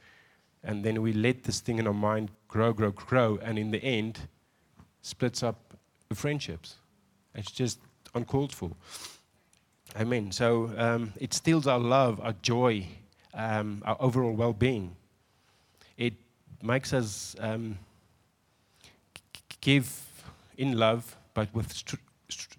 and 0.64 0.84
then 0.84 1.01
we 1.01 1.12
let 1.12 1.45
this 1.45 1.61
thing 1.61 1.78
in 1.78 1.86
our 1.86 1.95
mind 1.95 2.30
grow, 2.49 2.72
grow, 2.72 2.91
grow. 2.91 3.39
And 3.43 3.59
in 3.59 3.70
the 3.70 3.82
end, 3.82 4.18
splits 5.03 5.43
up 5.43 5.74
friendships. 6.12 6.76
It's 7.34 7.51
just 7.51 7.78
uncalled 8.14 8.53
for. 8.53 8.70
Amen. 9.97 10.30
So 10.32 10.70
um, 10.76 11.12
it 11.18 11.34
steals 11.34 11.66
our 11.66 11.78
love, 11.78 12.20
our 12.20 12.34
joy, 12.43 12.86
um, 13.34 13.82
our 13.84 13.97
overall 14.01 14.32
well 14.32 14.53
being. 14.53 14.95
It 15.97 16.14
makes 16.62 16.93
us 16.93 17.34
um, 17.41 17.78
give 19.61 20.05
in 20.57 20.76
love, 20.76 21.16
but 21.34 21.53
with 21.55 21.72
str- 21.72 21.97
str- 22.28 22.59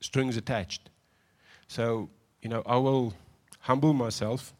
strings 0.00 0.36
attached. 0.36 0.90
So, 1.68 2.10
you 2.42 2.48
know, 2.48 2.62
I 2.66 2.76
will 2.76 3.14
humble 3.60 3.92
myself 3.92 4.52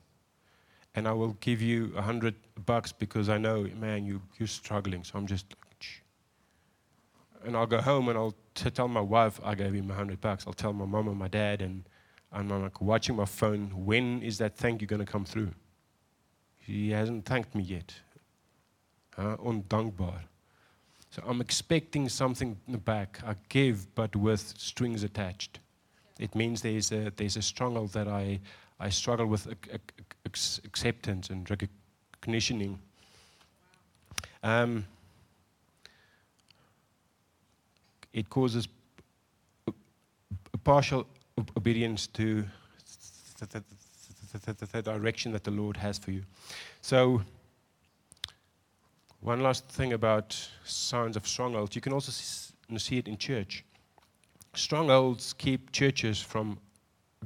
and 0.94 1.06
I 1.06 1.12
will 1.12 1.36
give 1.40 1.60
you 1.60 1.92
a 1.96 2.02
hundred 2.02 2.34
bucks 2.66 2.92
because 2.92 3.28
I 3.28 3.38
know, 3.38 3.68
man, 3.78 4.04
you, 4.04 4.22
you're 4.38 4.46
struggling. 4.46 5.04
So 5.04 5.18
I'm 5.18 5.26
just, 5.26 5.46
and 7.44 7.56
I'll 7.56 7.66
go 7.66 7.80
home 7.80 8.08
and 8.08 8.16
I'll 8.18 8.34
to 8.54 8.70
tell 8.70 8.88
my 8.88 9.00
wife 9.00 9.40
I 9.42 9.54
gave 9.54 9.72
him 9.72 9.90
a 9.90 9.94
hundred 9.94 10.20
bucks. 10.20 10.44
I'll 10.46 10.52
tell 10.52 10.72
my 10.72 10.84
mom 10.84 11.08
and 11.08 11.18
my 11.18 11.28
dad, 11.28 11.62
and, 11.62 11.84
and 12.32 12.52
I'm 12.52 12.62
like 12.62 12.80
watching 12.80 13.16
my 13.16 13.24
phone. 13.24 13.70
When 13.84 14.22
is 14.22 14.38
that 14.38 14.56
thank 14.56 14.80
you 14.80 14.86
going 14.86 15.04
to 15.04 15.10
come 15.10 15.24
through? 15.24 15.50
He 16.58 16.90
hasn't 16.90 17.24
thanked 17.24 17.54
me 17.54 17.62
yet. 17.64 17.94
Uh, 19.16 19.36
ondankbaar. 19.36 20.20
So 21.10 21.22
I'm 21.26 21.40
expecting 21.42 22.08
something 22.08 22.56
in 22.66 22.72
the 22.72 22.78
back. 22.78 23.20
I 23.26 23.34
give, 23.50 23.94
but 23.94 24.16
with 24.16 24.54
strings 24.56 25.02
attached. 25.02 25.60
It 26.18 26.34
means 26.34 26.62
there's 26.62 26.92
a, 26.92 27.12
there's 27.16 27.36
a 27.36 27.42
struggle 27.42 27.86
that 27.88 28.08
I, 28.08 28.40
I 28.80 28.88
struggle 28.88 29.26
with 29.26 29.46
acceptance 30.24 31.28
and 31.28 31.50
recognition. 31.50 32.78
Um, 34.42 34.86
it 38.12 38.28
causes 38.28 38.68
partial 40.64 41.06
obedience 41.56 42.06
to 42.06 42.44
the 43.42 44.82
direction 44.82 45.32
that 45.32 45.44
the 45.44 45.50
Lord 45.50 45.76
has 45.76 45.98
for 45.98 46.10
you. 46.10 46.22
So, 46.80 47.22
one 49.20 49.40
last 49.40 49.68
thing 49.68 49.92
about 49.92 50.48
signs 50.64 51.16
of 51.16 51.26
strongholds. 51.26 51.76
You 51.76 51.80
can 51.80 51.92
also 51.92 52.12
see 52.76 52.98
it 52.98 53.08
in 53.08 53.16
church. 53.16 53.64
Strongholds 54.54 55.32
keep 55.32 55.70
churches 55.72 56.20
from 56.20 56.58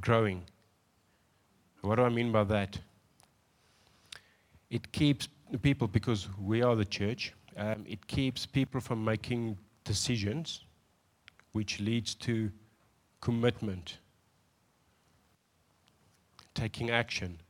growing. 0.00 0.42
What 1.80 1.96
do 1.96 2.02
I 2.02 2.08
mean 2.08 2.32
by 2.32 2.44
that? 2.44 2.78
It 4.70 4.92
keeps 4.92 5.28
people, 5.62 5.88
because 5.88 6.28
we 6.38 6.62
are 6.62 6.76
the 6.76 6.84
church, 6.84 7.32
um, 7.56 7.84
it 7.88 8.06
keeps 8.06 8.44
people 8.44 8.80
from 8.80 9.04
making 9.04 9.56
decisions 9.84 10.65
which 11.56 11.80
leads 11.80 12.14
to 12.14 12.52
commitment, 13.22 13.96
taking 16.54 16.90
action. 16.90 17.40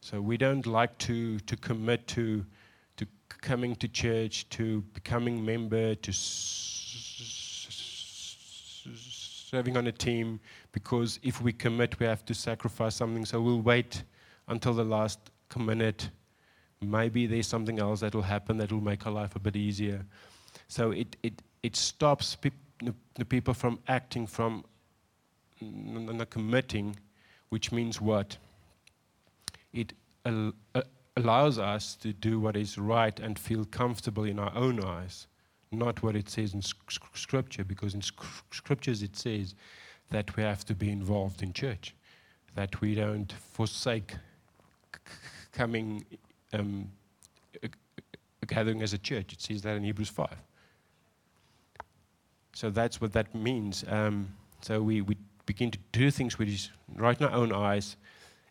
So 0.00 0.20
we 0.20 0.36
don't 0.36 0.66
like 0.66 0.98
to, 0.98 1.38
to 1.38 1.56
commit 1.56 2.08
to, 2.08 2.44
to 2.96 3.06
coming 3.40 3.76
to 3.76 3.86
church, 3.86 4.48
to 4.50 4.82
becoming 4.94 5.44
member, 5.44 5.94
to 5.94 6.12
serving 9.52 9.76
on 9.76 9.86
a 9.86 9.92
team, 9.92 10.40
because 10.72 11.20
if 11.22 11.40
we 11.40 11.52
commit, 11.52 12.00
we 12.00 12.06
have 12.06 12.24
to 12.24 12.34
sacrifice 12.34 12.96
something. 12.96 13.24
So 13.24 13.40
we'll 13.40 13.62
wait 13.62 14.02
until 14.48 14.74
the 14.74 14.82
last 14.84 15.20
minute. 15.56 16.10
Maybe 16.80 17.26
there's 17.28 17.46
something 17.46 17.78
else 17.78 18.00
that 18.00 18.12
will 18.12 18.22
happen 18.22 18.56
that 18.56 18.72
will 18.72 18.80
make 18.80 19.06
our 19.06 19.12
life 19.12 19.36
a 19.36 19.38
bit 19.38 19.54
easier. 19.54 20.04
So 20.66 20.90
it, 20.90 21.16
it, 21.22 21.42
it 21.62 21.76
stops 21.76 22.34
people 22.34 22.58
the 23.14 23.24
people 23.24 23.54
from 23.54 23.78
acting, 23.88 24.26
from 24.26 24.64
mm, 25.62 26.14
not 26.14 26.30
committing, 26.30 26.96
which 27.50 27.72
means 27.72 28.00
what? 28.00 28.36
It 29.72 29.92
al- 30.24 30.54
uh, 30.74 30.82
allows 31.16 31.58
us 31.58 31.94
to 31.96 32.12
do 32.12 32.40
what 32.40 32.56
is 32.56 32.78
right 32.78 33.18
and 33.20 33.38
feel 33.38 33.64
comfortable 33.64 34.24
in 34.24 34.38
our 34.38 34.54
own 34.54 34.82
eyes, 34.82 35.26
not 35.70 36.02
what 36.02 36.16
it 36.16 36.28
says 36.28 36.54
in 36.54 36.62
Scripture, 36.62 37.64
because 37.64 37.94
in 37.94 38.02
Scriptures 38.50 39.02
it 39.02 39.16
says 39.16 39.54
that 40.10 40.36
we 40.36 40.42
have 40.42 40.64
to 40.64 40.74
be 40.74 40.90
involved 40.90 41.42
in 41.42 41.52
church, 41.52 41.94
that 42.54 42.80
we 42.80 42.94
don't 42.94 43.32
forsake 43.32 44.14
coming, 45.52 46.04
um, 46.52 46.90
uh, 47.62 47.66
uh, 47.66 48.16
gathering 48.46 48.82
as 48.82 48.92
a 48.92 48.98
church. 48.98 49.32
It 49.32 49.40
says 49.40 49.62
that 49.62 49.76
in 49.76 49.84
Hebrews 49.84 50.08
5. 50.08 50.28
So 52.52 52.70
that's 52.70 53.00
what 53.00 53.12
that 53.12 53.34
means. 53.34 53.84
Um, 53.88 54.34
so 54.60 54.82
we, 54.82 55.00
we 55.00 55.16
begin 55.46 55.70
to 55.70 55.78
do 55.92 56.10
things 56.10 56.38
which 56.38 56.48
is 56.48 56.70
right 56.96 57.18
in 57.18 57.26
our 57.26 57.32
own 57.32 57.52
eyes. 57.52 57.96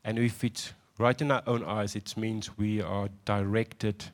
And 0.04 0.18
if 0.18 0.44
it's 0.44 0.74
right 0.98 1.20
in 1.22 1.32
our 1.32 1.44
own 1.48 1.64
eyes, 1.64 1.96
it 1.96 2.16
means 2.18 2.58
we 2.58 2.82
are 2.82 3.10
directed 3.26 4.06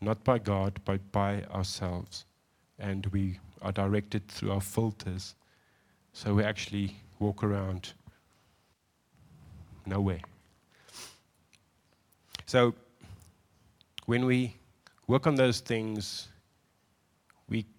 not 0.00 0.22
by 0.24 0.38
God, 0.38 0.80
but 0.84 1.00
by 1.12 1.42
ourselves. 1.44 2.26
And 2.78 3.06
we 3.06 3.38
are 3.62 3.72
directed 3.72 4.28
through 4.28 4.52
our 4.52 4.60
filters. 4.60 5.34
So 6.12 6.34
we 6.34 6.44
actually 6.44 6.96
walk 7.18 7.42
around 7.42 7.92
nowhere. 9.86 10.20
So 12.46 12.74
when 14.06 14.26
we 14.26 14.56
work 15.06 15.26
on 15.26 15.34
those 15.34 15.60
things, 15.60 16.28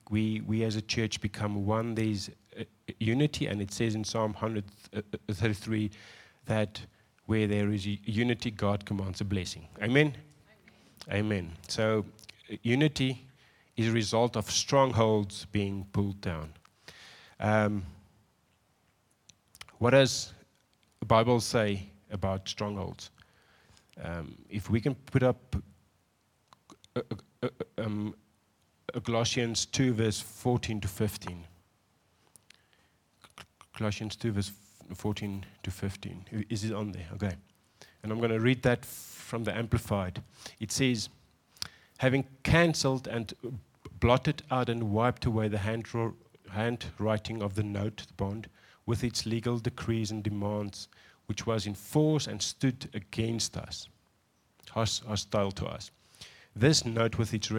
we, 0.10 0.42
we, 0.42 0.64
as 0.64 0.76
a 0.76 0.82
church 0.82 1.22
become 1.22 1.66
one. 1.66 1.96
There's 1.96 2.30
unity, 3.00 3.48
and 3.48 3.62
it 3.62 3.72
says 3.72 3.96
in 3.96 4.04
Psalm 4.04 4.34
133 4.34 5.92
that 6.46 6.82
where 7.26 7.48
there 7.48 7.72
is 7.72 7.86
unity, 7.86 8.52
God 8.52 8.86
commands 8.86 9.22
a 9.22 9.26
blessing. 9.26 9.68
Amen? 9.82 10.16
Amen. 11.10 11.26
Amen. 11.26 11.52
So, 11.68 12.06
unity 12.62 13.26
is 13.78 13.88
a 13.88 13.92
result 13.92 14.38
of 14.38 14.50
strongholds 14.50 15.46
being 15.46 15.88
pulled 15.92 16.22
down. 16.22 16.54
Um, 17.40 17.84
what 19.80 19.92
does 19.92 20.34
the 21.00 21.06
Bible 21.06 21.40
say 21.40 21.90
about 22.12 22.48
strongholds? 22.48 23.10
Um, 24.02 24.36
if 24.50 24.70
we 24.70 24.80
can 24.80 24.96
put 24.96 25.24
up 25.24 25.56
uh, 26.96 27.02
uh, 27.44 27.50
um, 27.78 28.16
Colossians 29.04 29.66
2, 29.66 29.94
verse 29.94 30.20
14 30.20 30.82
to 30.82 30.88
15. 30.88 31.44
Colossians 33.78 34.16
2, 34.16 34.32
verse 34.32 34.52
14 34.94 35.46
to 35.64 35.72
15. 35.72 36.46
Is 36.50 36.64
it 36.64 36.74
on 36.74 36.92
there? 36.92 37.08
Okay. 37.14 37.34
And 38.04 38.12
I'm 38.12 38.20
going 38.20 38.32
to 38.32 38.40
read 38.40 38.62
that 38.64 38.86
from 38.86 39.44
the 39.44 39.56
Amplified. 39.56 40.22
It 40.60 40.72
says, 40.72 41.10
having 41.98 42.26
cancelled 42.44 43.08
and 43.08 43.34
blotted 44.00 44.44
out 44.52 44.70
and 44.70 44.92
wiped 44.92 45.26
away 45.26 45.48
the 45.48 45.58
handwriting 46.52 47.42
of 47.42 47.56
the 47.56 47.64
note, 47.64 48.04
the 48.08 48.14
bond, 48.14 48.48
with 48.86 49.04
its 49.04 49.26
legal 49.26 49.58
decrees 49.58 50.12
and 50.12 50.24
demands, 50.24 50.88
which 51.26 51.48
was 51.48 51.66
in 51.66 51.74
force 51.74 52.28
and 52.28 52.42
stood 52.42 52.88
against 52.94 53.58
us, 53.58 53.90
hostile 54.70 55.52
to 55.52 55.66
us. 55.66 55.90
This 56.56 56.86
note, 56.86 57.18
with 57.18 57.34
its 57.34 57.50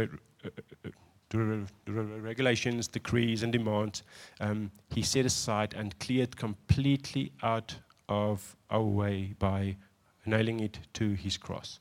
regulations, 1.34 2.88
decrees, 2.88 3.42
and 3.42 3.52
demands, 3.52 4.02
um, 4.40 4.70
he 4.90 5.02
set 5.02 5.26
aside 5.26 5.74
and 5.74 5.98
cleared 5.98 6.36
completely 6.36 7.32
out 7.42 7.74
of 8.08 8.56
our 8.70 8.82
way 8.82 9.34
by 9.38 9.76
nailing 10.24 10.60
it 10.60 10.78
to 10.94 11.14
his 11.14 11.36
cross. 11.36 11.80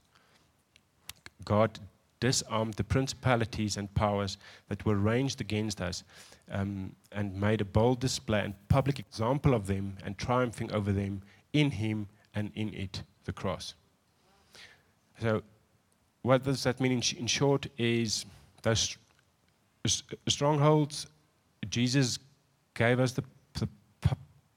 God 1.44 1.80
disarmed 2.20 2.74
the 2.76 2.84
principalities 2.84 3.78
and 3.78 3.94
powers 3.94 4.38
that 4.68 4.86
were 4.86 4.96
ranged 4.96 5.42
against 5.42 5.82
us 5.82 6.04
um, 6.52 6.96
and 7.12 7.40
made 7.40 7.62
a 7.62 7.66
bold 7.66 8.00
display 8.00 8.42
and 8.42 8.54
public 8.68 9.00
example 9.00 9.54
of 9.54 9.68
them 9.68 9.98
and 10.04 10.18
triumphing 10.18 10.72
over 10.72 10.92
them 10.92 11.22
in 11.54 11.72
him 11.72 12.08
and 12.34 12.52
in 12.56 12.74
it, 12.74 13.04
the 13.26 13.34
cross. 13.34 13.76
So, 15.22 15.42
what 16.22 16.44
does 16.44 16.64
that 16.64 16.80
mean 16.80 16.92
in, 16.92 17.02
sh- 17.02 17.14
in 17.14 17.28
short 17.28 17.68
is 17.78 18.26
those 18.64 18.98
strongholds, 19.88 21.08
Jesus 21.70 22.20
gave 22.74 23.00
us 23.00 23.14
the, 23.14 23.24
the, 23.54 23.68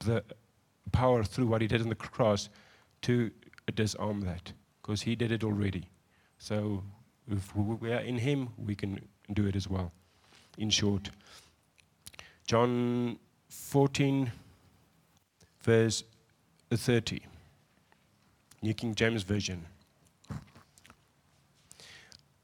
the 0.00 0.24
power 0.92 1.22
through 1.24 1.46
what 1.46 1.60
he 1.60 1.68
did 1.68 1.80
on 1.80 1.88
the 1.88 1.94
cross 1.94 2.48
to 3.02 3.30
disarm 3.74 4.20
that 4.20 4.52
because 4.80 5.02
he 5.02 5.14
did 5.14 5.32
it 5.32 5.44
already. 5.44 5.88
So 6.38 6.82
if 7.30 7.54
we 7.54 7.92
are 7.92 8.00
in 8.00 8.18
him, 8.18 8.48
we 8.56 8.74
can 8.74 9.00
do 9.32 9.46
it 9.46 9.56
as 9.56 9.68
well. 9.68 9.92
In 10.56 10.70
short, 10.70 11.10
John 12.46 13.18
14, 13.50 14.32
verse 15.62 16.04
30, 16.72 17.20
New 18.62 18.74
King 18.74 18.94
James 18.94 19.22
Version. 19.22 19.66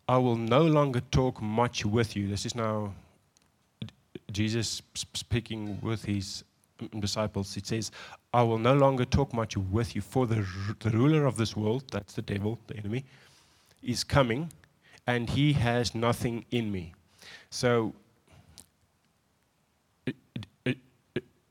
I 0.09 0.18
will 0.18 0.36
no 0.36 0.62
longer 0.62 1.00
talk 1.11 1.40
much 1.40 1.84
with 1.84 2.14
you. 2.14 2.28
This 2.28 2.44
is 2.44 2.55
now 2.55 2.94
Jesus 4.30 4.82
speaking 4.94 5.78
with 5.80 6.05
his 6.05 6.44
disciples. 6.98 7.57
It 7.57 7.66
says, 7.66 7.90
I 8.32 8.42
will 8.42 8.59
no 8.59 8.74
longer 8.74 9.05
talk 9.05 9.32
much 9.32 9.57
with 9.57 9.94
you, 9.94 10.02
for 10.02 10.26
the, 10.26 10.46
the 10.80 10.90
ruler 10.90 11.24
of 11.24 11.36
this 11.36 11.57
world, 11.57 11.84
that's 11.90 12.14
the 12.14 12.22
devil, 12.22 12.59
the 12.66 12.76
enemy, 12.76 13.05
is 13.82 14.05
coming, 14.05 14.52
and 15.07 15.30
he 15.30 15.52
has 15.55 15.94
nothing 15.94 16.44
in 16.50 16.70
me. 16.70 16.92
So 17.50 17.94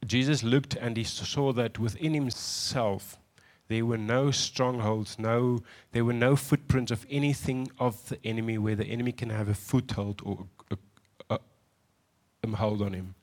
Jesus 0.05 0.43
looked 0.43 0.75
and 0.75 0.97
he 0.97 1.03
saw 1.03 1.53
that 1.53 1.79
within 1.79 2.13
himself 2.13 3.17
there 3.73 3.87
were 3.87 3.97
no 3.97 4.29
strongholds, 4.29 5.17
no, 5.17 5.63
there 5.93 6.05
were 6.05 6.13
no 6.13 6.35
footprints 6.35 6.91
of 6.91 7.07
anything 7.09 7.71
of 7.79 8.07
the 8.07 8.23
enemy 8.23 8.59
where 8.59 8.75
the 8.75 8.85
enemy 8.85 9.11
can 9.11 9.31
have 9.31 9.47
a 9.49 9.55
foothold 9.55 10.21
or 10.23 10.45
a, 10.69 10.77
a, 11.31 11.39
a 12.43 12.55
hold 12.55 12.83
on 12.83 12.93
him. 12.93 13.15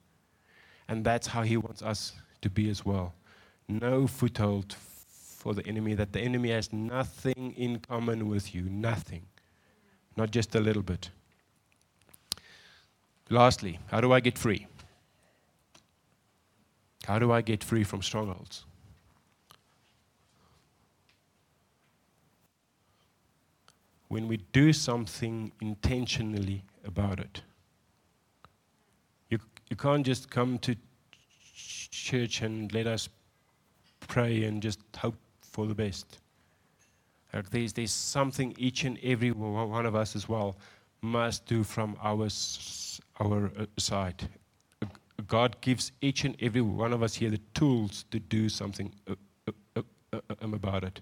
And 0.89 1.05
that's 1.05 1.29
how 1.29 1.43
he 1.43 1.57
wants 1.57 1.83
us 1.83 2.15
to 2.43 2.51
be 2.51 2.69
as 2.69 2.85
well. 2.85 3.15
No 3.69 4.09
foothold 4.09 4.73
for 4.73 5.55
the 5.55 5.65
enemy, 5.69 5.95
that 5.95 6.13
the 6.13 6.21
enemy 6.21 6.51
has 6.51 6.73
nothing 6.73 7.55
in 7.57 7.79
common 7.79 8.29
with 8.29 8.53
you, 8.53 8.63
nothing, 8.63 9.23
not 10.17 10.33
just 10.33 10.57
a 10.57 10.61
little 10.61 10.83
bit. 10.83 11.11
Lastly, 13.29 13.79
how 13.87 14.01
do 14.01 14.13
I 14.13 14.19
get 14.19 14.37
free? 14.37 14.67
How 17.05 17.21
do 17.21 17.31
I 17.31 17.41
get 17.41 17.63
free 17.63 17.85
from 17.85 18.03
strongholds? 18.03 18.65
When 24.11 24.27
we 24.27 24.39
do 24.53 24.73
something 24.73 25.53
intentionally 25.61 26.65
about 26.85 27.21
it. 27.21 27.43
You, 29.29 29.39
you 29.69 29.77
can't 29.77 30.05
just 30.05 30.29
come 30.29 30.59
to 30.59 30.75
church 31.93 32.43
and 32.43 32.75
let 32.75 32.89
us 32.89 33.09
pray 34.09 34.43
and 34.43 34.61
just 34.61 34.81
hope 34.97 35.15
for 35.43 35.67
the 35.67 35.77
best. 35.77 36.19
Like 37.33 37.51
there's, 37.51 37.73
there's 37.73 37.93
something 37.93 38.53
each 38.59 38.83
and 38.83 38.99
every 39.05 39.31
one 39.31 39.87
of 39.87 39.95
us 39.95 40.17
as 40.17 40.29
well 40.29 40.57
must 41.03 41.47
do 41.47 41.63
from 41.63 41.97
our, 42.03 42.29
our 43.21 43.53
uh, 43.57 43.67
side. 43.79 44.29
God 45.29 45.61
gives 45.61 45.93
each 46.01 46.25
and 46.25 46.37
every 46.41 46.63
one 46.63 46.93
of 46.93 47.05
us 47.05 47.15
here 47.15 47.31
the 47.31 47.41
tools 47.55 48.05
to 48.11 48.19
do 48.19 48.49
something 48.49 48.93
uh, 49.09 49.15
uh, 49.77 49.83
um, 50.43 50.55
about 50.55 50.83
it. 50.83 51.01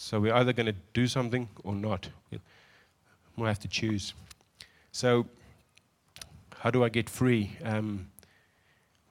So 0.00 0.20
we're 0.20 0.32
either 0.32 0.52
going 0.52 0.66
to 0.66 0.76
do 0.92 1.08
something 1.08 1.48
or 1.64 1.74
not. 1.74 2.08
We'll 3.36 3.48
have 3.48 3.58
to 3.58 3.68
choose. 3.68 4.14
So, 4.92 5.26
how 6.56 6.70
do 6.70 6.84
I 6.84 6.88
get 6.88 7.10
free? 7.10 7.50
Um, 7.64 8.08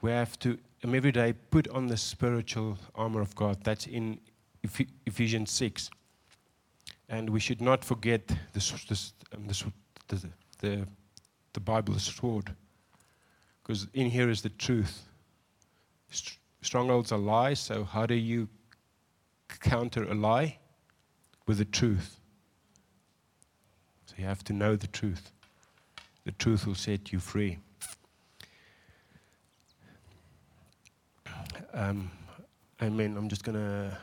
we 0.02 0.12
have 0.12 0.40
to 0.40 0.58
um, 0.86 0.96
every 0.96 1.12
day 1.12 1.34
put 1.52 1.68
on 1.68 1.88
the 1.88 1.98
spiritual 1.98 2.78
armor 2.96 3.20
of 3.20 3.36
God. 3.36 3.58
That's 3.66 3.86
in 3.86 4.18
Ephesians 5.06 5.52
6. 5.52 5.90
And 7.10 7.30
we 7.32 7.42
should 7.42 7.60
not 7.60 7.84
forget 7.84 8.26
this, 8.54 8.72
this, 8.86 9.12
um, 9.36 9.46
this, 9.46 9.66
the, 10.08 10.30
the, 10.60 10.88
the 11.52 11.60
Bible, 11.60 11.96
the 11.96 12.00
sword. 12.00 12.56
Because 13.62 13.88
in 13.94 14.10
here 14.10 14.30
is 14.30 14.42
the 14.42 14.50
truth. 14.52 15.04
Strongholds 16.62 17.12
are 17.12 17.20
lies, 17.20 17.60
so 17.60 17.84
how 17.84 18.06
do 18.06 18.16
you 18.16 18.48
counter 19.60 20.06
a 20.06 20.16
lie? 20.16 20.60
With 21.48 21.58
the 21.58 21.66
truth. 21.66 22.20
So 24.06 24.14
you 24.18 24.26
have 24.26 24.44
to 24.44 24.54
know 24.54 24.76
the 24.76 24.88
truth. 24.88 25.32
The 26.26 26.34
truth 26.34 26.68
will 26.68 26.76
set 26.76 27.12
you 27.12 27.20
free. 27.20 27.58
Um, 31.74 32.12
mean, 32.90 33.18
I'm 33.18 33.30
just 33.30 33.44
going 33.44 33.58
to, 33.58 33.98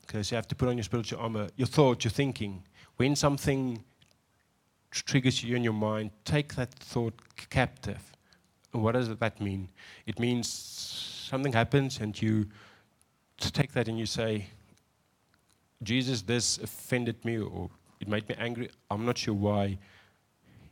because 0.00 0.30
you 0.32 0.36
have 0.36 0.48
to 0.48 0.56
put 0.56 0.68
on 0.68 0.76
your 0.76 0.84
spiritual 0.84 1.20
armor, 1.20 1.48
your 1.56 1.68
thought, 1.68 2.02
your 2.02 2.10
thinking. 2.10 2.64
When 2.96 3.14
something 3.14 3.84
triggers 4.90 5.44
you 5.44 5.54
in 5.54 5.62
your 5.62 5.74
mind, 5.74 6.10
take 6.24 6.54
that 6.54 6.72
thought 6.72 7.14
captive 7.50 8.16
what 8.76 8.92
does 8.92 9.14
that 9.14 9.40
mean? 9.40 9.68
It 10.06 10.18
means 10.18 10.48
something 10.48 11.52
happens 11.52 12.00
and 12.00 12.20
you 12.20 12.46
take 13.38 13.72
that 13.72 13.88
and 13.88 13.98
you 13.98 14.06
say, 14.06 14.46
Jesus, 15.82 16.22
this 16.22 16.58
offended 16.58 17.24
me 17.24 17.38
or 17.38 17.70
it 18.00 18.08
made 18.08 18.28
me 18.28 18.34
angry. 18.38 18.70
I'm 18.90 19.04
not 19.04 19.18
sure 19.18 19.34
why. 19.34 19.78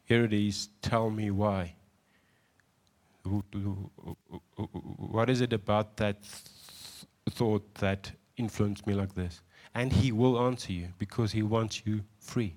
Here 0.05 0.25
it 0.25 0.33
is. 0.33 0.69
Tell 0.83 1.11
me 1.11 1.31
why. 1.31 1.75
What 3.23 3.45
is 5.31 5.41
it 5.41 5.53
about 5.53 5.97
that 5.97 6.19
thought 7.31 7.75
that 7.77 8.13
influenced 8.37 8.87
me 8.87 8.95
like 8.95 9.15
this? 9.15 9.41
And 9.75 9.93
he 9.93 10.13
will 10.13 10.47
answer 10.47 10.73
you 10.73 10.89
because 10.99 11.33
he 11.33 11.43
wants 11.43 11.87
you 11.87 12.03
free. 12.19 12.55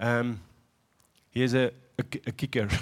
Um, 0.00 0.40
here's 1.30 1.54
a, 1.54 1.72
a, 1.98 2.04
a 2.26 2.32
kicker. 2.32 2.68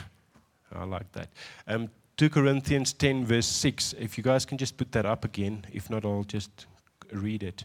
I 0.75 0.85
like 0.85 1.11
that. 1.13 1.29
Um, 1.67 1.89
2 2.19 2.31
Corinthians 2.31 2.93
10, 2.93 3.25
verse 3.25 3.47
6. 3.47 3.95
If 3.99 4.19
you 4.19 4.25
guys 4.25 4.45
can 4.45 4.59
just 4.59 4.77
put 4.77 4.93
that 4.93 5.07
up 5.07 5.25
again. 5.25 5.65
If 5.73 5.91
not, 5.91 6.05
I'll 6.05 6.25
just 6.25 6.67
read 7.11 7.43
it. 7.43 7.65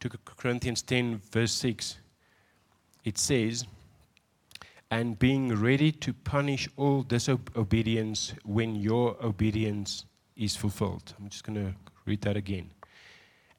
2 0.00 0.10
Corinthians 0.36 0.82
10, 0.82 1.20
verse 1.30 1.52
6. 1.52 1.98
It 3.04 3.18
says, 3.18 3.64
And 4.90 5.18
being 5.18 5.54
ready 5.54 5.92
to 5.92 6.12
punish 6.12 6.68
all 6.76 7.02
disobedience 7.02 8.34
when 8.44 8.76
your 8.76 9.16
obedience 9.22 10.04
is 10.36 10.56
fulfilled. 10.56 11.14
I'm 11.18 11.28
just 11.28 11.44
going 11.44 11.56
to 11.56 11.74
read 12.04 12.20
that 12.22 12.36
again. 12.36 12.70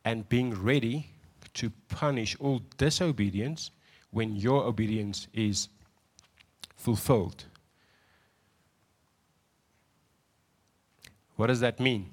And 0.05 0.27
being 0.29 0.53
ready 0.53 1.09
to 1.55 1.71
punish 1.89 2.35
all 2.39 2.61
disobedience 2.77 3.71
when 4.11 4.35
your 4.35 4.63
obedience 4.63 5.27
is 5.33 5.69
fulfilled. 6.75 7.45
What 11.35 11.47
does 11.47 11.59
that 11.59 11.79
mean? 11.79 12.09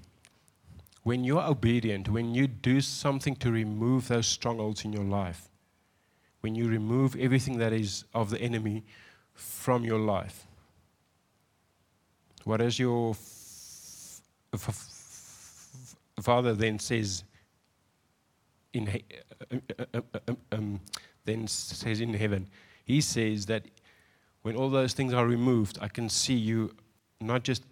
When 1.05 1.23
you're 1.23 1.43
obedient, 1.43 2.09
when 2.09 2.35
you 2.35 2.47
do 2.47 2.81
something 2.81 3.37
to 3.37 3.53
remove 3.53 4.09
those 4.09 4.27
strongholds 4.27 4.85
in 4.85 4.93
your 4.93 5.05
life, 5.05 5.49
when 6.41 6.55
you 6.55 6.67
remove 6.67 7.15
everything 7.17 7.59
that 7.59 7.73
is 7.73 8.05
of 8.15 8.31
the 8.31 8.41
enemy 8.41 8.85
from 9.35 9.85
your 9.85 9.99
life, 9.99 10.47
what 12.45 12.59
does 12.59 12.79
your 12.79 13.11
f- 13.11 14.21
f- 14.55 14.69
f- 14.69 15.97
father 16.23 16.55
then 16.55 16.79
says 16.79 17.23
in 18.73 18.87
he- 18.87 19.05
uh, 19.51 19.57
uh, 19.79 20.01
uh, 20.15 20.21
um, 20.29 20.37
um, 20.53 20.81
then 21.27 21.47
says 21.47 22.01
in 22.01 22.15
heaven, 22.15 22.49
he 22.85 23.01
says 23.03 23.45
that 23.47 23.65
when 24.41 24.57
all 24.57 24.71
those 24.71 24.95
things 24.95 25.13
are 25.13 25.27
removed, 25.27 25.79
I 25.83 25.89
can 25.89 26.09
see 26.09 26.35
you 26.35 26.75
not 27.21 27.43
just 27.43 27.63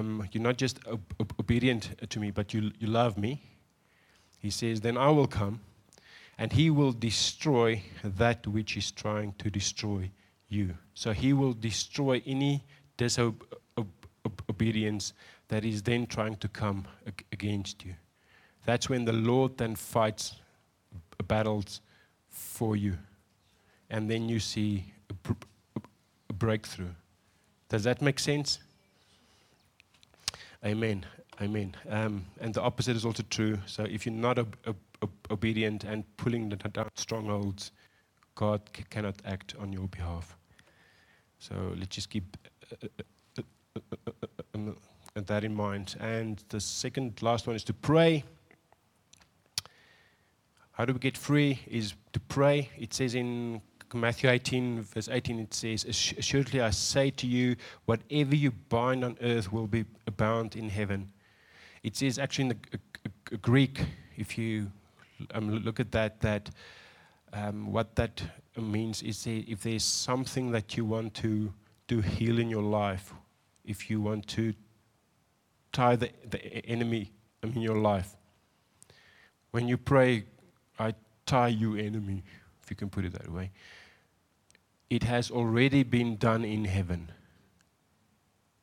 um, 0.00 0.28
you're 0.32 0.42
not 0.42 0.56
just 0.56 0.80
ob- 0.86 1.14
ob- 1.20 1.34
obedient 1.38 1.90
to 2.10 2.18
me, 2.18 2.30
but 2.30 2.52
you, 2.54 2.72
you 2.78 2.88
love 2.88 3.16
me. 3.18 3.42
He 4.38 4.50
says, 4.50 4.80
then 4.80 4.96
I 4.96 5.10
will 5.10 5.26
come 5.26 5.60
and 6.38 6.52
he 6.52 6.70
will 6.70 6.92
destroy 6.92 7.82
that 8.02 8.46
which 8.46 8.76
is 8.76 8.90
trying 8.90 9.34
to 9.38 9.50
destroy 9.50 10.10
you. 10.48 10.74
So 10.94 11.12
he 11.12 11.34
will 11.34 11.52
destroy 11.52 12.22
any 12.26 12.64
disobedience 12.96 13.44
that 15.48 15.64
is 15.64 15.82
then 15.82 16.06
trying 16.06 16.36
to 16.36 16.48
come 16.48 16.86
ag- 17.06 17.26
against 17.32 17.84
you. 17.84 17.94
That's 18.64 18.88
when 18.88 19.04
the 19.04 19.12
Lord 19.12 19.58
then 19.58 19.76
fights 19.76 20.36
battles 21.28 21.82
for 22.28 22.76
you. 22.76 22.96
And 23.90 24.10
then 24.10 24.28
you 24.28 24.40
see 24.40 24.92
a 25.10 26.32
breakthrough. 26.32 26.94
Does 27.68 27.84
that 27.84 28.00
make 28.00 28.18
sense? 28.18 28.60
Amen. 30.64 31.06
Amen. 31.40 31.74
Um, 31.88 32.26
and 32.40 32.52
the 32.52 32.60
opposite 32.60 32.96
is 32.96 33.04
also 33.04 33.22
true. 33.30 33.58
So 33.66 33.84
if 33.84 34.04
you're 34.04 34.14
not 34.14 34.38
ob- 34.38 34.56
ob- 34.66 34.76
ob- 35.02 35.26
obedient 35.30 35.84
and 35.84 36.04
pulling 36.18 36.50
the- 36.50 36.56
down 36.56 36.90
strongholds, 36.96 37.72
God 38.34 38.60
c- 38.76 38.84
cannot 38.90 39.16
act 39.24 39.54
on 39.58 39.72
your 39.72 39.88
behalf. 39.88 40.36
So 41.38 41.54
let's 41.78 41.94
just 41.96 42.10
keep 42.10 42.36
uh, 42.70 42.86
uh, 43.38 43.42
uh, 43.76 43.80
uh, 43.96 44.06
uh, 44.06 44.42
um, 44.54 44.76
uh, 45.16 45.20
that 45.22 45.44
in 45.44 45.54
mind. 45.54 45.96
And 45.98 46.44
the 46.50 46.60
second, 46.60 47.22
last 47.22 47.46
one 47.46 47.56
is 47.56 47.64
to 47.64 47.72
pray. 47.72 48.22
How 50.72 50.84
do 50.84 50.92
we 50.92 50.98
get 50.98 51.16
free? 51.16 51.60
Is 51.66 51.94
to 52.12 52.20
pray. 52.20 52.68
It 52.76 52.92
says 52.92 53.14
in 53.14 53.62
Matthew 53.94 54.30
18, 54.30 54.82
verse 54.82 55.08
18, 55.08 55.40
it 55.40 55.54
says, 55.54 55.84
Assuredly 55.84 56.60
I 56.60 56.70
say 56.70 57.10
to 57.10 57.26
you, 57.26 57.56
whatever 57.86 58.36
you 58.36 58.50
bind 58.50 59.04
on 59.04 59.16
earth 59.20 59.52
will 59.52 59.66
be 59.66 59.84
bound 60.16 60.56
in 60.56 60.68
heaven. 60.68 61.12
It 61.82 61.96
says 61.96 62.18
actually 62.18 62.50
in 62.50 62.58
the 63.30 63.36
Greek, 63.38 63.80
if 64.16 64.36
you 64.36 64.70
um, 65.34 65.50
look 65.50 65.80
at 65.80 65.92
that, 65.92 66.20
that 66.20 66.50
um, 67.32 67.72
what 67.72 67.94
that 67.96 68.22
means 68.56 69.02
is 69.02 69.26
if 69.26 69.62
there's 69.62 69.84
something 69.84 70.50
that 70.52 70.76
you 70.76 70.84
want 70.84 71.14
to 71.14 71.52
do 71.86 72.00
heal 72.00 72.38
in 72.38 72.50
your 72.50 72.62
life, 72.62 73.12
if 73.64 73.90
you 73.90 74.00
want 74.00 74.26
to 74.28 74.52
tie 75.72 75.96
the, 75.96 76.10
the 76.28 76.44
enemy 76.66 77.12
in 77.42 77.60
your 77.60 77.76
life, 77.76 78.16
when 79.52 79.66
you 79.66 79.76
pray, 79.76 80.24
I 80.78 80.94
tie 81.26 81.48
you 81.48 81.76
enemy, 81.76 82.22
if 82.62 82.70
you 82.70 82.76
can 82.76 82.90
put 82.90 83.04
it 83.04 83.12
that 83.12 83.30
way, 83.30 83.50
it 84.90 85.04
has 85.04 85.30
already 85.30 85.84
been 85.84 86.16
done 86.16 86.44
in 86.44 86.64
heaven. 86.64 87.10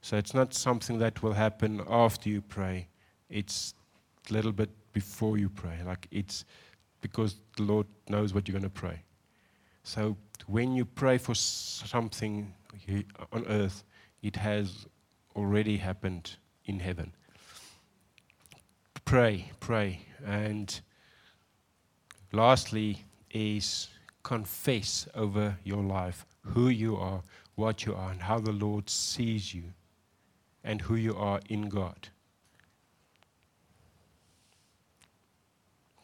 So 0.02 0.18
it's 0.18 0.34
not 0.34 0.54
something 0.54 1.00
that 1.00 1.24
will 1.24 1.34
happen 1.34 1.82
after 1.90 2.30
you 2.30 2.42
pray. 2.42 2.88
It's 3.30 3.74
a 4.30 4.34
little 4.34 4.52
bit 4.52 4.70
before 4.94 5.38
you 5.38 5.50
pray. 5.50 5.80
Like 5.86 6.08
it's 6.12 6.46
because 7.02 7.38
the 7.56 7.64
Lord 7.64 7.88
knows 8.10 8.34
what 8.34 8.48
you're 8.48 8.54
going 8.60 8.64
to 8.64 8.70
pray. 8.70 9.02
So 9.84 10.18
when 10.48 10.74
you 10.74 10.84
pray 10.84 11.18
for 11.18 11.34
something 11.34 12.54
on 13.32 13.46
earth, 13.48 13.84
it 14.22 14.36
has 14.36 14.86
already 15.36 15.78
happened 15.78 16.36
in 16.66 16.80
heaven. 16.80 17.14
Pray, 19.06 19.52
pray. 19.62 20.02
And 20.26 20.80
lastly, 22.34 23.06
is 23.32 23.90
confess 24.28 25.08
over 25.16 25.58
your 25.64 25.82
life 25.82 26.26
who 26.42 26.68
you 26.68 26.98
are, 26.98 27.22
what 27.56 27.86
you 27.86 27.96
are, 27.96 28.12
and 28.12 28.22
how 28.22 28.38
the 28.38 28.52
Lord 28.52 28.90
sees 28.90 29.54
you, 29.54 29.64
and 30.66 30.82
who 30.82 30.96
you 30.96 31.16
are 31.16 31.40
in 31.48 31.70
God. 31.70 32.10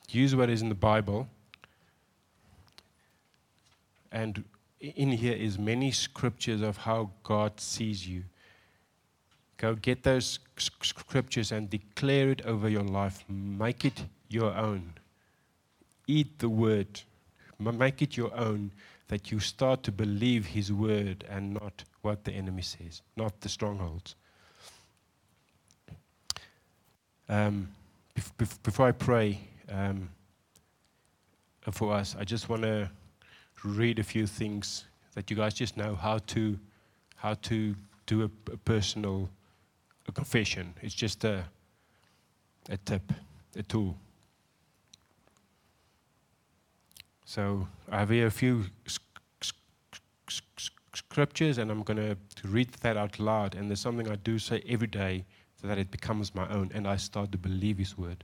Use 0.09 0.33
what 0.33 0.49
is 0.49 0.61
in 0.61 0.69
the 0.69 0.75
Bible. 0.75 1.27
And 4.09 4.45
in 4.79 5.11
here 5.11 5.33
is 5.33 5.59
many 5.59 5.91
scriptures 5.91 6.61
of 6.61 6.77
how 6.77 7.09
God 7.23 7.59
sees 7.59 8.07
you. 8.07 8.23
Go 9.57 9.75
get 9.75 10.03
those 10.03 10.39
scriptures 10.57 11.51
and 11.51 11.69
declare 11.69 12.29
it 12.29 12.45
over 12.45 12.69
your 12.69 12.83
life. 12.83 13.25
Make 13.27 13.83
it 13.83 14.05
your 14.29 14.55
own. 14.55 14.93
Eat 16.07 16.39
the 16.39 16.47
word. 16.47 17.01
Make 17.71 18.01
it 18.01 18.17
your 18.17 18.33
own 18.35 18.71
that 19.07 19.31
you 19.31 19.39
start 19.39 19.83
to 19.83 19.91
believe 19.91 20.47
his 20.47 20.71
word 20.71 21.25
and 21.29 21.53
not 21.53 21.83
what 22.01 22.23
the 22.23 22.31
enemy 22.31 22.61
says, 22.61 23.01
not 23.15 23.39
the 23.41 23.49
strongholds. 23.49 24.15
Um, 27.29 27.69
bef- 28.15 28.31
bef- 28.37 28.63
before 28.63 28.87
I 28.87 28.91
pray 28.91 29.39
um, 29.69 30.09
for 31.71 31.93
us, 31.93 32.15
I 32.19 32.23
just 32.23 32.49
want 32.49 32.63
to 32.63 32.89
read 33.63 33.99
a 33.99 34.03
few 34.03 34.27
things 34.27 34.85
that 35.13 35.29
you 35.29 35.37
guys 35.37 35.53
just 35.53 35.77
know 35.77 35.95
how 35.95 36.17
to 36.17 36.59
how 37.15 37.35
to 37.35 37.75
do 38.05 38.23
a, 38.23 38.51
a 38.51 38.57
personal 38.57 39.29
a 40.07 40.11
confession. 40.11 40.73
It's 40.81 40.93
just 40.93 41.23
a 41.23 41.45
a 42.69 42.77
tip, 42.77 43.13
a 43.55 43.63
tool. 43.63 43.97
So 47.33 47.67
I 47.89 47.97
have 47.97 48.11
here 48.11 48.27
a 48.27 48.31
few 48.31 48.65
scriptures, 50.93 51.57
and 51.57 51.71
I'm 51.71 51.81
going 51.81 51.97
to 51.97 52.15
read 52.47 52.71
that 52.81 52.95
out 52.95 53.17
loud. 53.17 53.55
And 53.55 53.71
there's 53.71 53.79
something 53.79 54.07
I 54.07 54.17
do 54.17 54.37
say 54.37 54.61
every 54.69 54.85
day 54.85 55.25
so 55.59 55.67
that 55.67 55.79
it 55.79 55.89
becomes 55.89 56.35
my 56.35 56.47
own, 56.49 56.69
and 56.75 56.87
I 56.87 56.95
start 56.97 57.31
to 57.31 57.39
believe 57.39 57.79
His 57.79 57.97
word. 57.97 58.23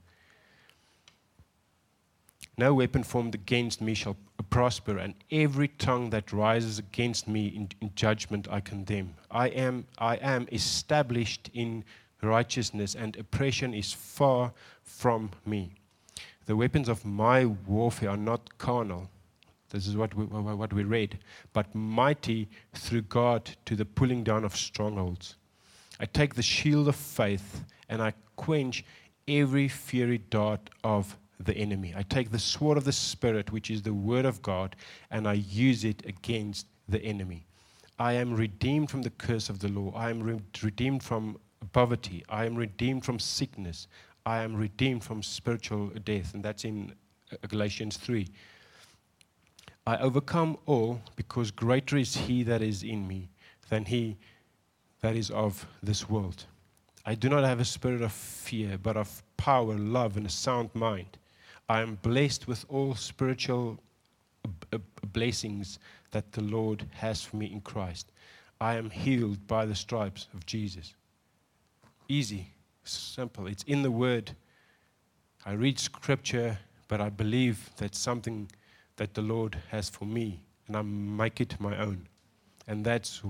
No 2.55 2.75
weapon 2.75 3.01
formed 3.01 3.33
against 3.33 3.81
me 3.81 3.95
shall 3.95 4.15
prosper, 4.51 4.99
and 4.99 5.15
every 5.31 5.69
tongue 5.69 6.11
that 6.11 6.31
rises 6.31 6.77
against 6.77 7.27
me 7.27 7.47
in, 7.47 7.69
in 7.81 7.89
judgment 7.95 8.47
I 8.51 8.59
condemn. 8.59 9.15
I 9.31 9.47
am, 9.47 9.87
I 9.97 10.17
am 10.17 10.47
established 10.51 11.49
in 11.55 11.83
righteousness, 12.21 12.93
and 12.93 13.17
oppression 13.17 13.73
is 13.73 13.91
far 13.91 14.53
from 14.83 15.31
me. 15.47 15.78
The 16.49 16.55
weapons 16.55 16.89
of 16.89 17.05
my 17.05 17.45
warfare 17.45 18.09
are 18.09 18.17
not 18.17 18.57
carnal. 18.57 19.07
This 19.69 19.85
is 19.85 19.95
what 19.95 20.15
we, 20.15 20.25
what 20.25 20.73
we 20.73 20.83
read, 20.83 21.19
but 21.53 21.75
mighty 21.75 22.49
through 22.73 23.03
God 23.03 23.51
to 23.65 23.75
the 23.75 23.85
pulling 23.85 24.23
down 24.23 24.43
of 24.43 24.55
strongholds. 24.55 25.35
I 25.99 26.07
take 26.07 26.33
the 26.33 26.41
shield 26.41 26.87
of 26.87 26.95
faith 26.95 27.63
and 27.87 28.01
I 28.01 28.13
quench 28.35 28.83
every 29.27 29.67
fiery 29.67 30.17
dart 30.31 30.71
of 30.83 31.15
the 31.39 31.55
enemy. 31.55 31.93
I 31.95 32.01
take 32.01 32.31
the 32.31 32.39
sword 32.39 32.79
of 32.79 32.83
the 32.83 32.93
Spirit, 32.93 33.51
which 33.51 33.69
is 33.69 33.83
the 33.83 33.93
word 33.93 34.25
of 34.25 34.41
God, 34.41 34.75
and 35.11 35.27
I 35.27 35.33
use 35.33 35.85
it 35.85 36.03
against 36.07 36.65
the 36.87 36.99
enemy. 37.03 37.45
I 37.99 38.13
am 38.13 38.33
redeemed 38.33 38.89
from 38.89 39.03
the 39.03 39.11
curse 39.11 39.49
of 39.49 39.59
the 39.59 39.67
law. 39.67 39.93
I 39.95 40.09
am 40.09 40.23
re- 40.23 40.41
redeemed 40.63 41.03
from 41.03 41.37
poverty. 41.73 42.23
I 42.27 42.45
am 42.45 42.55
redeemed 42.55 43.05
from 43.05 43.19
sickness. 43.19 43.87
I 44.29 44.43
am 44.43 44.55
redeemed 44.55 45.03
from 45.03 45.23
spiritual 45.23 45.87
death. 46.05 46.35
And 46.35 46.45
that's 46.45 46.63
in 46.63 46.93
uh, 47.33 47.47
Galatians 47.47 47.97
3. 47.97 48.27
I 49.87 49.97
overcome 49.97 50.59
all 50.67 51.01
because 51.15 51.49
greater 51.49 51.97
is 51.97 52.15
he 52.15 52.43
that 52.43 52.61
is 52.61 52.83
in 52.83 53.07
me 53.07 53.31
than 53.69 53.85
he 53.85 54.17
that 55.01 55.15
is 55.15 55.31
of 55.31 55.65
this 55.81 56.07
world. 56.07 56.45
I 57.07 57.15
do 57.15 57.27
not 57.27 57.43
have 57.43 57.59
a 57.59 57.65
spirit 57.65 58.03
of 58.03 58.11
fear, 58.11 58.77
but 58.77 58.97
of 58.97 59.23
power, 59.37 59.73
love, 59.73 60.15
and 60.15 60.27
a 60.27 60.29
sound 60.29 60.69
mind. 60.75 61.17
I 61.67 61.81
am 61.81 61.95
blessed 62.03 62.47
with 62.47 62.65
all 62.69 62.93
spiritual 62.93 63.79
b- 64.69 64.77
blessings 65.11 65.79
that 66.11 66.33
the 66.33 66.43
Lord 66.43 66.85
has 66.91 67.23
for 67.23 67.37
me 67.37 67.47
in 67.47 67.61
Christ. 67.61 68.11
I 68.61 68.75
am 68.75 68.91
healed 68.91 69.47
by 69.47 69.65
the 69.65 69.73
stripes 69.73 70.27
of 70.35 70.45
Jesus. 70.45 70.93
Easy, 72.07 72.53
simple. 72.89 73.47
It's 73.47 73.63
in 73.63 73.81
the 73.81 73.91
Word. 73.91 74.31
I 75.45 75.53
read 75.53 75.79
Scripture, 75.79 76.57
but 76.87 76.99
I 77.01 77.09
believe 77.09 77.69
that's 77.77 77.97
something 77.97 78.49
that 78.97 79.13
the 79.13 79.21
Lord 79.21 79.57
has 79.69 79.89
for 79.89 80.05
me, 80.05 80.41
and 80.67 80.75
I 80.75 80.81
make 80.81 81.39
it 81.39 81.59
my 81.59 81.77
own. 81.77 82.07
And 82.67 82.85
that's 82.85 83.21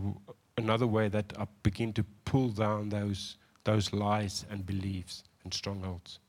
another 0.57 0.87
way 0.87 1.07
that 1.09 1.33
I 1.37 1.45
begin 1.63 1.93
to 1.93 2.03
pull 2.25 2.49
down 2.49 2.89
those, 2.89 3.37
those 3.63 3.93
lies 3.93 4.45
and 4.49 4.65
beliefs 4.65 5.23
and 5.43 5.53
strongholds. 5.53 6.19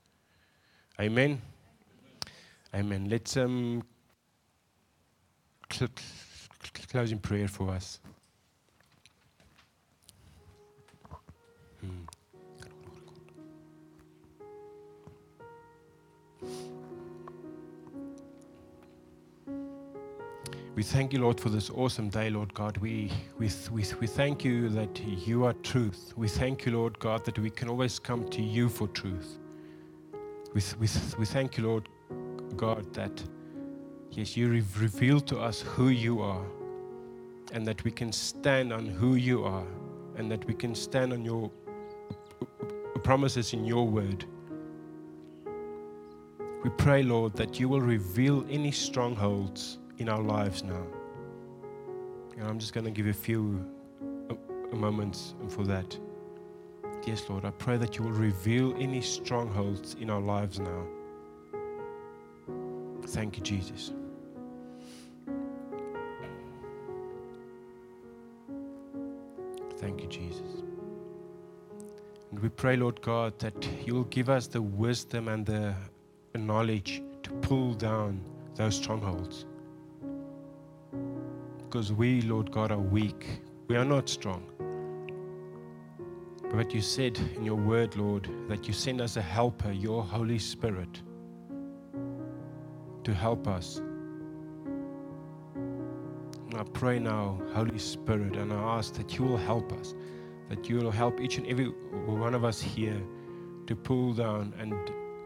Amen. 1.01 1.41
Amen. 2.75 3.09
Let's 3.09 3.37
um, 3.37 3.83
cl- 5.73 5.91
cl- 6.63 6.87
close 6.89 7.11
in 7.11 7.19
prayer 7.19 7.49
for 7.49 7.71
us. 7.71 7.99
Hmm. 11.81 12.05
We 20.81 20.85
thank 20.85 21.13
you, 21.13 21.21
Lord, 21.21 21.39
for 21.39 21.51
this 21.51 21.69
awesome 21.69 22.09
day, 22.09 22.31
Lord 22.31 22.55
God. 22.55 22.79
We, 22.79 23.13
we, 23.37 23.51
we, 23.71 23.85
we 24.01 24.07
thank 24.07 24.47
you 24.47 24.71
that 24.71 24.99
you 25.05 25.45
are 25.45 25.53
truth. 25.53 26.15
We 26.17 26.27
thank 26.27 26.65
you, 26.65 26.73
Lord 26.73 26.99
God, 26.99 27.23
that 27.27 27.39
we 27.39 27.51
can 27.51 27.69
always 27.69 27.99
come 27.99 28.27
to 28.31 28.41
you 28.41 28.71
for 28.71 28.89
truth. 28.89 29.39
We, 30.55 30.63
we, 30.79 30.89
we 31.19 31.27
thank 31.27 31.59
you, 31.59 31.69
Lord 31.69 31.91
God, 32.57 32.95
that 32.95 33.23
yes, 34.11 34.39
you 34.39 34.51
have 34.51 34.81
revealed 34.81 35.27
to 35.27 35.39
us 35.39 35.61
who 35.61 35.89
you 35.89 36.23
are 36.23 36.47
and 37.53 37.67
that 37.67 37.85
we 37.85 37.91
can 37.91 38.11
stand 38.11 38.73
on 38.73 38.87
who 38.87 39.17
you 39.17 39.45
are 39.45 39.67
and 40.17 40.31
that 40.31 40.47
we 40.47 40.55
can 40.55 40.75
stand 40.75 41.13
on 41.13 41.27
your 41.27 41.51
promises 43.03 43.53
in 43.53 43.67
your 43.67 43.87
word. 43.87 44.25
We 46.65 46.71
pray, 46.71 47.03
Lord, 47.03 47.35
that 47.35 47.61
you 47.61 47.69
will 47.69 47.83
reveal 47.83 48.47
any 48.49 48.73
strongholds 48.73 49.77
in 50.01 50.09
our 50.09 50.23
lives 50.23 50.65
now. 50.65 50.83
And 52.37 52.49
I'm 52.49 52.59
just 52.59 52.73
going 52.73 52.87
to 52.87 52.91
give 52.91 53.07
a 53.07 53.13
few 53.13 53.65
moments 54.73 55.35
for 55.49 55.63
that. 55.65 55.97
Yes, 57.07 57.25
Lord, 57.29 57.45
I 57.45 57.51
pray 57.51 57.77
that 57.77 57.99
you 57.99 58.05
will 58.05 58.13
reveal 58.13 58.75
any 58.79 59.03
strongholds 59.03 59.97
in 60.01 60.09
our 60.11 60.21
lives 60.21 60.59
now. 60.59 60.87
Thank 63.09 63.37
you, 63.37 63.43
Jesus. 63.43 63.93
Thank 69.79 70.03
you, 70.03 70.09
Jesus. 70.09 70.63
And 72.31 72.39
we 72.39 72.49
pray, 72.49 72.77
Lord 72.77 73.03
God, 73.03 73.39
that 73.41 73.69
you 73.85 73.95
will 73.95 74.05
give 74.05 74.31
us 74.31 74.47
the 74.47 74.63
wisdom 74.63 75.29
and 75.29 75.45
the 75.45 75.75
knowledge 76.35 77.03
to 77.23 77.31
pull 77.43 77.75
down 77.75 78.21
those 78.55 78.77
strongholds. 78.77 79.47
Because 81.71 81.93
we, 81.93 82.21
Lord 82.23 82.51
God, 82.51 82.73
are 82.73 82.81
weak. 82.81 83.43
We 83.69 83.77
are 83.77 83.85
not 83.85 84.09
strong. 84.09 84.43
But 86.53 86.75
you 86.75 86.81
said 86.81 87.17
in 87.37 87.45
your 87.45 87.55
word, 87.55 87.95
Lord, 87.95 88.29
that 88.49 88.67
you 88.67 88.75
send 88.75 89.01
us 89.01 89.17
a 89.17 89.23
helper, 89.23 89.71
your 89.71 90.03
Holy 90.03 90.41
Spirit, 90.41 91.01
to 93.05 93.15
help 93.15 93.47
us. 93.47 93.81
And 95.55 96.57
I 96.57 96.65
pray 96.73 96.99
now, 96.99 97.41
Holy 97.53 97.79
Spirit, 97.79 98.35
and 98.35 98.53
I 98.53 98.79
ask 98.79 98.95
that 98.95 99.17
you 99.17 99.25
will 99.25 99.37
help 99.37 99.73
us, 99.75 99.95
that 100.49 100.69
you 100.69 100.79
will 100.79 100.91
help 100.91 101.21
each 101.21 101.39
and 101.39 101.47
every 101.47 101.67
one 101.67 102.35
of 102.35 102.45
us 102.45 102.61
here 102.61 103.01
to 103.69 103.77
pull 103.77 104.13
down 104.13 104.53
and 104.59 104.75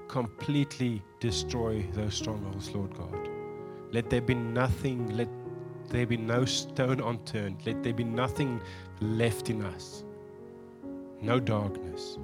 completely 0.09 1.03
destroy 1.20 1.86
those 1.95 2.12
strongholds, 2.12 2.70
Lord 2.72 2.95
God. 2.95 3.30
Let 3.92 4.11
there 4.11 4.20
be 4.20 4.34
nothing, 4.34 5.16
let 5.16 5.30
there 5.89 6.07
be 6.07 6.16
no 6.16 6.45
stone 6.45 7.01
unturned, 7.01 7.59
let 7.66 7.82
there 7.82 7.93
be 7.93 8.05
nothing 8.05 8.61
left 9.01 9.51
in 9.51 9.64
us, 9.64 10.05
no 11.20 11.41
darkness. 11.41 12.18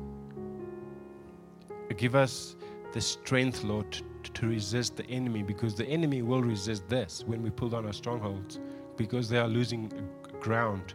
Give 1.96 2.14
us 2.14 2.56
the 2.92 3.00
strength, 3.00 3.62
Lord, 3.64 4.00
to 4.22 4.46
resist 4.46 4.96
the 4.96 5.06
enemy 5.06 5.42
because 5.42 5.74
the 5.74 5.86
enemy 5.86 6.22
will 6.22 6.42
resist 6.42 6.88
this 6.88 7.24
when 7.26 7.42
we 7.42 7.50
pull 7.50 7.68
down 7.68 7.86
our 7.86 7.92
strongholds 7.92 8.58
because 8.96 9.28
they 9.28 9.38
are 9.38 9.48
losing 9.48 9.92
ground. 10.40 10.94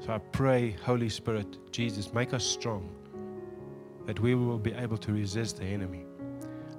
So 0.00 0.12
I 0.12 0.18
pray, 0.18 0.76
Holy 0.82 1.08
Spirit, 1.08 1.72
Jesus, 1.72 2.12
make 2.14 2.32
us 2.32 2.44
strong 2.44 2.88
that 4.06 4.18
we 4.20 4.34
will 4.34 4.58
be 4.58 4.72
able 4.72 4.96
to 4.98 5.12
resist 5.12 5.58
the 5.58 5.64
enemy. 5.64 6.04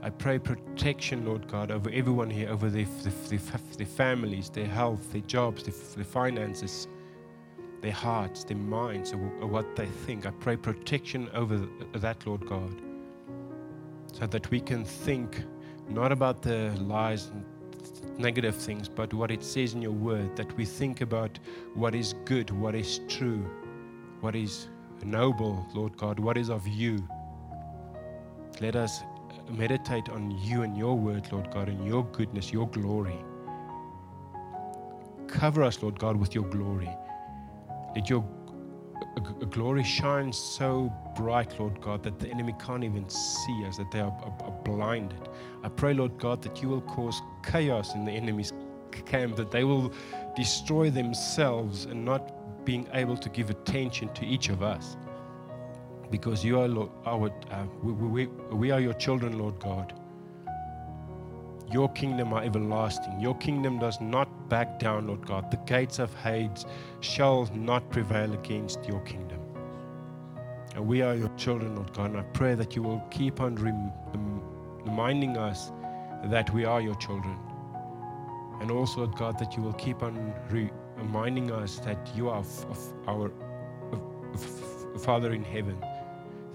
I 0.04 0.10
pray 0.10 0.40
protection, 0.40 1.26
Lord 1.26 1.48
God, 1.48 1.70
over 1.70 1.90
everyone 1.92 2.30
here, 2.30 2.50
over 2.50 2.72
their, 2.72 2.88
their, 3.30 3.40
their 3.78 3.86
families, 3.86 4.50
their 4.50 4.66
health, 4.66 5.12
their 5.12 5.22
jobs, 5.22 5.64
their, 5.64 5.76
their 5.96 6.04
finances, 6.04 6.88
their 7.82 7.92
hearts, 7.92 8.44
their 8.44 8.58
minds, 8.58 9.14
or, 9.14 9.22
or 9.40 9.48
what 9.48 9.76
they 9.76 9.86
think. 9.86 10.26
I 10.26 10.32
pray 10.32 10.58
protection 10.58 11.30
over 11.36 11.68
that, 11.94 12.26
Lord 12.26 12.48
God, 12.48 12.82
so 14.12 14.26
that 14.26 14.50
we 14.50 14.60
can 14.60 14.84
think 14.84 15.44
not 15.88 16.12
about 16.12 16.42
the 16.42 16.72
lies 16.80 17.28
and 17.28 17.46
negative 18.18 18.56
things, 18.56 18.90
but 18.90 19.14
what 19.14 19.30
it 19.30 19.44
says 19.44 19.76
in 19.76 19.84
your 19.84 19.92
word, 19.92 20.36
that 20.36 20.52
we 20.58 20.66
think 20.66 21.02
about 21.02 21.38
what 21.76 21.94
is 21.94 22.16
good, 22.26 22.50
what 22.50 22.74
is 22.74 23.02
true, 23.08 23.46
what 24.22 24.36
is 24.36 24.68
noble, 25.04 25.66
Lord 25.76 25.96
God, 25.96 26.20
what 26.20 26.38
is 26.38 26.50
of 26.50 26.68
you. 26.68 27.08
Let 28.60 28.76
us 28.76 29.02
meditate 29.52 30.10
on 30.10 30.32
you 30.32 30.64
and 30.64 30.78
your 30.78 30.98
word, 30.98 31.32
Lord 31.32 31.52
God, 31.52 31.70
and 31.70 31.86
your 31.86 32.04
goodness, 32.06 32.52
your 32.52 32.68
glory. 32.70 33.18
Cover 35.28 35.64
us, 35.64 35.82
Lord 35.82 35.98
God, 36.00 36.16
with 36.18 36.36
your 36.36 36.46
glory. 36.46 36.90
Let 37.96 38.10
your 38.10 38.26
glory 39.50 39.84
shine 39.84 40.32
so 40.32 40.92
bright, 41.16 41.60
Lord 41.60 41.82
God, 41.82 42.04
that 42.04 42.20
the 42.20 42.30
enemy 42.30 42.56
can't 42.64 42.84
even 42.84 43.08
see 43.10 43.66
us, 43.66 43.78
that 43.78 43.92
they 43.92 44.00
are, 44.00 44.12
are, 44.24 44.38
are 44.44 44.64
blinded. 44.64 45.30
I 45.64 45.70
pray, 45.70 45.94
Lord 45.94 46.18
God, 46.18 46.42
that 46.44 46.62
you 46.62 46.70
will 46.70 46.82
cause 46.82 47.22
chaos 47.44 47.96
in 47.96 48.06
the 48.06 48.12
enemy's 48.12 48.54
camp, 49.06 49.36
that 49.36 49.52
they 49.52 49.64
will 49.64 49.94
destroy 50.36 50.90
themselves 50.90 51.86
and 51.86 52.06
not 52.06 52.66
being 52.66 52.88
able 52.94 53.18
to 53.18 53.30
give 53.30 53.50
attention 53.50 54.14
to 54.14 54.26
each 54.26 54.50
of 54.50 54.62
us 54.62 54.96
because 56.12 56.44
you 56.44 56.60
are 56.60 56.68
Lord, 56.68 56.90
our, 57.06 57.32
uh, 57.50 57.66
we, 57.82 57.94
we, 57.94 58.28
we 58.52 58.72
are 58.72 58.82
your 58.82 58.94
children, 58.94 59.40
Lord 59.40 59.60
God. 59.60 59.94
Your 61.72 61.90
kingdom 61.94 62.34
are 62.34 62.44
everlasting. 62.44 63.20
Your 63.22 63.36
kingdom 63.38 63.80
does 63.80 64.02
not 64.02 64.50
back 64.50 64.78
down, 64.78 65.08
Lord 65.08 65.26
God. 65.26 65.50
The 65.50 65.58
gates 65.66 66.00
of 66.00 66.14
Hades 66.16 66.66
shall 67.00 67.50
not 67.56 67.90
prevail 67.90 68.34
against 68.34 68.86
your 68.86 69.00
kingdom. 69.02 69.40
And 70.76 70.86
we 70.86 71.02
are 71.02 71.16
your 71.16 71.30
children, 71.38 71.76
Lord 71.76 71.94
God. 71.94 72.12
And 72.12 72.20
I 72.20 72.24
pray 72.24 72.56
that 72.56 72.76
you 72.76 72.84
will 72.84 73.02
keep 73.10 73.40
on 73.40 73.56
rem- 73.56 73.94
reminding 74.86 75.38
us 75.38 75.72
that 76.26 76.54
we 76.54 76.66
are 76.66 76.82
your 76.82 76.96
children. 76.96 77.38
And 78.60 78.70
also, 78.70 79.00
Lord 79.06 79.16
God, 79.16 79.40
that 79.40 79.56
you 79.56 79.64
will 79.64 79.74
keep 79.74 80.04
on 80.04 80.34
re- 80.50 80.72
reminding 80.98 81.52
us 81.52 81.80
that 81.80 82.12
you 82.16 82.30
are 82.30 82.42
f- 82.42 82.66
f- 82.70 82.94
our 83.08 83.32
f- 84.34 85.02
Father 85.02 85.34
in 85.34 85.44
heaven 85.44 85.82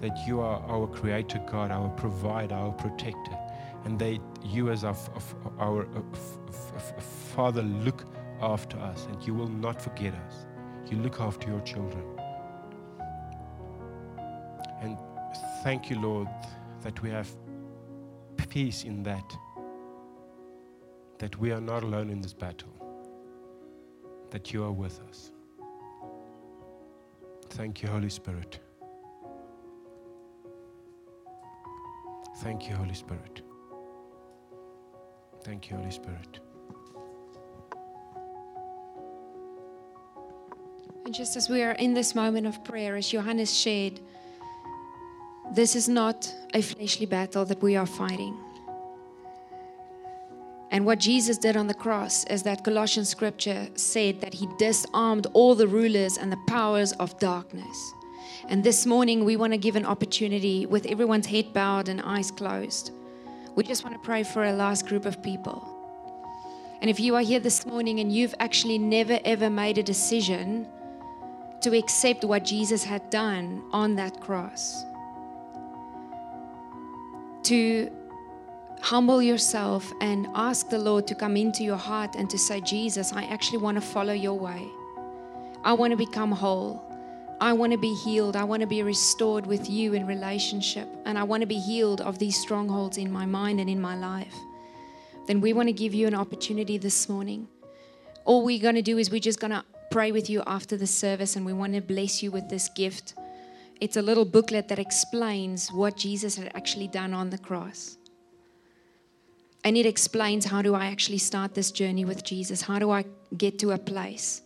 that 0.01 0.17
you 0.27 0.39
are 0.39 0.61
our 0.67 0.87
creator 0.87 1.41
God, 1.49 1.71
our 1.71 1.89
provider, 1.89 2.55
our 2.55 2.71
protector, 2.71 3.37
and 3.85 3.97
that 3.99 4.19
you, 4.43 4.69
as 4.69 4.83
our, 4.83 4.95
our 5.59 5.87
uh, 5.95 6.79
Father, 7.35 7.61
look 7.63 8.05
after 8.41 8.77
us 8.77 9.07
and 9.11 9.25
you 9.25 9.33
will 9.33 9.47
not 9.47 9.81
forget 9.81 10.13
us. 10.13 10.45
You 10.89 10.97
look 10.97 11.19
after 11.19 11.49
your 11.49 11.61
children. 11.61 12.03
And 14.81 14.97
thank 15.63 15.89
you, 15.89 15.99
Lord, 15.99 16.27
that 16.81 17.01
we 17.01 17.09
have 17.09 17.29
peace 18.49 18.83
in 18.83 19.03
that, 19.03 19.37
that 21.19 21.37
we 21.37 21.51
are 21.51 21.61
not 21.61 21.83
alone 21.83 22.09
in 22.09 22.21
this 22.21 22.33
battle, 22.33 22.73
that 24.31 24.53
you 24.53 24.63
are 24.63 24.71
with 24.71 24.99
us. 25.09 25.31
Thank 27.49 27.81
you, 27.81 27.89
Holy 27.89 28.09
Spirit. 28.09 28.59
Thank 32.37 32.69
you, 32.69 32.75
Holy 32.75 32.93
Spirit. 32.93 33.41
Thank 35.43 35.69
you, 35.69 35.77
Holy 35.77 35.91
Spirit. 35.91 36.39
And 41.05 41.15
just 41.15 41.35
as 41.35 41.49
we 41.49 41.63
are 41.63 41.71
in 41.71 41.93
this 41.93 42.13
moment 42.13 42.45
of 42.45 42.63
prayer, 42.63 42.95
as 42.95 43.09
Johannes 43.09 43.57
shared, 43.57 43.99
this 45.53 45.75
is 45.75 45.87
not 45.87 46.31
a 46.53 46.61
fleshly 46.61 47.05
battle 47.05 47.45
that 47.45 47.61
we 47.61 47.75
are 47.75 47.85
fighting. 47.85 48.37
And 50.69 50.85
what 50.85 50.99
Jesus 50.99 51.37
did 51.37 51.55
on 51.55 51.67
the 51.67 51.73
cross 51.73 52.25
is 52.25 52.43
that 52.43 52.63
Colossian 52.63 53.05
scripture 53.05 53.69
said 53.75 54.21
that 54.21 54.33
he 54.33 54.47
disarmed 54.59 55.25
all 55.33 55.55
the 55.55 55.67
rulers 55.67 56.17
and 56.17 56.31
the 56.31 56.39
powers 56.47 56.91
of 56.93 57.17
darkness. 57.19 57.93
And 58.49 58.63
this 58.63 58.85
morning, 58.85 59.25
we 59.25 59.35
want 59.35 59.53
to 59.53 59.57
give 59.57 59.75
an 59.75 59.85
opportunity 59.85 60.65
with 60.65 60.85
everyone's 60.85 61.27
head 61.27 61.53
bowed 61.53 61.89
and 61.89 62.01
eyes 62.01 62.31
closed. 62.31 62.91
We 63.55 63.63
just 63.63 63.83
want 63.83 63.95
to 63.95 63.99
pray 63.99 64.23
for 64.23 64.45
a 64.45 64.53
last 64.53 64.87
group 64.87 65.05
of 65.05 65.21
people. 65.23 65.67
And 66.81 66.89
if 66.89 66.99
you 66.99 67.15
are 67.15 67.21
here 67.21 67.39
this 67.39 67.65
morning 67.65 67.99
and 67.99 68.11
you've 68.11 68.35
actually 68.39 68.77
never 68.77 69.19
ever 69.25 69.49
made 69.49 69.77
a 69.79 69.83
decision 69.83 70.67
to 71.61 71.75
accept 71.75 72.23
what 72.23 72.45
Jesus 72.45 72.83
had 72.83 73.09
done 73.09 73.63
on 73.71 73.95
that 73.95 74.21
cross, 74.21 74.83
to 77.43 77.89
humble 78.81 79.21
yourself 79.21 79.91
and 80.01 80.27
ask 80.35 80.69
the 80.69 80.77
Lord 80.77 81.07
to 81.07 81.15
come 81.15 81.35
into 81.35 81.63
your 81.63 81.77
heart 81.77 82.15
and 82.15 82.29
to 82.29 82.37
say, 82.37 82.61
Jesus, 82.61 83.11
I 83.11 83.23
actually 83.23 83.57
want 83.57 83.75
to 83.75 83.81
follow 83.81 84.13
your 84.13 84.37
way. 84.37 84.67
I 85.63 85.73
want 85.73 85.91
to 85.91 85.97
become 85.97 86.31
whole. 86.31 86.86
I 87.39 87.53
want 87.53 87.71
to 87.71 87.77
be 87.77 87.93
healed. 87.93 88.35
I 88.35 88.43
want 88.43 88.61
to 88.61 88.67
be 88.67 88.81
restored 88.81 89.45
with 89.45 89.69
you 89.69 89.93
in 89.93 90.07
relationship. 90.07 90.87
And 91.05 91.19
I 91.19 91.23
want 91.23 91.41
to 91.41 91.47
be 91.47 91.59
healed 91.59 92.01
of 92.01 92.17
these 92.17 92.39
strongholds 92.39 92.97
in 92.97 93.11
my 93.11 93.25
mind 93.25 93.59
and 93.59 93.69
in 93.69 93.79
my 93.79 93.95
life. 93.95 94.33
Then 95.27 95.41
we 95.41 95.53
want 95.53 95.67
to 95.67 95.73
give 95.73 95.93
you 95.93 96.07
an 96.07 96.15
opportunity 96.15 96.77
this 96.77 97.07
morning. 97.09 97.47
all 98.25 98.43
we're 98.43 98.61
going 98.61 98.75
to 98.75 98.81
do 98.81 98.97
is 98.97 99.09
we're 99.09 99.19
just 99.19 99.39
going 99.39 99.51
to 99.51 99.63
pray 99.89 100.11
with 100.11 100.29
you 100.29 100.43
after 100.45 100.75
the 100.75 100.87
service 100.87 101.35
and 101.35 101.45
we 101.45 101.53
want 101.53 101.73
to 101.73 101.81
bless 101.81 102.21
you 102.21 102.29
with 102.31 102.49
this 102.49 102.69
gift. 102.69 103.13
It's 103.79 103.95
a 103.95 104.01
little 104.01 104.25
booklet 104.25 104.67
that 104.67 104.79
explains 104.79 105.69
what 105.71 105.95
Jesus 105.95 106.35
had 106.35 106.51
actually 106.55 106.87
done 106.87 107.13
on 107.13 107.29
the 107.29 107.37
cross. 107.37 107.97
And 109.63 109.77
it 109.77 109.85
explains 109.85 110.45
how 110.45 110.61
do 110.61 110.75
I 110.75 110.87
actually 110.87 111.19
start 111.19 111.53
this 111.53 111.71
journey 111.71 112.05
with 112.05 112.23
Jesus? 112.23 112.61
How 112.61 112.79
do 112.79 112.91
I 112.91 113.05
get 113.37 113.59
to 113.59 113.71
a 113.71 113.77
place 113.77 114.41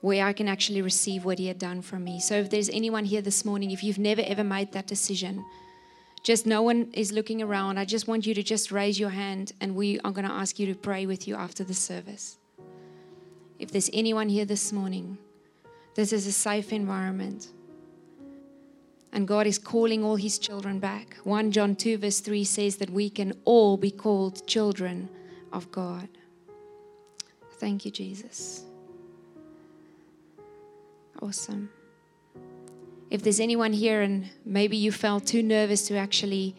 where 0.00 0.24
I 0.24 0.32
can 0.32 0.48
actually 0.48 0.82
receive 0.82 1.24
what 1.24 1.38
He 1.38 1.46
had 1.46 1.58
done 1.58 1.82
for 1.82 1.98
me? 1.98 2.20
So, 2.20 2.36
if 2.36 2.50
there's 2.50 2.70
anyone 2.70 3.04
here 3.04 3.22
this 3.22 3.44
morning, 3.44 3.70
if 3.70 3.82
you've 3.82 3.98
never 3.98 4.22
ever 4.22 4.44
made 4.44 4.72
that 4.72 4.86
decision, 4.86 5.44
just 6.22 6.46
no 6.46 6.62
one 6.62 6.90
is 6.92 7.12
looking 7.12 7.42
around. 7.42 7.78
I 7.78 7.84
just 7.84 8.06
want 8.06 8.26
you 8.26 8.34
to 8.34 8.42
just 8.42 8.70
raise 8.70 9.00
your 9.00 9.10
hand 9.10 9.52
and 9.60 9.74
we 9.74 9.98
are 10.00 10.12
going 10.12 10.26
to 10.26 10.32
ask 10.32 10.58
you 10.58 10.66
to 10.66 10.74
pray 10.74 11.06
with 11.06 11.26
you 11.26 11.34
after 11.34 11.64
the 11.64 11.74
service. 11.74 12.36
If 13.58 13.70
there's 13.70 13.90
anyone 13.92 14.28
here 14.28 14.44
this 14.44 14.72
morning, 14.72 15.18
this 15.94 16.12
is 16.12 16.26
a 16.26 16.32
safe 16.32 16.72
environment. 16.72 17.48
And 19.12 19.26
God 19.26 19.46
is 19.46 19.58
calling 19.58 20.04
all 20.04 20.16
his 20.16 20.38
children 20.38 20.78
back. 20.78 21.16
1 21.24 21.52
John 21.52 21.74
2, 21.74 21.98
verse 21.98 22.20
3 22.20 22.44
says 22.44 22.76
that 22.76 22.90
we 22.90 23.10
can 23.10 23.32
all 23.44 23.76
be 23.76 23.90
called 23.90 24.46
children 24.46 25.08
of 25.52 25.72
God. 25.72 26.08
Thank 27.58 27.84
you, 27.84 27.90
Jesus. 27.90 28.64
Awesome. 31.22 31.70
If 33.10 33.22
there's 33.22 33.40
anyone 33.40 33.72
here 33.72 34.02
and 34.02 34.30
maybe 34.44 34.76
you 34.76 34.92
felt 34.92 35.26
too 35.26 35.42
nervous 35.42 35.86
to 35.88 35.96
actually 35.96 36.54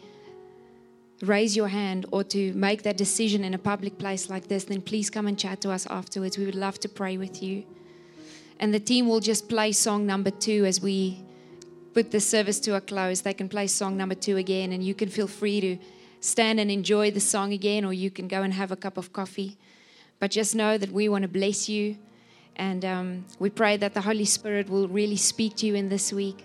raise 1.22 1.56
your 1.56 1.68
hand 1.68 2.04
or 2.10 2.24
to 2.24 2.52
make 2.52 2.82
that 2.82 2.96
decision 2.96 3.44
in 3.44 3.54
a 3.54 3.58
public 3.58 3.98
place 3.98 4.28
like 4.28 4.48
this, 4.48 4.64
then 4.64 4.82
please 4.82 5.08
come 5.08 5.26
and 5.26 5.38
chat 5.38 5.60
to 5.62 5.70
us 5.70 5.86
afterwards. 5.86 6.36
We 6.36 6.44
would 6.44 6.54
love 6.54 6.78
to 6.80 6.88
pray 6.88 7.16
with 7.16 7.42
you. 7.42 7.64
And 8.60 8.72
the 8.72 8.80
team 8.80 9.08
will 9.08 9.20
just 9.20 9.48
play 9.48 9.72
song 9.72 10.06
number 10.06 10.30
two 10.30 10.64
as 10.64 10.80
we 10.80 11.24
put 11.94 12.10
the 12.10 12.20
service 12.20 12.60
to 12.60 12.76
a 12.76 12.80
close. 12.80 13.22
They 13.22 13.34
can 13.34 13.48
play 13.48 13.66
song 13.66 13.96
number 13.96 14.14
two 14.14 14.36
again, 14.36 14.72
and 14.72 14.84
you 14.84 14.94
can 14.94 15.08
feel 15.08 15.26
free 15.26 15.60
to 15.60 15.78
stand 16.20 16.60
and 16.60 16.70
enjoy 16.70 17.10
the 17.10 17.20
song 17.20 17.52
again, 17.52 17.84
or 17.84 17.92
you 17.92 18.10
can 18.10 18.28
go 18.28 18.42
and 18.42 18.54
have 18.54 18.70
a 18.70 18.76
cup 18.76 18.96
of 18.96 19.12
coffee. 19.12 19.56
But 20.20 20.30
just 20.30 20.54
know 20.54 20.78
that 20.78 20.92
we 20.92 21.08
want 21.08 21.22
to 21.22 21.28
bless 21.28 21.68
you. 21.68 21.96
And 22.56 22.84
um, 22.84 23.24
we 23.38 23.50
pray 23.50 23.76
that 23.78 23.94
the 23.94 24.00
Holy 24.00 24.24
Spirit 24.24 24.68
will 24.68 24.88
really 24.88 25.16
speak 25.16 25.56
to 25.56 25.66
you 25.66 25.74
in 25.74 25.88
this 25.88 26.12
week 26.12 26.44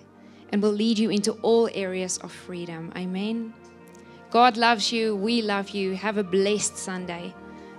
and 0.49 0.61
will 0.61 0.71
lead 0.71 0.97
you 0.97 1.09
into 1.09 1.33
all 1.41 1.69
areas 1.73 2.17
of 2.19 2.31
freedom. 2.31 2.91
Amen. 2.95 3.53
God 4.31 4.57
loves 4.57 4.91
you. 4.91 5.15
We 5.15 5.41
love 5.41 5.69
you. 5.69 5.95
Have 5.95 6.17
a 6.17 6.23
blessed 6.23 6.77
Sunday. 6.77 7.33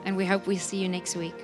And 0.05 0.17
we 0.17 0.25
hope 0.25 0.47
we 0.47 0.57
see 0.57 0.79
you 0.79 0.89
next 0.89 1.17
week. 1.17 1.35